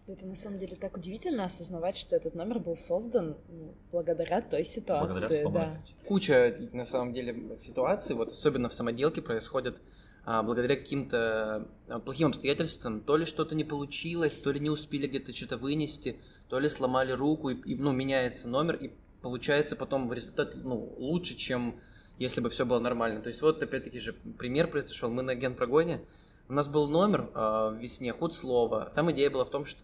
Это 0.07 0.25
на 0.25 0.35
самом 0.35 0.57
деле 0.57 0.75
так 0.75 0.97
удивительно 0.97 1.45
осознавать, 1.45 1.95
что 1.95 2.15
этот 2.15 2.33
номер 2.33 2.59
был 2.59 2.75
создан 2.75 3.37
ну, 3.47 3.75
благодаря 3.91 4.41
той 4.41 4.65
ситуации. 4.65 5.07
Благодаря 5.07 5.49
да. 5.49 5.83
Куча, 6.07 6.55
на 6.73 6.85
самом 6.85 7.13
деле, 7.13 7.55
ситуаций, 7.55 8.15
вот 8.15 8.29
особенно 8.29 8.69
в 8.69 8.73
самоделке, 8.73 9.21
происходят 9.21 9.77
а, 9.77 9.81
благодаря 10.25 10.75
каким-то 10.75 11.67
а, 11.87 11.99
плохим 11.99 12.27
обстоятельствам. 12.27 13.01
То 13.01 13.17
ли 13.17 13.25
что-то 13.25 13.55
не 13.55 13.63
получилось, 13.63 14.37
то 14.37 14.51
ли 14.51 14.59
не 14.59 14.69
успели 14.69 15.07
где-то 15.07 15.35
что-то 15.35 15.57
вынести, 15.57 16.19
то 16.49 16.59
ли 16.59 16.69
сломали 16.69 17.11
руку, 17.11 17.49
и, 17.49 17.55
и 17.55 17.75
ну, 17.75 17.91
меняется 17.91 18.47
номер, 18.47 18.75
и 18.75 18.91
получается 19.21 19.75
потом 19.75 20.07
в 20.07 20.13
результате 20.13 20.57
ну, 20.57 20.93
лучше, 20.97 21.35
чем 21.35 21.79
если 22.17 22.41
бы 22.41 22.49
все 22.49 22.65
было 22.65 22.79
нормально. 22.79 23.21
То 23.21 23.29
есть 23.29 23.41
вот 23.41 23.63
опять-таки 23.63 23.99
же 23.99 24.13
пример 24.13 24.69
произошел. 24.69 25.09
Мы 25.09 25.23
на 25.23 25.35
генпрогоне, 25.35 26.01
у 26.47 26.53
нас 26.53 26.67
был 26.67 26.89
номер 26.89 27.29
э, 27.33 27.69
в 27.71 27.77
весне, 27.79 28.11
ход 28.11 28.33
слова. 28.33 28.91
Там 28.93 29.11
идея 29.11 29.29
была 29.29 29.45
в 29.45 29.49
том, 29.49 29.65
что 29.65 29.81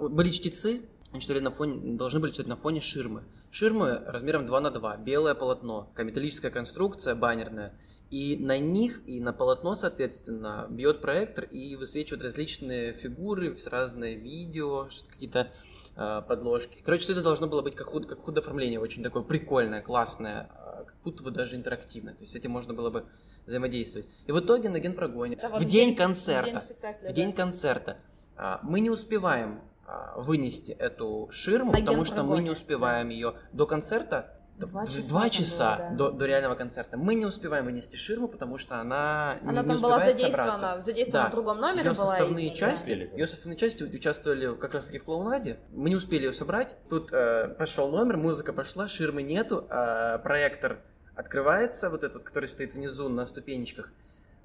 были 0.00 0.30
чтецы, 0.30 0.82
они 1.12 1.22
читали 1.22 1.40
на 1.40 1.50
фоне, 1.50 1.96
должны 1.96 2.20
были 2.20 2.32
читать 2.32 2.48
на 2.48 2.56
фоне 2.56 2.80
ширмы. 2.80 3.22
Ширмы 3.50 4.02
размером 4.06 4.46
2 4.46 4.60
на 4.60 4.70
2, 4.70 4.96
белое 4.98 5.34
полотно, 5.34 5.90
металлическая 5.96 6.50
конструкция 6.50 7.14
баннерная. 7.14 7.74
И 8.10 8.36
на 8.38 8.58
них, 8.58 9.02
и 9.06 9.20
на 9.20 9.32
полотно, 9.32 9.74
соответственно, 9.74 10.66
бьет 10.70 11.00
проектор 11.00 11.44
и 11.44 11.76
высвечивает 11.76 12.22
различные 12.22 12.94
фигуры, 12.94 13.56
разные 13.66 14.16
видео, 14.16 14.88
какие-то 15.10 15.48
э, 15.94 16.22
подложки. 16.26 16.78
Короче, 16.82 17.02
что 17.02 17.12
это 17.12 17.22
должно 17.22 17.48
было 17.48 17.60
быть 17.60 17.74
как, 17.74 17.88
худ, 17.88 18.06
как 18.06 18.20
худоформление, 18.20 18.80
очень 18.80 19.02
такое 19.02 19.22
прикольное, 19.22 19.82
классное, 19.82 20.48
э, 20.54 20.84
как 20.86 20.96
будто 21.04 21.22
бы 21.22 21.30
даже 21.30 21.56
интерактивное. 21.56 22.14
То 22.14 22.20
есть 22.22 22.32
с 22.32 22.36
этим 22.36 22.50
можно 22.50 22.72
было 22.72 22.88
бы 22.88 23.04
взаимодействовать. 23.46 24.10
И 24.26 24.32
в 24.32 24.40
итоге 24.40 24.70
на 24.70 24.80
генпрогоне, 24.80 25.36
в 25.36 25.60
день, 25.60 25.68
день 25.68 25.96
концерта, 25.96 26.48
в 26.48 26.80
день, 26.80 27.10
в 27.10 27.12
день 27.12 27.30
да. 27.30 27.36
концерта, 27.36 27.98
э, 28.38 28.56
мы 28.62 28.80
не 28.80 28.88
успеваем 28.88 29.60
а, 29.88 30.20
вынести 30.20 30.72
эту 30.72 31.28
ширму, 31.30 31.72
На 31.72 31.78
потому 31.78 32.04
что 32.04 32.22
мы 32.22 32.42
не 32.42 32.50
успеваем 32.50 33.08
да. 33.08 33.14
ее 33.14 33.34
до 33.52 33.66
концерта. 33.66 34.37
Два 34.58 34.86
часа, 34.86 35.08
Два 35.08 35.30
часа 35.30 35.76
было, 35.76 35.88
да. 35.90 35.96
до, 35.96 36.10
до 36.10 36.26
реального 36.26 36.54
концерта. 36.54 36.96
Мы 36.96 37.14
не 37.14 37.24
успеваем 37.26 37.64
вынести 37.66 37.96
ширму, 37.96 38.28
потому 38.28 38.58
что 38.58 38.80
она, 38.80 39.38
она 39.42 39.50
не, 39.50 39.56
там 39.56 39.76
не 39.76 39.82
была 39.82 39.98
задействована, 40.00 40.56
собраться. 40.56 40.84
задействована 40.84 41.26
да. 41.26 41.30
в 41.30 41.34
другом 41.34 41.60
номере 41.60 41.84
ее 41.90 41.94
была. 41.94 42.10
Составные 42.10 42.48
и... 42.48 42.54
части, 42.54 42.94
да. 42.94 43.16
Ее 43.16 43.26
составные 43.26 43.56
части 43.56 43.84
участвовали 43.84 44.56
как 44.56 44.74
раз 44.74 44.86
таки 44.86 44.98
в 44.98 45.04
клоунаде. 45.04 45.58
Мы 45.70 45.90
не 45.90 45.96
успели 45.96 46.24
ее 46.24 46.32
собрать. 46.32 46.76
Тут 46.90 47.12
э, 47.12 47.54
пошел 47.58 47.90
номер, 47.90 48.16
музыка 48.16 48.52
пошла, 48.52 48.88
ширмы 48.88 49.22
нету, 49.22 49.66
э, 49.70 50.18
проектор 50.18 50.80
открывается, 51.14 51.90
вот 51.90 52.04
этот, 52.04 52.22
который 52.24 52.48
стоит 52.48 52.74
внизу 52.74 53.08
на 53.08 53.26
ступенечках. 53.26 53.92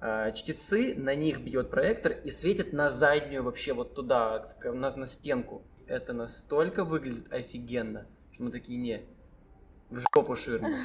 А, 0.06 0.32
чтецы, 0.32 0.96
на 0.98 1.16
них 1.16 1.40
бьет 1.40 1.70
проектор 1.70 2.12
и 2.12 2.30
светит 2.30 2.74
на 2.74 2.90
заднюю 2.90 3.44
вообще 3.44 3.72
вот 3.72 3.96
туда, 3.96 4.50
на, 4.64 4.92
на 4.96 5.08
стенку. 5.08 5.64
Это 5.88 6.12
настолько 6.12 6.84
выглядит 6.84 7.32
офигенно, 7.32 8.06
что 8.34 8.44
мы 8.44 8.52
такие, 8.52 8.78
не, 8.78 9.02
в 9.94 10.00
жопу 10.14 10.36
ширму. 10.36 10.70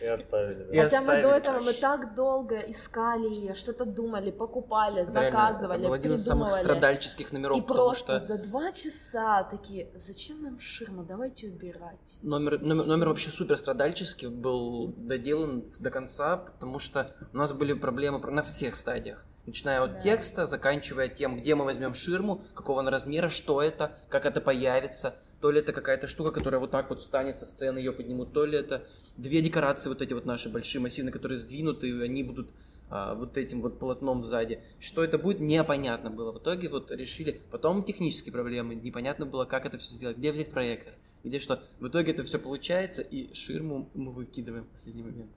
И 0.00 0.06
оставили. 0.06 0.64
Да. 0.64 0.74
И 0.74 0.78
Хотя 0.78 0.98
оставили. 0.98 1.22
мы 1.24 1.30
до 1.30 1.36
этого 1.36 1.60
мы 1.60 1.72
так 1.72 2.14
долго 2.14 2.58
искали 2.58 3.28
ее, 3.28 3.54
что-то 3.54 3.84
думали, 3.86 4.30
покупали, 4.30 5.04
заказывали, 5.04 5.80
это 5.80 5.88
был 5.88 5.94
один 5.94 6.14
из 6.14 6.24
самых 6.24 6.52
страдальческих 6.52 7.32
номеров, 7.32 7.58
и 7.58 7.60
просто 7.62 8.18
что... 8.18 8.26
за 8.26 8.38
два 8.38 8.72
часа 8.72 9.44
такие, 9.44 9.88
зачем 9.94 10.42
нам 10.42 10.60
ширма, 10.60 11.02
давайте 11.02 11.48
убирать. 11.48 12.18
Номер, 12.22 12.60
номер, 12.60 12.84
номер 12.84 13.08
вообще 13.08 13.30
супер 13.30 13.56
страдальческий 13.56 14.28
был 14.28 14.92
доделан 14.96 15.64
до 15.78 15.90
конца, 15.90 16.36
потому 16.36 16.78
что 16.78 17.10
у 17.32 17.36
нас 17.36 17.52
были 17.52 17.72
проблемы 17.72 18.18
на 18.18 18.42
всех 18.42 18.76
стадиях. 18.76 19.24
Начиная 19.46 19.80
от 19.80 19.92
да. 19.92 20.00
текста, 20.00 20.46
заканчивая 20.46 21.08
тем, 21.08 21.36
где 21.38 21.54
мы 21.54 21.64
возьмем 21.64 21.94
ширму, 21.94 22.42
какого 22.54 22.80
она 22.80 22.90
размера, 22.90 23.28
что 23.28 23.62
это, 23.62 23.96
как 24.08 24.26
это 24.26 24.40
появится 24.40 25.14
то 25.40 25.50
ли 25.50 25.60
это 25.60 25.72
какая-то 25.72 26.06
штука, 26.06 26.30
которая 26.30 26.60
вот 26.60 26.70
так 26.70 26.88
вот 26.88 27.00
встанет 27.00 27.38
со 27.38 27.46
сцены, 27.46 27.78
ее 27.78 27.92
поднимут, 27.92 28.32
то 28.32 28.46
ли 28.46 28.58
это 28.58 28.86
две 29.16 29.40
декорации 29.42 29.88
вот 29.88 30.02
эти 30.02 30.12
вот 30.12 30.24
наши 30.24 30.48
большие, 30.48 30.80
массивные, 30.80 31.12
которые 31.12 31.38
сдвинуты, 31.38 31.88
и 31.88 32.00
они 32.02 32.22
будут 32.22 32.50
а, 32.88 33.14
вот 33.14 33.36
этим 33.36 33.62
вот 33.62 33.78
полотном 33.78 34.22
сзади. 34.22 34.62
Что 34.78 35.02
это 35.02 35.18
будет, 35.18 35.40
непонятно 35.40 36.10
было. 36.10 36.32
В 36.32 36.38
итоге 36.38 36.68
вот 36.68 36.90
решили, 36.90 37.40
потом 37.50 37.84
технические 37.84 38.32
проблемы, 38.32 38.74
непонятно 38.74 39.26
было, 39.26 39.44
как 39.44 39.66
это 39.66 39.78
все 39.78 39.92
сделать, 39.92 40.16
где 40.16 40.32
взять 40.32 40.50
проектор, 40.50 40.94
где 41.24 41.40
что. 41.40 41.62
В 41.80 41.88
итоге 41.88 42.12
это 42.12 42.24
все 42.24 42.38
получается, 42.38 43.02
и 43.02 43.32
ширму 43.34 43.90
мы 43.94 44.12
выкидываем 44.12 44.64
в 44.64 44.68
последний 44.68 45.02
момент. 45.02 45.30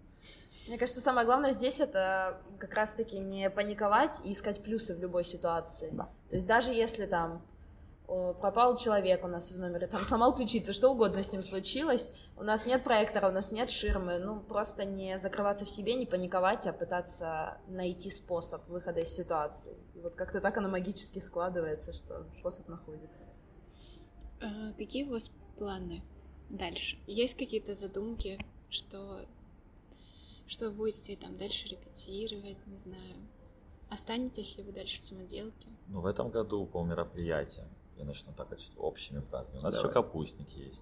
Мне 0.67 0.77
кажется, 0.77 1.01
самое 1.01 1.25
главное 1.25 1.51
здесь 1.51 1.79
это 1.79 2.39
как 2.59 2.75
раз-таки 2.75 3.17
не 3.17 3.49
паниковать 3.49 4.21
и 4.23 4.33
искать 4.33 4.61
плюсы 4.61 4.95
в 4.95 4.99
любой 4.99 5.23
ситуации. 5.23 5.89
Да. 5.91 6.07
То 6.29 6.35
есть 6.35 6.47
даже 6.47 6.71
если 6.71 7.07
там 7.07 7.41
пропал 8.09 8.75
человек 8.75 9.23
у 9.23 9.27
нас 9.27 9.51
в 9.51 9.59
номере, 9.59 9.87
там 9.87 10.03
сломал 10.03 10.35
ключицу, 10.35 10.73
что 10.73 10.89
угодно 10.89 11.21
с 11.21 11.31
ним 11.31 11.43
случилось, 11.43 12.11
у 12.35 12.43
нас 12.43 12.65
нет 12.65 12.83
проектора, 12.83 13.29
у 13.29 13.31
нас 13.31 13.51
нет 13.51 13.69
ширмы, 13.69 14.17
ну 14.17 14.39
просто 14.39 14.83
не 14.83 15.17
закрываться 15.17 15.65
в 15.65 15.69
себе, 15.69 15.93
не 15.93 16.05
паниковать, 16.05 16.65
а 16.65 16.73
пытаться 16.73 17.59
найти 17.67 18.09
способ 18.09 18.67
выхода 18.67 19.01
из 19.01 19.09
ситуации. 19.09 19.77
И 19.93 19.99
вот 19.99 20.15
как-то 20.15 20.41
так 20.41 20.57
оно 20.57 20.69
магически 20.69 21.19
складывается, 21.19 21.93
что 21.93 22.25
способ 22.31 22.67
находится. 22.67 23.23
А, 24.41 24.73
какие 24.77 25.03
у 25.03 25.11
вас 25.11 25.31
планы 25.57 26.01
дальше? 26.49 26.97
Есть 27.05 27.37
какие-то 27.37 27.75
задумки, 27.75 28.43
что 28.69 29.25
что 30.47 30.71
будете 30.71 31.15
там 31.15 31.37
дальше 31.37 31.67
репетировать, 31.67 32.57
не 32.65 32.77
знаю. 32.77 33.17
Останетесь 33.91 34.57
ли 34.57 34.63
вы 34.63 34.71
дальше 34.71 34.97
в 34.97 35.01
самоделке? 35.03 35.67
Ну, 35.87 36.01
в 36.01 36.07
этом 36.07 36.29
году 36.29 36.65
по 36.65 36.83
мероприятиям 36.83 37.67
я 37.99 38.05
начну 38.05 38.33
так 38.33 38.47
общими 38.77 39.19
фразами. 39.19 39.59
У 39.59 39.63
нас 39.63 39.73
Давай. 39.73 39.79
еще 39.79 39.93
капустник 39.93 40.49
есть. 40.49 40.81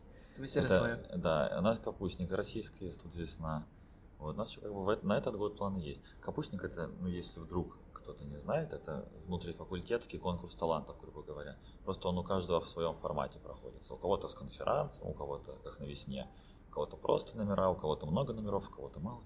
Это, 0.55 1.09
да, 1.15 1.55
у 1.57 1.61
нас 1.61 1.79
капустник, 1.79 2.31
российский 2.31 2.91
тут 2.91 3.15
весна. 3.15 3.67
Вот, 4.19 4.35
у 4.35 4.37
нас 4.37 4.49
еще 4.51 4.61
как 4.61 4.73
бы 4.73 4.83
в, 4.83 5.03
на 5.03 5.17
этот 5.17 5.35
год 5.35 5.57
планы 5.57 5.79
есть. 5.79 6.01
Капустник 6.21 6.63
это, 6.63 6.87
ну 6.99 7.07
если 7.07 7.39
вдруг 7.39 7.77
кто-то 7.93 8.23
не 8.25 8.37
знает, 8.37 8.71
это 8.71 9.07
внутрифакультетский 9.25 10.19
конкурс 10.19 10.55
талантов, 10.55 10.99
грубо 11.01 11.23
говоря. 11.23 11.57
Просто 11.83 12.07
он 12.07 12.17
у 12.17 12.23
каждого 12.23 12.61
в 12.61 12.69
своем 12.69 12.95
формате 12.95 13.39
проходится. 13.39 13.93
У 13.93 13.97
кого-то 13.97 14.27
с 14.27 14.33
конференцией, 14.33 15.09
у 15.09 15.13
кого-то 15.13 15.53
как 15.63 15.79
на 15.79 15.85
весне, 15.85 16.29
у 16.69 16.73
кого-то 16.73 16.97
просто 16.97 17.37
номера, 17.37 17.69
у 17.69 17.75
кого-то 17.75 18.05
много 18.05 18.33
номеров, 18.33 18.69
у 18.69 18.73
кого-то 18.73 18.99
мало. 18.99 19.23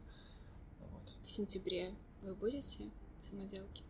Вот. 0.80 1.10
В 1.24 1.32
сентябре 1.32 1.94
вы 2.22 2.36
будете 2.36 2.90
в 3.20 3.26
самоделке? 3.26 3.84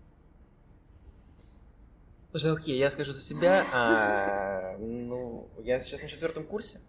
Слушай, 2.32 2.54
окей, 2.54 2.78
я 2.78 2.90
скажу 2.90 3.12
за 3.12 3.20
себя. 3.20 3.66
А, 3.74 4.78
ну, 4.80 5.50
я 5.64 5.82
сейчас 5.82 6.02
на 6.02 6.08
четвертом 6.08 6.46
курсе. 6.46 6.80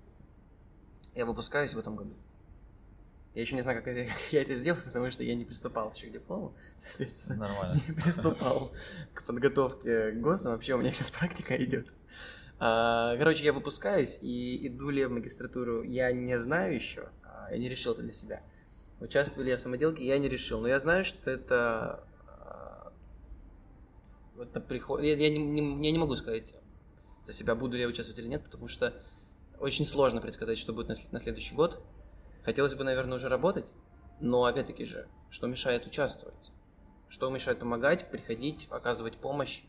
Я 1.17 1.27
выпускаюсь 1.27 1.75
в 1.75 1.79
этом 1.81 1.97
году. 1.97 2.15
Я 3.35 3.43
еще 3.43 3.57
не 3.57 3.63
знаю, 3.63 3.79
как, 3.83 3.89
это, 3.89 4.09
как 4.13 4.33
я 4.33 4.43
это 4.43 4.55
сделал, 4.55 4.79
потому 4.85 5.11
что 5.11 5.25
я 5.25 5.35
не 5.35 5.45
приступал 5.45 5.93
еще 5.93 6.07
к 6.07 6.13
диплому. 6.13 6.55
Соответственно, 6.79 7.49
Нормально. 7.49 7.81
не 7.89 7.95
приступал 7.95 8.71
к 9.15 9.25
подготовке 9.25 10.13
к 10.13 10.21
ГОСу. 10.21 10.51
Вообще 10.51 10.75
у 10.75 10.79
меня 10.79 10.93
сейчас 10.93 11.11
практика 11.19 11.57
идет. 11.57 11.89
А, 12.61 13.17
короче, 13.17 13.45
я 13.45 13.53
выпускаюсь 13.53 14.21
и 14.23 14.69
иду 14.69 14.91
ли 14.91 15.05
в 15.07 15.11
магистратуру, 15.11 15.83
я 15.83 16.13
не 16.13 16.39
знаю 16.39 16.73
еще. 16.73 17.09
А, 17.25 17.49
я 17.51 17.59
не 17.59 17.69
решил 17.69 17.95
это 17.95 18.03
для 18.03 18.13
себя. 18.13 18.43
Участвовали 19.01 19.51
я 19.51 19.57
в 19.57 19.61
самоделке, 19.61 20.07
я 20.07 20.19
не 20.19 20.29
решил. 20.29 20.61
Но 20.61 20.69
я 20.69 20.79
знаю, 20.79 21.05
что 21.05 21.33
это 21.33 22.05
это 24.43 24.61
приход... 24.61 25.03
я, 25.03 25.17
я, 25.17 25.31
не, 25.31 25.39
не, 25.39 25.87
я 25.87 25.93
не 25.93 25.99
могу 25.99 26.17
сказать 26.17 26.55
за 27.25 27.33
себя, 27.33 27.55
буду 27.55 27.77
ли 27.77 27.83
я 27.83 27.89
участвовать 27.89 28.19
или 28.19 28.29
нет, 28.29 28.45
потому 28.45 28.69
что 28.69 28.95
очень 29.59 29.87
сложно 29.87 30.21
предсказать, 30.21 30.59
что 30.59 30.73
будет 30.73 30.89
на, 30.89 30.97
на 31.11 31.21
следующий 31.21 31.55
год. 31.55 31.83
Хотелось 32.45 32.75
бы, 32.75 32.85
наверное, 32.85 33.17
уже 33.17 33.29
работать, 33.29 33.67
но 34.21 34.45
опять-таки 34.45 34.85
же, 34.85 35.09
что 35.31 35.47
мешает 35.47 35.87
участвовать? 35.87 36.53
Что 37.09 37.31
мешает 37.31 37.61
помогать, 37.61 38.11
приходить, 38.11 38.67
оказывать 38.71 39.17
помощь? 39.17 39.63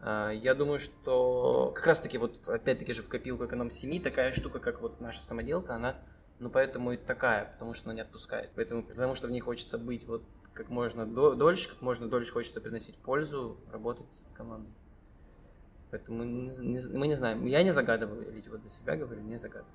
А, 0.00 0.30
я 0.30 0.54
думаю, 0.54 0.78
что 0.78 1.72
как 1.74 1.86
раз-таки 1.86 2.18
вот 2.18 2.48
опять-таки 2.48 2.92
же 2.92 3.02
в 3.02 3.08
копилку 3.08 3.46
эконом-семьи 3.46 4.00
такая 4.00 4.32
штука, 4.32 4.60
как 4.60 4.80
вот 4.80 5.00
наша 5.00 5.22
самоделка, 5.22 5.74
она 5.74 5.96
ну 6.38 6.50
поэтому 6.50 6.92
и 6.92 6.96
такая, 6.96 7.46
потому 7.52 7.74
что 7.74 7.86
она 7.86 7.94
не 7.94 8.00
отпускает. 8.00 8.50
Поэтому, 8.54 8.82
потому 8.82 9.14
что 9.14 9.28
в 9.28 9.30
ней 9.30 9.40
хочется 9.40 9.78
быть 9.78 10.06
вот 10.06 10.24
как 10.54 10.70
можно 10.70 11.04
до, 11.04 11.34
дольше, 11.34 11.68
как 11.68 11.82
можно 11.82 12.08
дольше 12.08 12.32
хочется 12.32 12.60
приносить 12.60 12.96
пользу, 12.96 13.58
работать 13.70 14.12
с 14.12 14.22
этой 14.22 14.34
командой. 14.34 14.72
Поэтому 15.90 16.24
не, 16.24 16.56
не, 16.56 16.96
мы 16.96 17.06
не 17.06 17.16
знаем. 17.16 17.44
Я 17.44 17.62
не 17.62 17.72
загадываю, 17.72 18.36
или 18.36 18.48
вот 18.48 18.62
за 18.62 18.70
себя 18.70 18.96
говорю, 18.96 19.22
не 19.22 19.36
загадываю. 19.36 19.74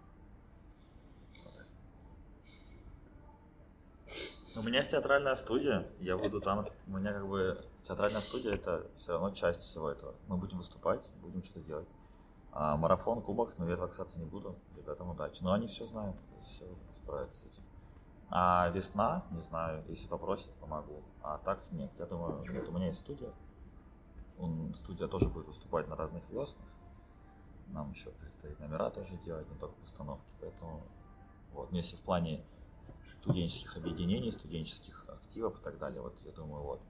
У 4.55 4.61
меня 4.63 4.79
есть 4.79 4.91
театральная 4.91 5.35
студия, 5.35 5.87
я 5.99 6.17
буду 6.17 6.41
там. 6.41 6.67
У 6.87 6.97
меня 6.97 7.13
как 7.13 7.27
бы 7.27 7.63
театральная 7.83 8.19
студия 8.19 8.53
это 8.53 8.85
все 8.95 9.13
равно 9.13 9.31
часть 9.31 9.61
всего 9.61 9.89
этого. 9.89 10.15
Мы 10.27 10.37
будем 10.37 10.57
выступать, 10.57 11.13
будем 11.21 11.43
что-то 11.43 11.61
делать. 11.61 11.87
А 12.51 12.75
марафон, 12.75 13.21
кубок, 13.21 13.53
ну 13.57 13.67
я 13.67 13.73
этого 13.73 13.87
касаться 13.87 14.19
не 14.19 14.25
буду. 14.25 14.57
Ребятам 14.75 15.09
удачи. 15.09 15.43
Но 15.43 15.53
они 15.53 15.67
все 15.67 15.85
знают, 15.85 16.17
все 16.41 16.65
справятся 16.91 17.39
с 17.39 17.45
этим. 17.51 17.63
А 18.31 18.69
весна, 18.69 19.25
не 19.31 19.39
знаю, 19.39 19.83
если 19.87 20.07
попросят, 20.07 20.55
помогу. 20.57 21.03
А 21.21 21.39
так 21.39 21.59
нет, 21.71 21.91
я 21.97 22.05
думаю, 22.05 22.45
нет, 22.51 22.67
у 22.69 22.71
меня 22.71 22.87
есть 22.87 22.99
студия. 22.99 23.33
Он, 24.37 24.73
студия 24.75 25.07
тоже 25.07 25.29
будет 25.29 25.47
выступать 25.47 25.87
на 25.87 25.95
разных 25.95 26.29
веснах. 26.29 26.67
Нам 27.67 27.91
еще 27.91 28.11
предстоит 28.11 28.59
номера 28.59 28.89
тоже 28.89 29.17
делать, 29.17 29.49
не 29.49 29.57
только 29.57 29.75
постановки. 29.81 30.33
Поэтому 30.39 30.83
вот, 31.53 31.71
если 31.71 31.97
в 31.97 32.01
плане 32.01 32.43
студенческих 33.21 33.77
объединений, 33.77 34.31
студенческих 34.31 35.05
активов 35.09 35.59
и 35.59 35.63
так 35.63 35.77
далее, 35.79 36.01
вот 36.01 36.17
я 36.23 36.31
думаю, 36.31 36.63
вот 36.63 36.81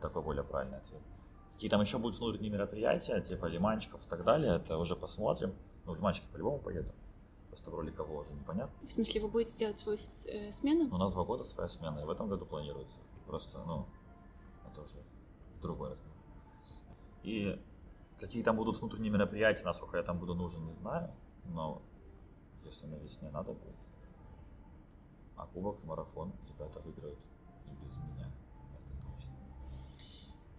такой 0.00 0.22
более 0.22 0.44
правильный 0.44 0.78
ответ. 0.78 1.02
Какие 1.52 1.70
там 1.70 1.80
еще 1.80 1.98
будут 1.98 2.18
внутренние 2.20 2.52
мероприятия, 2.52 3.20
типа 3.20 3.46
лиманчиков 3.46 4.04
и 4.04 4.08
так 4.08 4.24
далее, 4.24 4.56
это 4.56 4.78
уже 4.78 4.94
посмотрим. 4.94 5.54
Ну, 5.84 5.94
лиманчики 5.94 6.28
по-любому 6.32 6.58
поеду. 6.58 6.92
Просто 7.58 7.70
в 7.72 7.74
роли 7.74 7.90
кого 7.90 8.20
уже 8.20 8.32
непонятно. 8.34 8.86
В 8.86 8.92
смысле, 8.92 9.20
вы 9.20 9.28
будете 9.28 9.58
делать 9.58 9.76
свою 9.76 9.98
э, 9.98 10.52
смену? 10.52 10.86
Ну, 10.88 10.94
у 10.94 10.98
нас 10.98 11.12
два 11.12 11.24
года 11.24 11.42
своя 11.42 11.68
смена, 11.68 11.98
и 11.98 12.04
в 12.04 12.10
этом 12.10 12.28
году 12.28 12.46
планируется. 12.46 13.00
Просто, 13.26 13.58
ну, 13.66 13.86
это 14.70 14.82
уже 14.82 15.02
другой 15.60 15.90
разговор. 15.90 16.16
И 17.24 17.60
какие 18.20 18.44
там 18.44 18.56
будут 18.56 18.78
внутренние 18.78 19.10
мероприятия, 19.10 19.64
насколько 19.64 19.96
я 19.96 20.04
там 20.04 20.20
буду 20.20 20.36
нужен, 20.36 20.64
не 20.66 20.72
знаю. 20.72 21.10
Но 21.46 21.82
если 22.64 22.86
на 22.86 22.94
весне 22.94 23.28
надо 23.30 23.52
будет. 23.54 23.76
А 25.36 25.46
кубок 25.46 25.82
и 25.82 25.86
марафон 25.86 26.32
ребята 26.48 26.78
выиграют 26.78 27.18
и 27.66 27.84
без 27.84 27.96
меня. 27.96 28.30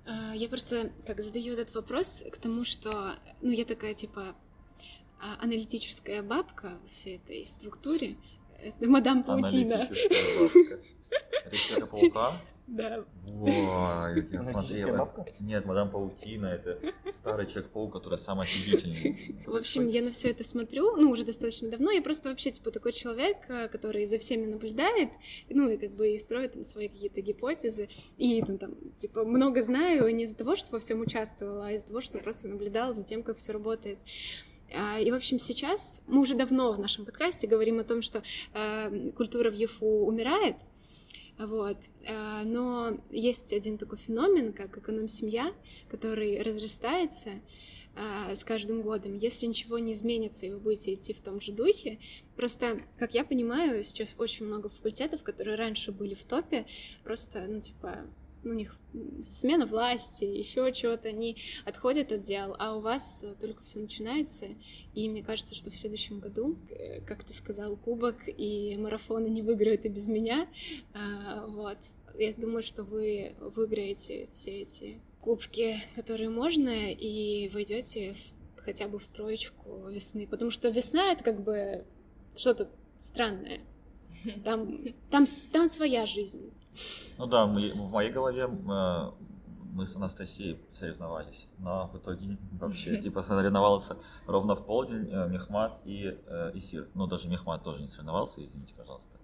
А, 0.05 0.33
я 0.35 0.49
просто 0.49 0.91
как 1.05 1.21
задаю 1.21 1.53
этот 1.53 1.73
вопрос 1.73 2.25
к 2.29 2.37
тому, 2.39 2.65
что, 2.65 3.15
ну, 3.41 3.51
я 3.51 3.63
такая, 3.63 3.93
типа, 3.93 4.35
аналитическая 5.19 6.21
бабка 6.21 6.79
во 6.81 6.87
всей 6.89 7.17
этой 7.17 7.45
структуре. 7.45 8.15
Это 8.61 8.87
мадам 8.87 9.23
Паутина. 9.23 9.75
Аналитическая 9.75 10.39
бабка. 10.39 10.79
Это 11.45 11.57
Человека-паука? 11.57 12.41
Да. 12.69 13.03
Ой, 13.27 14.25
я 14.31 14.43
смотрела. 14.43 15.11
Нет, 15.39 15.65
мадам 15.65 15.89
Паутина, 15.89 16.47
это 16.47 16.79
старый 17.11 17.47
Человек-паук, 17.47 17.93
который 17.93 18.19
самый 18.19 18.43
офигительный. 18.43 19.43
В 19.47 19.55
общем, 19.55 19.87
я 19.87 20.03
на 20.03 20.11
все 20.11 20.29
это 20.29 20.43
смотрю, 20.43 20.95
ну, 20.95 21.09
уже 21.09 21.25
достаточно 21.25 21.69
давно. 21.69 21.89
Я 21.89 22.03
просто 22.03 22.29
вообще, 22.29 22.51
типа, 22.51 22.69
такой 22.69 22.91
человек, 22.93 23.37
э, 23.47 23.69
который 23.69 24.05
за 24.05 24.19
всеми 24.19 24.45
наблюдает, 24.45 25.09
ну, 25.49 25.67
и 25.69 25.77
как 25.77 25.91
бы 25.91 26.11
и 26.11 26.19
строит 26.19 26.53
там 26.53 26.63
свои 26.63 26.89
какие-то 26.89 27.21
гипотезы. 27.21 27.89
И 28.17 28.41
там, 28.43 28.59
там, 28.59 28.75
типа, 28.99 29.23
много 29.23 29.63
знаю 29.63 30.13
не 30.13 30.25
из-за 30.25 30.37
того, 30.37 30.55
что 30.55 30.71
во 30.71 30.79
всем 30.79 31.01
участвовала, 31.01 31.67
а 31.67 31.71
из-за 31.71 31.87
того, 31.87 32.01
что 32.01 32.19
просто 32.19 32.49
наблюдала 32.49 32.93
за 32.93 33.03
тем, 33.03 33.23
как 33.23 33.37
все 33.37 33.51
работает. 33.51 33.97
А, 34.73 34.99
и, 34.99 35.09
в 35.11 35.15
общем, 35.15 35.39
сейчас 35.39 36.03
мы 36.07 36.21
уже 36.21 36.35
давно 36.35 36.73
в 36.73 36.79
нашем 36.79 37.05
подкасте 37.05 37.47
говорим 37.47 37.79
о 37.79 37.83
том, 37.83 38.01
что 38.01 38.23
э, 38.53 39.11
культура 39.15 39.49
в 39.49 39.55
ЕФУ 39.55 39.85
умирает, 39.85 40.55
вот. 41.39 41.77
Э, 42.03 42.43
но 42.43 42.99
есть 43.09 43.53
один 43.53 43.77
такой 43.77 43.97
феномен, 43.97 44.51
как 44.51 44.77
эконом-семья, 44.77 45.53
который 45.89 46.41
разрастается 46.41 47.29
э, 47.95 48.35
с 48.35 48.43
каждым 48.43 48.81
годом. 48.81 49.17
Если 49.17 49.45
ничего 49.45 49.79
не 49.79 49.93
изменится, 49.93 50.45
и 50.45 50.51
вы 50.51 50.59
будете 50.59 50.93
идти 50.93 51.13
в 51.13 51.21
том 51.21 51.39
же 51.39 51.53
духе, 51.53 51.97
просто, 52.35 52.81
как 52.97 53.13
я 53.13 53.23
понимаю, 53.23 53.85
сейчас 53.85 54.15
очень 54.19 54.47
много 54.47 54.67
факультетов, 54.67 55.23
которые 55.23 55.55
раньше 55.55 55.93
были 55.93 56.13
в 56.13 56.25
топе, 56.25 56.65
просто, 57.05 57.45
ну, 57.47 57.61
типа, 57.61 58.05
у 58.43 58.53
них 58.53 58.75
смена 59.23 59.65
власти, 59.65 60.23
еще 60.23 60.73
что-то, 60.73 61.09
они 61.09 61.37
отходят 61.65 62.11
от 62.11 62.23
дел, 62.23 62.55
а 62.57 62.75
у 62.75 62.81
вас 62.81 63.25
только 63.39 63.61
все 63.63 63.79
начинается, 63.79 64.47
и 64.93 65.09
мне 65.09 65.23
кажется, 65.23 65.55
что 65.55 65.69
в 65.69 65.75
следующем 65.75 66.19
году, 66.19 66.57
э, 66.69 67.01
как 67.01 67.23
ты 67.23 67.33
сказал, 67.33 67.75
кубок 67.75 68.17
и 68.25 68.77
марафоны 68.77 69.27
не 69.27 69.41
выиграют 69.41 69.85
и 69.85 69.89
без 69.89 70.07
меня, 70.07 70.47
а, 70.93 71.45
вот. 71.47 71.77
Я 72.17 72.33
думаю, 72.33 72.63
что 72.63 72.83
вы 72.83 73.35
выиграете 73.39 74.27
все 74.33 74.61
эти 74.61 74.99
кубки, 75.21 75.77
которые 75.95 76.29
можно, 76.29 76.91
и 76.91 77.49
войдете 77.49 78.13
в, 78.13 78.61
хотя 78.61 78.87
бы 78.87 78.99
в 78.99 79.07
троечку 79.07 79.87
весны, 79.87 80.27
потому 80.27 80.51
что 80.51 80.69
весна— 80.69 81.11
это 81.13 81.23
как 81.23 81.41
бы 81.41 81.85
что-то 82.35 82.69
странное. 82.99 83.61
Там, 84.43 84.79
там, 85.09 85.25
там 85.53 85.69
своя 85.69 86.05
жизнь. 86.05 86.51
Ну 87.17 87.25
да, 87.25 87.47
мы, 87.47 87.71
в 87.71 87.91
моей 87.91 88.11
голове 88.11 88.49
э, 88.49 89.11
мы 89.73 89.87
с 89.87 89.95
Анастасией 89.95 90.59
соревновались, 90.71 91.47
но 91.57 91.87
в 91.87 91.97
итоге 91.97 92.37
вообще, 92.59 92.97
типа, 93.01 93.21
соревновался 93.21 93.97
ровно 94.25 94.55
в 94.55 94.65
полдень 94.65 95.09
э, 95.09 95.27
Мехмат 95.29 95.81
и 95.85 96.17
э, 96.25 96.51
Исир. 96.55 96.89
Ну, 96.93 97.07
даже 97.07 97.29
Мехмат 97.29 97.63
тоже 97.63 97.81
не 97.81 97.87
соревновался, 97.87 98.45
извините, 98.45 98.73
пожалуйста. 98.75 99.17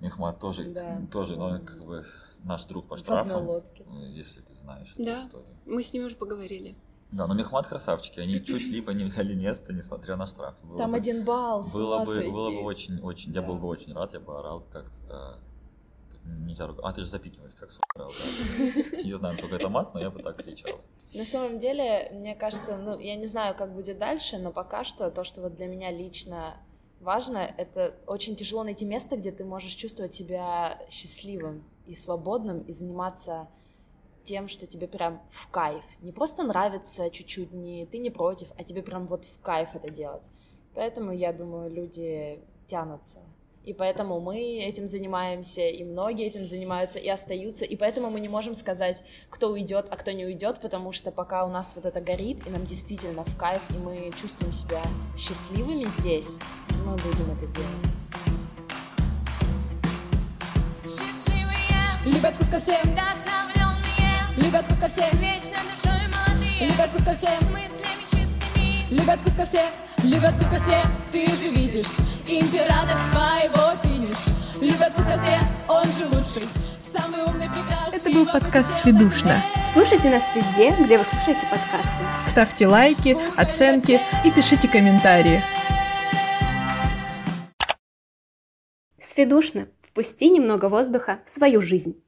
Мехмат 0.00 0.38
тоже, 0.38 0.64
да. 0.64 1.00
тоже, 1.10 1.38
но 1.38 1.58
как 1.58 1.82
бы 1.86 2.04
наш 2.44 2.66
друг 2.66 2.86
по 2.86 2.98
штрафам, 2.98 3.62
если 4.10 4.42
ты 4.42 4.52
знаешь 4.52 4.94
да. 4.98 5.20
эту 5.20 5.26
историю. 5.26 5.56
мы 5.64 5.82
с 5.82 5.92
ним 5.94 6.04
уже 6.04 6.16
поговорили. 6.16 6.76
Да, 7.12 7.26
но 7.26 7.34
Мехмат 7.34 7.66
красавчики, 7.66 8.18
они 8.20 8.44
чуть 8.44 8.66
либо 8.66 8.92
не 8.92 9.04
взяли 9.04 9.34
место, 9.34 9.72
несмотря 9.72 10.16
на 10.16 10.26
штраф. 10.26 10.54
Было 10.62 10.78
Там 10.78 10.90
бы, 10.90 10.96
один 10.96 11.24
балл, 11.24 11.64
было 11.72 12.04
бы, 12.04 12.30
было 12.30 12.50
бы 12.50 12.62
очень, 12.62 13.00
очень, 13.00 13.32
да. 13.32 13.40
я 13.40 13.46
был 13.46 13.56
бы 13.56 13.68
очень 13.68 13.94
рад, 13.94 14.12
я 14.12 14.20
бы 14.20 14.38
орал, 14.38 14.66
как 14.72 14.86
э, 15.08 15.34
Нельзя 16.26 16.66
ругать. 16.66 16.84
А, 16.84 16.92
ты 16.92 17.02
же 17.02 17.06
запикиваешь, 17.06 17.54
как 17.54 17.70
сука. 17.70 17.86
Да. 17.96 18.08
Не 19.04 19.14
знаю, 19.14 19.36
сколько 19.36 19.56
это 19.56 19.68
мат, 19.68 19.94
но 19.94 20.00
я 20.00 20.10
бы 20.10 20.22
так 20.22 20.36
кричал. 20.36 20.80
На 21.14 21.24
самом 21.24 21.58
деле, 21.58 22.10
мне 22.12 22.34
кажется, 22.34 22.76
ну, 22.76 22.98
я 22.98 23.16
не 23.16 23.26
знаю, 23.26 23.54
как 23.54 23.72
будет 23.72 23.98
дальше, 23.98 24.38
но 24.38 24.52
пока 24.52 24.84
что 24.84 25.10
то, 25.10 25.24
что 25.24 25.40
вот 25.40 25.54
для 25.54 25.66
меня 25.66 25.90
лично 25.90 26.56
важно, 27.00 27.38
это 27.38 27.94
очень 28.06 28.36
тяжело 28.36 28.64
найти 28.64 28.84
место, 28.84 29.16
где 29.16 29.32
ты 29.32 29.44
можешь 29.44 29.72
чувствовать 29.72 30.14
себя 30.14 30.78
счастливым 30.90 31.64
и 31.86 31.94
свободным, 31.94 32.60
и 32.62 32.72
заниматься 32.72 33.48
тем, 34.26 34.48
что 34.48 34.66
тебе 34.66 34.86
прям 34.86 35.22
в 35.30 35.48
кайф. 35.50 35.82
Не 36.02 36.12
просто 36.12 36.42
нравится 36.42 37.08
чуть-чуть, 37.08 37.52
не 37.52 37.86
ты 37.86 37.98
не 37.98 38.10
против, 38.10 38.48
а 38.58 38.64
тебе 38.64 38.82
прям 38.82 39.06
вот 39.06 39.24
в 39.24 39.40
кайф 39.40 39.70
это 39.74 39.88
делать. 39.88 40.28
Поэтому, 40.74 41.12
я 41.12 41.32
думаю, 41.32 41.70
люди 41.70 42.38
тянутся 42.66 43.20
и 43.66 43.74
поэтому 43.74 44.20
мы 44.20 44.38
этим 44.38 44.86
занимаемся, 44.86 45.62
и 45.62 45.82
многие 45.82 46.26
этим 46.26 46.46
занимаются 46.46 47.00
и 47.00 47.08
остаются, 47.08 47.64
и 47.64 47.74
поэтому 47.74 48.10
мы 48.10 48.20
не 48.20 48.28
можем 48.28 48.54
сказать, 48.54 49.02
кто 49.28 49.50
уйдет, 49.50 49.86
а 49.90 49.96
кто 49.96 50.12
не 50.12 50.24
уйдет, 50.24 50.60
потому 50.60 50.92
что 50.92 51.10
пока 51.10 51.44
у 51.44 51.50
нас 51.50 51.74
вот 51.74 51.84
это 51.84 52.00
горит, 52.00 52.46
и 52.46 52.50
нам 52.50 52.64
действительно 52.64 53.24
в 53.24 53.36
кайф, 53.36 53.62
и 53.70 53.78
мы 53.78 54.12
чувствуем 54.20 54.52
себя 54.52 54.82
счастливыми 55.18 55.86
здесь, 55.98 56.38
мы 56.84 56.94
будем 56.94 57.28
это 57.32 57.46
делать. 57.48 57.86
Любят 62.04 62.38
Куска 62.38 62.60
всем 62.60 62.76
вдохновленные, 62.82 63.45
любят 64.46 64.66
Куска 64.68 64.88
все, 64.88 65.10
вечно 65.14 65.58
душой 65.64 66.06
молодые, 66.06 66.68
любят 66.68 66.92
Куска 66.92 67.14
все, 67.14 67.30
мыслями 67.50 68.02
чистыми, 68.04 68.86
любят 68.90 69.20
Куска 69.22 69.44
все, 69.44 69.70
любят 70.04 70.38
Куска 70.38 70.58
все, 70.58 70.82
ты 71.10 71.26
же 71.34 71.48
видишь, 71.48 71.96
императорства 72.28 73.42
его 73.42 73.76
финиш. 73.82 74.16
Любят 74.60 74.94
пускай 74.94 75.18
все, 75.18 75.40
он 75.68 75.84
же 75.92 76.06
лучший. 76.06 76.48
Самый 76.92 77.24
умный, 77.24 77.48
прекрасный. 77.50 77.98
Это 77.98 78.10
был 78.10 78.26
подкаст 78.26 78.82
«Сведушно». 78.82 79.44
Слушайте 79.66 80.08
нас 80.08 80.32
везде, 80.34 80.70
где 80.70 80.96
вы 80.96 81.04
слушаете 81.04 81.46
подкасты. 81.50 81.98
Ставьте 82.26 82.66
лайки, 82.66 83.18
оценки 83.36 84.00
и 84.24 84.30
пишите 84.30 84.68
комментарии. 84.68 85.42
Сведушно. 88.98 89.68
Впусти 89.82 90.30
немного 90.30 90.68
воздуха 90.68 91.18
в 91.24 91.30
свою 91.30 91.60
жизнь. 91.60 92.00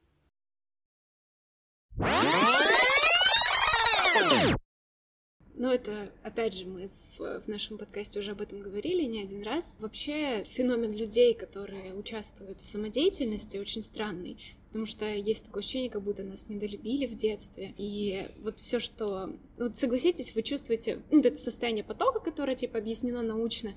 Но 5.55 5.73
это, 5.73 6.09
опять 6.23 6.53
же, 6.53 6.65
мы 6.65 6.89
в, 7.17 7.41
в 7.41 7.47
нашем 7.49 7.77
подкасте 7.77 8.19
уже 8.19 8.31
об 8.31 8.39
этом 8.39 8.61
говорили 8.61 9.03
не 9.03 9.21
один 9.21 9.43
раз. 9.43 9.75
Вообще 9.79 10.45
феномен 10.45 10.95
людей, 10.95 11.33
которые 11.33 11.93
участвуют 11.93 12.61
в 12.61 12.69
самодеятельности, 12.69 13.57
очень 13.57 13.81
странный 13.81 14.37
потому 14.69 14.85
что 14.85 15.05
есть 15.05 15.45
такое 15.45 15.61
ощущение, 15.61 15.89
как 15.89 16.03
будто 16.03 16.23
нас 16.23 16.47
недолюбили 16.47 17.07
в 17.07 17.15
детстве. 17.15 17.73
И 17.77 18.27
вот 18.41 18.59
все, 18.59 18.79
что... 18.79 19.35
Вот 19.57 19.77
согласитесь, 19.77 20.35
вы 20.35 20.43
чувствуете, 20.43 20.99
ну, 21.09 21.19
это 21.19 21.35
состояние 21.37 21.83
потока, 21.83 22.19
которое, 22.19 22.55
типа, 22.55 22.77
объяснено 22.77 23.23
научно, 23.23 23.73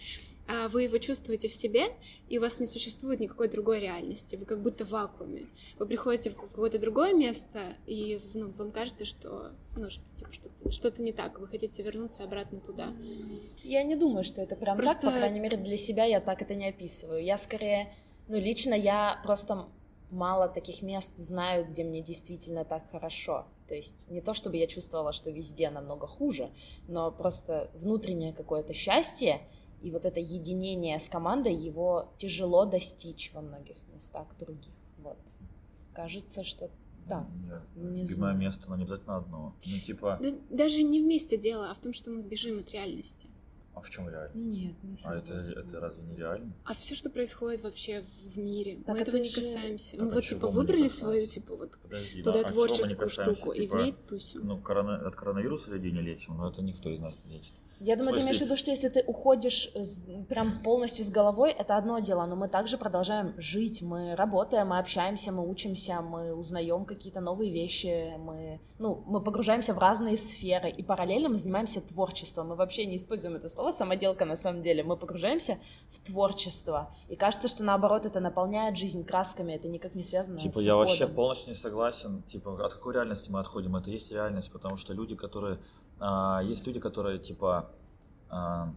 вы 0.71 0.83
его 0.85 0.99
чувствуете 0.99 1.49
в 1.49 1.55
себе, 1.55 1.87
и 2.29 2.39
у 2.39 2.41
вас 2.41 2.61
не 2.61 2.67
существует 2.67 3.21
никакой 3.21 3.49
другой 3.49 3.81
реальности, 3.81 4.37
вы 4.37 4.45
как 4.45 4.61
будто 4.61 4.85
в 4.85 4.91
вакууме. 4.91 5.47
Вы 5.79 5.87
приходите 5.87 6.31
в 6.31 6.37
какое-то 6.37 6.79
другое 6.79 7.15
место, 7.15 7.61
и 7.87 8.21
ну, 8.35 8.51
вам 8.59 8.73
кажется, 8.73 9.05
что, 9.05 9.53
ну, 9.77 9.89
типа, 9.89 10.33
что-то, 10.33 10.71
что-то 10.71 11.03
не 11.03 11.13
так, 11.13 11.39
вы 11.39 11.47
хотите 11.47 11.83
вернуться 11.83 12.25
обратно 12.25 12.61
туда. 12.61 12.93
Я 13.63 13.83
не 13.83 13.97
думаю, 13.97 14.25
что 14.25 14.43
это 14.43 14.57
прям 14.57 14.77
Просто... 14.77 15.03
так, 15.03 15.13
по 15.13 15.17
крайней 15.17 15.41
мере, 15.41 15.57
для 15.57 15.77
себя 15.77 16.05
я 16.05 16.21
так 16.21 16.43
это 16.43 16.55
не 16.55 16.69
описываю. 16.69 17.23
Я 17.23 17.39
скорее, 17.39 17.95
ну, 18.29 18.39
лично 18.39 18.75
я 18.75 19.21
просто 19.23 19.69
мало 20.11 20.49
таких 20.49 20.83
мест 20.83 21.17
знаю, 21.17 21.65
где 21.65 21.85
мне 21.85 22.03
действительно 22.03 22.65
так 22.65 22.91
хорошо. 22.91 23.47
То 23.67 23.75
есть 23.75 24.11
не 24.11 24.21
то, 24.21 24.35
чтобы 24.35 24.59
я 24.59 24.67
чувствовала, 24.67 25.13
что 25.13 25.31
везде 25.31 25.71
намного 25.71 26.07
хуже, 26.07 26.51
но 26.87 27.11
просто 27.11 27.71
внутреннее 27.75 28.35
какое-то 28.35 28.75
счастье 28.75 29.41
и 29.83 29.91
вот 29.91 30.05
это 30.07 30.21
единение 30.21 30.99
с 30.99 31.09
командой, 31.09 31.55
его 31.55 32.13
тяжело 32.19 32.65
достичь 32.65 33.33
во 33.35 33.41
многих 33.41 33.77
местах 33.93 34.27
других. 34.39 34.75
Вот. 34.99 35.19
Кажется, 35.93 36.45
что 36.45 36.71
да. 37.07 37.27
Не 37.75 38.03
любимое 38.03 38.07
знаю. 38.07 38.39
место, 38.39 38.71
но 38.71 38.77
не 38.77 38.85
обязательно 38.85 39.17
одно. 39.17 39.57
Ну, 39.67 39.79
типа... 39.81 40.19
Да, 40.23 40.31
даже 40.51 40.83
не 40.83 41.03
вместе 41.03 41.37
дело, 41.37 41.71
а 41.71 41.75
в 41.75 41.81
том, 41.81 41.93
что 41.93 42.11
мы 42.11 42.23
бежим 42.23 42.61
от 42.61 42.71
реальности. 42.71 43.29
А 43.75 43.81
в 43.81 43.89
чем 43.89 44.09
реальность? 44.09 44.47
Нет, 44.47 44.75
не 44.83 44.97
А 45.05 45.17
это, 45.17 45.35
это 45.35 45.81
разве 45.81 46.05
не 46.05 46.17
реально? 46.17 46.53
А 46.65 46.75
все, 46.75 46.95
что 46.95 47.09
происходит 47.11 47.63
вообще 47.63 48.05
в 48.27 48.37
мире, 48.39 48.79
так 48.85 48.95
мы 48.95 49.03
этого 49.03 49.17
не 49.17 49.31
же... 49.31 49.37
касаемся. 49.37 49.97
Так 49.97 50.07
мы 50.07 50.11
вот 50.13 50.25
типа 50.25 50.49
выбрали 50.49 50.89
свою 50.89 51.27
типа 51.27 51.57
вот 51.57 51.79
Подожди, 51.79 52.23
туда 52.23 52.43
ну, 52.43 52.49
творческую 52.49 53.09
штуку 53.09 53.55
типа, 53.55 53.63
и 53.63 53.67
в 53.67 53.75
ней 53.75 53.95
тусим. 54.09 54.47
Ну, 54.47 54.61
корона... 54.61 54.97
от 54.97 55.17
коронавируса 55.17 55.71
людей 55.71 55.93
не 55.93 56.03
лечим, 56.03 56.37
но 56.37 56.51
это 56.51 56.63
никто 56.63 56.91
из 56.91 57.01
нас 57.01 57.19
не 57.25 57.39
лечит. 57.39 57.55
Я 57.85 57.97
думаю, 57.97 58.15
ты 58.15 58.21
имеешь 58.21 58.39
в 58.39 58.43
виду, 58.43 58.55
что 58.55 58.71
если 58.71 58.89
ты 58.89 59.03
уходишь 59.09 59.69
с, 59.75 60.01
прям 60.29 60.63
полностью 60.63 61.05
с 61.05 61.11
головой, 61.11 61.51
это 61.51 61.77
одно 61.77 61.99
дело, 61.99 62.27
но 62.27 62.37
мы 62.37 62.47
также 62.47 62.79
продолжаем 62.79 63.35
жить, 63.39 63.83
мы 63.83 64.15
работаем, 64.15 64.69
мы 64.69 64.79
общаемся, 64.79 65.33
мы 65.33 65.49
учимся, 65.49 66.01
мы 66.01 66.33
узнаем 66.33 66.85
какие-то 66.85 67.21
новые 67.21 67.51
вещи, 67.51 68.17
мы, 68.19 68.61
ну, 68.79 69.03
мы 69.07 69.21
погружаемся 69.21 69.75
в 69.75 69.79
разные 69.79 70.17
сферы, 70.17 70.71
и 70.71 70.85
параллельно 70.85 71.29
мы 71.29 71.39
занимаемся 71.39 71.81
творчеством. 71.81 72.51
Мы 72.51 72.55
вообще 72.55 72.87
не 72.87 72.99
используем 72.99 73.35
это 73.35 73.49
слово 73.49 73.62
самоделка 73.71 74.25
на 74.25 74.37
самом 74.37 74.63
деле, 74.63 74.83
мы 74.83 74.97
погружаемся 74.97 75.59
в 75.91 75.99
творчество. 76.01 76.95
И 77.09 77.17
кажется, 77.17 77.49
что 77.49 77.63
наоборот 77.63 78.07
это 78.07 78.21
наполняет 78.21 78.77
жизнь 78.77 79.05
красками, 79.05 79.53
это 79.53 79.69
никак 79.69 79.95
не 79.95 80.03
связано 80.03 80.39
типа, 80.39 80.55
с 80.55 80.57
Типа 80.57 80.65
я 80.65 80.77
вообще 80.77 81.07
полностью 81.07 81.51
не 81.51 81.55
согласен, 81.55 82.23
типа, 82.23 82.65
от 82.65 82.75
какой 82.75 82.95
реальности 82.95 83.31
мы 83.31 83.41
отходим? 83.41 83.77
Это 83.77 83.91
есть 83.91 84.11
реальность, 84.11 84.51
потому 84.51 84.77
что 84.77 84.93
люди, 84.93 85.15
которые 85.15 85.59
а, 86.01 86.43
есть 86.43 86.67
люди, 86.67 86.81
которые 86.81 87.19
типа 87.19 87.71
а, 88.29 88.75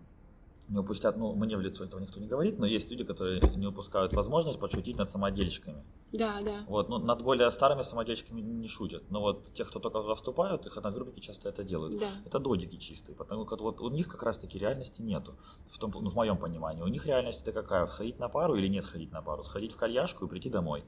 не 0.68 0.80
упустят, 0.80 1.16
ну, 1.16 1.34
мне 1.36 1.56
в 1.58 1.62
лицо 1.62 1.84
этого 1.84 2.00
никто 2.00 2.20
не 2.20 2.28
говорит, 2.28 2.58
но 2.58 2.66
есть 2.66 2.90
люди, 2.90 3.04
которые 3.04 3.40
не 3.56 3.68
упускают 3.68 4.14
возможность 4.14 4.60
подшутить 4.60 4.98
над 4.98 5.10
самодельщиками. 5.12 5.84
Да, 6.12 6.42
да. 6.44 6.64
Вот, 6.68 6.90
ну, 6.90 6.98
над 6.98 7.22
более 7.22 7.52
старыми 7.52 7.84
самодельщиками 7.84 8.42
не 8.42 8.68
шутят, 8.68 9.04
но 9.12 9.22
вот 9.22 9.54
тех, 9.54 9.70
кто 9.70 9.80
только 9.80 10.02
туда 10.02 10.16
вступают, 10.16 10.66
их 10.66 10.76
одногруппники 10.76 11.20
часто 11.20 11.50
это 11.50 11.64
делают. 11.64 12.00
Да. 12.00 12.10
Это 12.26 12.40
додики 12.40 12.78
чистые, 12.78 13.16
потому 13.16 13.46
что 13.46 13.58
вот 13.58 13.80
у 13.80 13.90
них 13.90 14.08
как 14.08 14.24
раз-таки 14.24 14.58
реальности 14.58 15.04
нету, 15.04 15.36
в, 15.70 15.78
том, 15.78 15.92
ну, 15.94 16.10
в 16.10 16.16
моем 16.16 16.38
понимании. 16.38 16.82
У 16.82 16.88
них 16.88 17.06
реальность 17.06 17.44
это 17.44 17.52
какая? 17.52 17.86
Сходить 17.88 18.20
на 18.20 18.28
пару 18.28 18.56
или 18.56 18.68
не 18.68 18.82
сходить 18.82 19.12
на 19.12 19.22
пару? 19.22 19.44
Сходить 19.44 19.74
в 19.74 19.78
кальяшку 19.78 20.26
и 20.26 20.28
прийти 20.28 20.50
домой. 20.50 20.84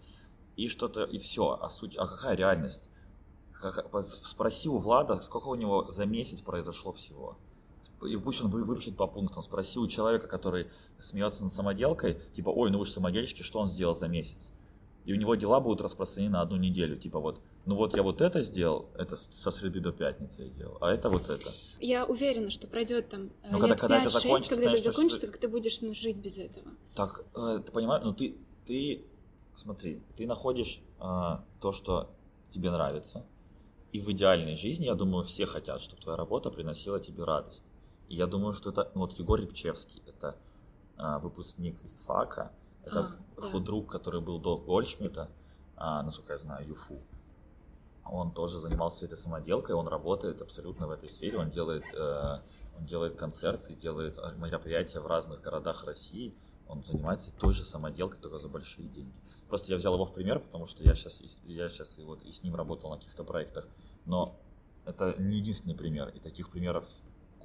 И 0.56 0.68
что-то, 0.70 1.04
и 1.04 1.20
все. 1.20 1.60
А 1.62 1.70
суть, 1.70 1.96
а 1.98 2.08
какая 2.08 2.36
реальность? 2.36 2.90
Как, 3.54 3.86
спроси 4.04 4.70
у 4.70 4.78
Влада, 4.78 5.18
сколько 5.18 5.48
у 5.48 5.56
него 5.56 5.92
за 5.92 6.06
месяц 6.06 6.42
произошло 6.42 6.94
всего 6.94 7.38
и 8.04 8.18
пусть 8.18 8.42
он 8.42 8.50
выручит 8.50 8.96
по 8.96 9.08
пунктам. 9.08 9.44
Спроси 9.44 9.80
у 9.80 9.88
человека, 9.88 10.28
который 10.28 10.68
смеется 11.00 11.44
над 11.44 11.54
самоделкой, 11.54 12.20
типа, 12.34 12.50
ой, 12.50 12.70
ну 12.70 12.80
вы 12.80 12.86
же 12.86 12.92
самодельщики, 12.92 13.42
что 13.42 13.60
он 13.60 13.68
сделал 13.68 13.96
за 13.96 14.08
месяц? 14.08 14.52
И 15.06 15.14
у 15.14 15.16
него 15.16 15.36
дела 15.36 15.60
будут 15.62 15.82
распространены 15.82 16.34
на 16.34 16.42
одну 16.42 16.58
неделю. 16.58 16.98
Типа 16.98 17.20
вот, 17.20 17.40
ну 17.66 17.76
вот 17.76 17.96
я 17.96 18.04
вот 18.04 18.22
это 18.22 18.42
сделал, 18.44 18.90
это 18.98 19.16
со 19.16 19.52
среды 19.52 19.80
до 19.80 19.94
пятницы 19.94 20.44
я 20.44 20.50
делал, 20.50 20.78
а 20.82 20.92
это 20.92 21.10
вот 21.10 21.30
это. 21.30 21.50
Я 21.80 22.06
уверена, 22.06 22.52
что 22.52 22.68
пройдет 22.68 23.10
там 23.10 23.30
ну, 23.50 23.66
лет 23.66 23.80
когда, 23.80 24.04
5-6, 24.04 24.20
когда, 24.20 24.36
это 24.36 24.50
когда 24.50 24.70
это 24.72 24.82
закончится, 24.82 25.26
что... 25.26 25.32
как 25.32 25.38
ты 25.42 25.48
будешь 25.48 25.80
ну, 25.82 25.96
жить 25.96 26.18
без 26.18 26.38
этого. 26.38 26.68
Так, 26.94 27.24
э, 27.36 27.62
ты 27.66 27.72
понимаешь, 27.72 28.04
ну 28.04 28.14
ты, 28.14 28.36
ты, 28.66 29.06
смотри, 29.56 30.02
ты 30.18 30.28
находишь 30.28 30.82
э, 31.00 31.38
то, 31.62 31.72
что 31.72 32.10
тебе 32.54 32.70
нравится, 32.70 33.26
и 33.94 34.02
в 34.02 34.12
идеальной 34.12 34.58
жизни, 34.58 34.86
я 34.86 34.96
думаю, 34.96 35.24
все 35.24 35.46
хотят, 35.46 35.82
чтобы 35.82 36.02
твоя 36.02 36.18
работа 36.18 36.52
приносила 36.52 37.00
тебе 37.00 37.24
радость. 37.24 37.64
И 38.10 38.16
я 38.16 38.28
думаю, 38.28 38.54
что 38.54 38.70
это 38.70 38.92
ну, 38.96 39.02
вот 39.02 39.14
Егор 39.20 39.40
Рябчевский, 39.40 40.02
это 40.08 40.36
а, 40.98 41.20
выпускник 41.20 41.84
из 41.84 41.96
ФАКа, 41.96 42.52
это 42.84 43.18
а, 43.38 43.42
худрук, 43.42 43.88
да. 43.88 43.92
который 43.92 44.22
был 44.22 44.40
до 44.40 44.58
Гольдшмидта, 44.58 45.30
а, 45.76 46.04
насколько 46.04 46.34
я 46.34 46.40
знаю, 46.40 46.68
ЮФУ. 46.68 47.00
Он 48.06 48.32
тоже 48.32 48.60
занимался 48.60 49.06
этой 49.06 49.18
самоделкой, 49.18 49.76
он 49.76 49.88
работает 49.88 50.42
абсолютно 50.42 50.88
в 50.88 50.92
этой 50.92 51.10
сфере, 51.10 51.38
он 51.38 51.50
делает, 51.50 51.84
э, 51.94 52.40
он 52.78 52.86
делает 52.86 53.16
концерты, 53.16 53.76
делает 53.76 54.18
мероприятия 54.38 55.02
в 55.02 55.08
разных 55.08 55.42
городах 55.42 55.84
России, 55.84 56.34
он 56.70 56.86
занимается 56.86 57.34
той 57.34 57.54
же 57.54 57.66
самоделкой, 57.66 58.20
только 58.22 58.40
за 58.40 58.48
большие 58.48 58.88
деньги. 58.88 59.14
Просто 59.50 59.72
я 59.72 59.78
взял 59.78 59.94
его 59.94 60.06
в 60.06 60.14
пример, 60.14 60.40
потому 60.40 60.68
что 60.68 60.84
я 60.84 60.96
сейчас, 60.96 61.22
я 61.46 61.68
сейчас 61.68 62.00
и, 62.00 62.04
вот, 62.04 62.24
и 62.24 62.32
с 62.32 62.44
ним 62.44 62.56
работал 62.56 62.90
на 62.90 62.96
каких-то 62.96 63.26
проектах, 63.26 63.68
но 64.06 64.40
это 64.86 65.16
не 65.18 65.36
единственный 65.36 65.76
пример, 65.76 66.08
и 66.10 66.20
таких 66.20 66.50
примеров 66.50 66.88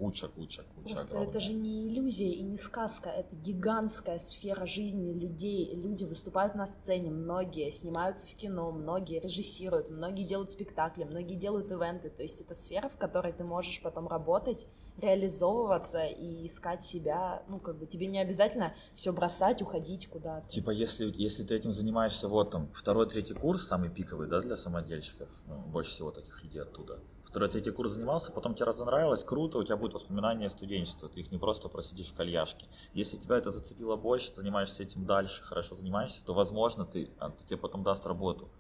куча, 0.03 0.27
куча, 0.27 0.63
куча. 0.75 0.95
Просто 0.95 1.09
огромная. 1.11 1.31
это 1.31 1.41
же 1.41 1.53
не 1.53 1.87
иллюзия 1.87 2.33
и 2.33 2.43
не 2.43 2.59
сказка, 2.59 3.09
это 3.09 3.37
гигантская 3.37 4.19
сфера 4.19 4.67
жизни 4.67 5.13
людей. 5.13 5.73
Люди 5.77 6.03
выступают 6.03 6.57
на 6.57 6.67
сцене, 6.67 7.11
многие 7.11 7.71
снимаются 7.71 8.27
в 8.27 8.35
кино, 8.35 8.73
многие 8.73 9.21
режиссируют, 9.21 9.91
многие 9.91 10.25
делают 10.25 10.51
спектакли, 10.51 11.05
многие 11.05 11.37
делают 11.37 11.71
ивенты. 11.71 12.11
То 12.11 12.23
есть 12.23 12.41
это 12.41 12.53
сфера, 12.55 12.89
в 12.89 12.99
которой 12.99 13.33
ты 13.33 13.45
можешь 13.45 13.81
потом 13.81 14.09
работать, 14.09 14.67
реализовываться 15.01 16.05
и 16.05 16.49
искать 16.49 16.83
себя. 16.83 17.45
Ну, 17.49 17.61
как 17.61 17.79
бы 17.79 17.87
тебе 17.87 18.07
не 18.07 18.19
обязательно 18.19 18.75
все 18.97 19.13
бросать, 19.13 19.63
уходить 19.63 20.09
куда-то. 20.09 20.49
Типа, 20.49 20.71
если, 20.71 21.13
если 21.15 21.45
ты 21.45 21.55
этим 21.55 21.73
занимаешься, 21.73 22.27
вот 22.27 22.51
там, 22.51 22.69
второй, 22.75 23.09
третий 23.09 23.35
курс, 23.35 23.69
самый 23.69 23.89
пиковый, 23.89 24.29
да, 24.29 24.41
для 24.41 24.57
самодельщиков, 24.57 25.29
ну, 25.47 25.59
больше 25.71 25.93
всего 25.93 26.11
таких 26.11 26.43
людей 26.43 26.61
оттуда 26.61 26.99
второй, 27.33 27.49
третий 27.49 27.71
курс 27.71 27.93
занимался, 27.93 28.31
потом 28.31 28.55
тебе 28.55 28.67
разонравилось, 28.67 29.25
круто, 29.25 29.57
у 29.57 29.65
тебя 29.65 29.79
будет 29.79 29.95
воспоминания 29.95 30.51
студенчества, 30.51 31.09
ты 31.09 31.21
их 31.21 31.33
не 31.33 31.39
просто 31.39 31.71
просидишь 31.71 32.09
в 32.09 32.15
кальяшке. 32.15 32.67
Если 32.93 33.17
тебя 33.17 33.39
это 33.39 33.51
зацепило 33.51 33.97
больше, 33.97 34.35
занимаешься 34.35 34.83
этим 34.83 35.07
дальше, 35.07 35.43
хорошо 35.43 35.75
занимаешься, 35.75 36.23
то, 36.27 36.35
возможно, 36.35 36.85
ты, 36.85 37.09
а, 37.19 37.33
тебе 37.49 37.57
потом 37.57 37.83
даст 37.83 38.07
работу. 38.07 38.51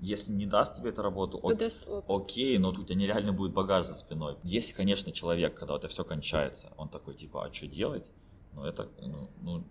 Если 0.00 0.32
не 0.32 0.44
даст 0.44 0.76
тебе 0.76 0.90
эту 0.90 1.00
работу, 1.00 1.38
то 1.38 1.54
даст 1.54 1.88
окей, 2.08 2.58
но 2.58 2.68
у 2.68 2.84
тебя 2.84 2.94
нереально 2.94 3.32
будет 3.32 3.54
багаж 3.54 3.86
за 3.86 3.94
спиной. 3.94 4.36
Если, 4.42 4.74
конечно, 4.74 5.12
человек, 5.12 5.58
когда 5.58 5.76
это 5.76 5.88
все 5.88 6.04
кончается, 6.04 6.68
он 6.76 6.90
такой, 6.90 7.14
типа, 7.14 7.46
а 7.46 7.54
что 7.54 7.66
делать? 7.68 8.04
Ну, 8.52 8.64
это, 8.64 8.86
ну, 9.00 9.30
ну 9.40 9.64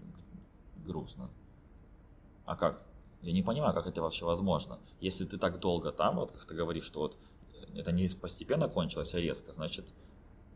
грустно. 0.77 1.29
А 2.45 2.55
как? 2.55 2.83
Я 3.21 3.31
не 3.31 3.43
понимаю, 3.43 3.75
как 3.75 3.85
это 3.85 4.01
вообще 4.01 4.25
возможно. 4.25 4.79
Если 5.01 5.25
ты 5.25 5.37
так 5.37 5.59
долго 5.59 5.91
там, 5.91 6.15
вот 6.15 6.31
как 6.31 6.45
ты 6.45 6.55
говоришь, 6.55 6.85
что 6.85 7.01
вот 7.01 7.17
это 7.75 7.91
не 7.91 8.07
постепенно 8.09 8.67
кончилось, 8.67 9.13
а 9.13 9.19
резко, 9.19 9.51
значит, 9.51 9.85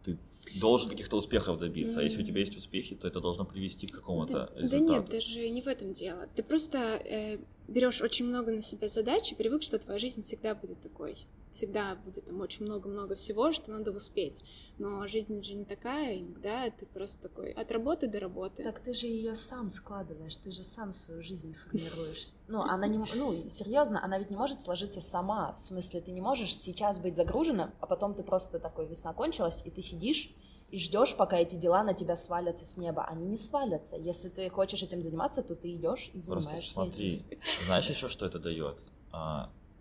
ты 0.04 0.18
должен 0.56 0.90
каких-то 0.90 1.18
успехов 1.18 1.60
добиться. 1.60 2.00
А 2.00 2.04
если 2.04 2.22
у 2.22 2.26
тебя 2.26 2.42
есть 2.42 2.58
успехи, 2.58 2.96
то 2.96 3.08
это 3.08 3.20
должно 3.22 3.46
привести 3.46 3.88
к 3.88 3.92
какому-то 3.92 4.52
да, 4.54 4.62
результату. 4.62 4.86
Да 4.86 4.94
нет, 4.94 5.10
даже 5.10 5.50
не 5.50 5.62
в 5.62 5.68
этом 5.68 5.94
дело. 5.94 6.28
Ты 6.36 6.44
просто 6.44 6.78
э, 6.78 7.40
берешь 7.68 8.02
очень 8.02 8.26
много 8.26 8.52
на 8.52 8.62
себя 8.62 8.88
задач 8.88 9.32
и 9.32 9.36
привык, 9.36 9.64
что 9.64 9.80
твоя 9.80 10.00
жизнь 10.00 10.22
всегда 10.22 10.56
будет 10.56 10.82
такой 10.82 11.18
всегда 11.54 11.96
будет 11.96 12.26
там 12.26 12.42
очень 12.42 12.66
много-много 12.66 13.16
всего, 13.16 13.54
что 13.54 13.72
надо 13.72 13.92
успеть. 13.92 14.44
Но 14.78 15.08
жизнь 15.08 15.44
же 15.44 15.54
не 15.54 15.66
такая, 15.66 16.20
иногда 16.20 16.70
ты 16.70 16.86
просто 16.86 17.30
такой 17.30 17.52
от 17.52 17.72
работы 17.72 18.08
до 18.08 18.20
работы. 18.20 18.64
Так 18.64 18.80
ты 18.80 18.94
же 18.94 19.08
ее 19.08 19.36
сам 19.36 19.72
складываешь, 19.72 20.36
ты 20.36 20.52
же 20.52 20.64
сам 20.64 20.94
свою 20.94 21.24
жизнь 21.24 21.54
формируешь. 21.54 22.34
Ну, 22.48 22.62
она 22.62 22.88
не, 22.88 22.98
ну, 22.98 23.50
серьезно, 23.50 24.04
она 24.04 24.20
ведь 24.20 24.30
не 24.30 24.38
может 24.38 24.60
сложиться 24.60 25.02
сама. 25.02 25.54
В 25.54 25.60
смысле, 25.60 26.02
ты 26.02 26.12
не 26.12 26.22
можешь 26.22 26.56
сейчас 26.56 27.00
быть 27.00 27.16
загруженным, 27.16 27.72
а 27.80 27.88
потом 27.88 28.16
ты 28.16 28.24
просто 28.24 28.60
такой, 28.60 28.88
весна 28.88 29.14
кончилась, 29.14 29.62
и 29.66 29.72
ты 29.72 29.82
сидишь 29.82 30.34
и 30.74 30.80
ждешь, 30.80 31.16
пока 31.16 31.38
эти 31.38 31.54
дела 31.56 31.84
на 31.84 31.94
тебя 31.94 32.16
свалятся 32.16 32.66
с 32.66 32.78
неба. 32.78 33.06
Они 33.06 33.28
не 33.28 33.38
свалятся. 33.38 33.96
Если 33.96 34.30
ты 34.30 34.50
хочешь 34.50 34.82
этим 34.82 35.04
заниматься, 35.04 35.44
то 35.44 35.56
ты 35.56 35.72
идешь 35.72 36.10
и 36.16 36.20
занимаешься 36.20 36.50
Просто 36.56 36.74
смотри, 36.74 37.26
этим. 37.30 37.40
знаешь 37.68 37.90
еще, 37.90 38.08
что 38.08 38.26
это 38.26 38.40
дает? 38.40 38.80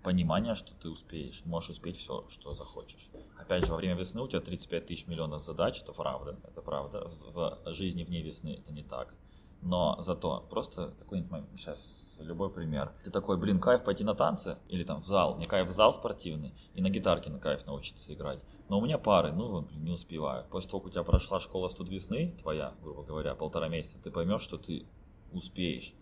Понимание, 0.02 0.56
что 0.56 0.74
ты 0.74 0.88
успеешь, 0.88 1.42
можешь 1.44 1.70
успеть 1.70 1.96
все, 1.96 2.26
что 2.28 2.54
захочешь. 2.54 3.08
Опять 3.38 3.66
же, 3.66 3.72
во 3.72 3.78
время 3.78 3.94
весны 3.94 4.20
у 4.20 4.26
тебя 4.26 4.40
35 4.40 4.86
тысяч 4.86 5.06
миллионов 5.06 5.42
задач, 5.42 5.80
это 5.80 5.92
правда, 5.92 6.36
это 6.44 6.60
правда. 6.60 7.08
В 7.08 7.72
жизни 7.72 8.02
вне 8.02 8.20
весны 8.20 8.56
это 8.58 8.72
не 8.72 8.82
так. 8.82 9.14
Но 9.60 9.96
зато 10.00 10.44
просто 10.50 10.92
какой-нибудь 10.98 11.44
сейчас 11.56 12.20
любой 12.20 12.50
пример. 12.50 12.92
Ты 13.04 13.12
такой, 13.12 13.38
блин, 13.38 13.60
кайф 13.60 13.84
пойти 13.84 14.02
на 14.02 14.14
танцы 14.14 14.58
или 14.66 14.82
там 14.82 15.02
в 15.02 15.06
зал. 15.06 15.36
Мне 15.36 15.46
кайф 15.46 15.68
в 15.68 15.70
зал 15.70 15.94
спортивный 15.94 16.52
и 16.74 16.82
на 16.82 16.90
гитарке 16.90 17.30
на 17.30 17.38
кайф 17.38 17.64
научиться 17.64 18.12
играть. 18.12 18.40
Но 18.68 18.78
у 18.78 18.84
меня 18.84 18.98
пары, 18.98 19.30
ну, 19.32 19.62
блин, 19.62 19.84
не 19.84 19.92
успеваю. 19.92 20.44
После 20.50 20.68
того, 20.68 20.80
как 20.80 20.88
у 20.88 20.90
тебя 20.90 21.04
прошла 21.04 21.38
школа 21.38 21.68
студ 21.68 21.88
весны, 21.90 22.36
твоя, 22.40 22.74
грубо 22.82 23.04
говоря, 23.04 23.36
полтора 23.36 23.68
месяца, 23.68 23.98
ты 24.02 24.10
поймешь, 24.10 24.42
что 24.42 24.58
ты 24.58 24.84
успеешь. 25.30 25.94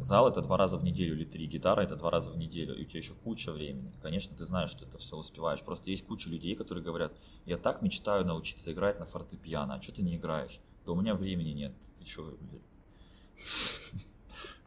Зал 0.00 0.28
это 0.28 0.42
два 0.42 0.56
раза 0.56 0.76
в 0.76 0.84
неделю 0.84 1.14
или 1.16 1.24
три, 1.24 1.46
гитара 1.46 1.80
это 1.80 1.96
два 1.96 2.10
раза 2.10 2.30
в 2.30 2.38
неделю, 2.38 2.76
и 2.76 2.82
у 2.82 2.84
тебя 2.84 3.00
еще 3.00 3.14
куча 3.14 3.50
времени. 3.50 3.92
Конечно, 4.00 4.36
ты 4.36 4.44
знаешь, 4.44 4.70
что 4.70 4.84
это 4.84 4.98
все 4.98 5.16
успеваешь. 5.16 5.62
Просто 5.62 5.90
есть 5.90 6.06
куча 6.06 6.30
людей, 6.30 6.54
которые 6.54 6.84
говорят, 6.84 7.12
я 7.46 7.56
так 7.56 7.82
мечтаю 7.82 8.24
научиться 8.24 8.72
играть 8.72 9.00
на 9.00 9.06
фортепиано, 9.06 9.74
а 9.74 9.82
что 9.82 9.92
ты 9.92 10.02
не 10.02 10.16
играешь? 10.16 10.60
Да 10.86 10.92
у 10.92 10.94
меня 10.94 11.16
времени 11.16 11.50
нет. 11.50 11.72
Ты 11.98 12.06
что, 12.06 12.22
блин? 12.40 12.62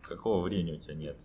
Какого 0.02 0.42
времени 0.44 0.74
у 0.74 0.80
тебя 0.80 0.96
нет? 0.96 1.18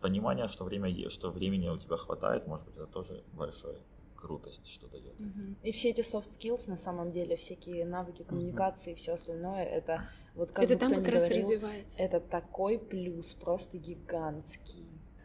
Понимание, 0.00 0.48
что, 0.48 0.64
время, 0.64 1.08
что 1.10 1.30
времени 1.30 1.68
у 1.68 1.78
тебя 1.78 1.96
хватает, 1.96 2.46
может 2.48 2.66
быть, 2.66 2.76
это 2.76 2.86
тоже 2.86 3.22
большое 3.32 3.78
крутость, 4.16 4.66
что 4.66 4.88
дает. 4.88 5.14
И 5.62 5.70
все 5.70 5.90
эти 5.90 6.00
soft 6.00 6.24
skills, 6.24 6.68
на 6.68 6.76
самом 6.76 7.12
деле, 7.12 7.36
всякие 7.36 7.84
навыки 7.84 8.24
коммуникации 8.24 8.92
и 8.92 8.94
все 8.94 9.12
остальное, 9.12 9.64
это 9.64 10.02
вот 10.36 10.52
как 10.52 10.64
это 10.64 10.76
там 10.76 10.90
как 10.90 11.08
раз 11.08 11.30
развивается. 11.30 12.02
это 12.02 12.20
такой 12.20 12.78
плюс, 12.78 13.32
просто 13.34 13.78
гигантский. 13.78 14.95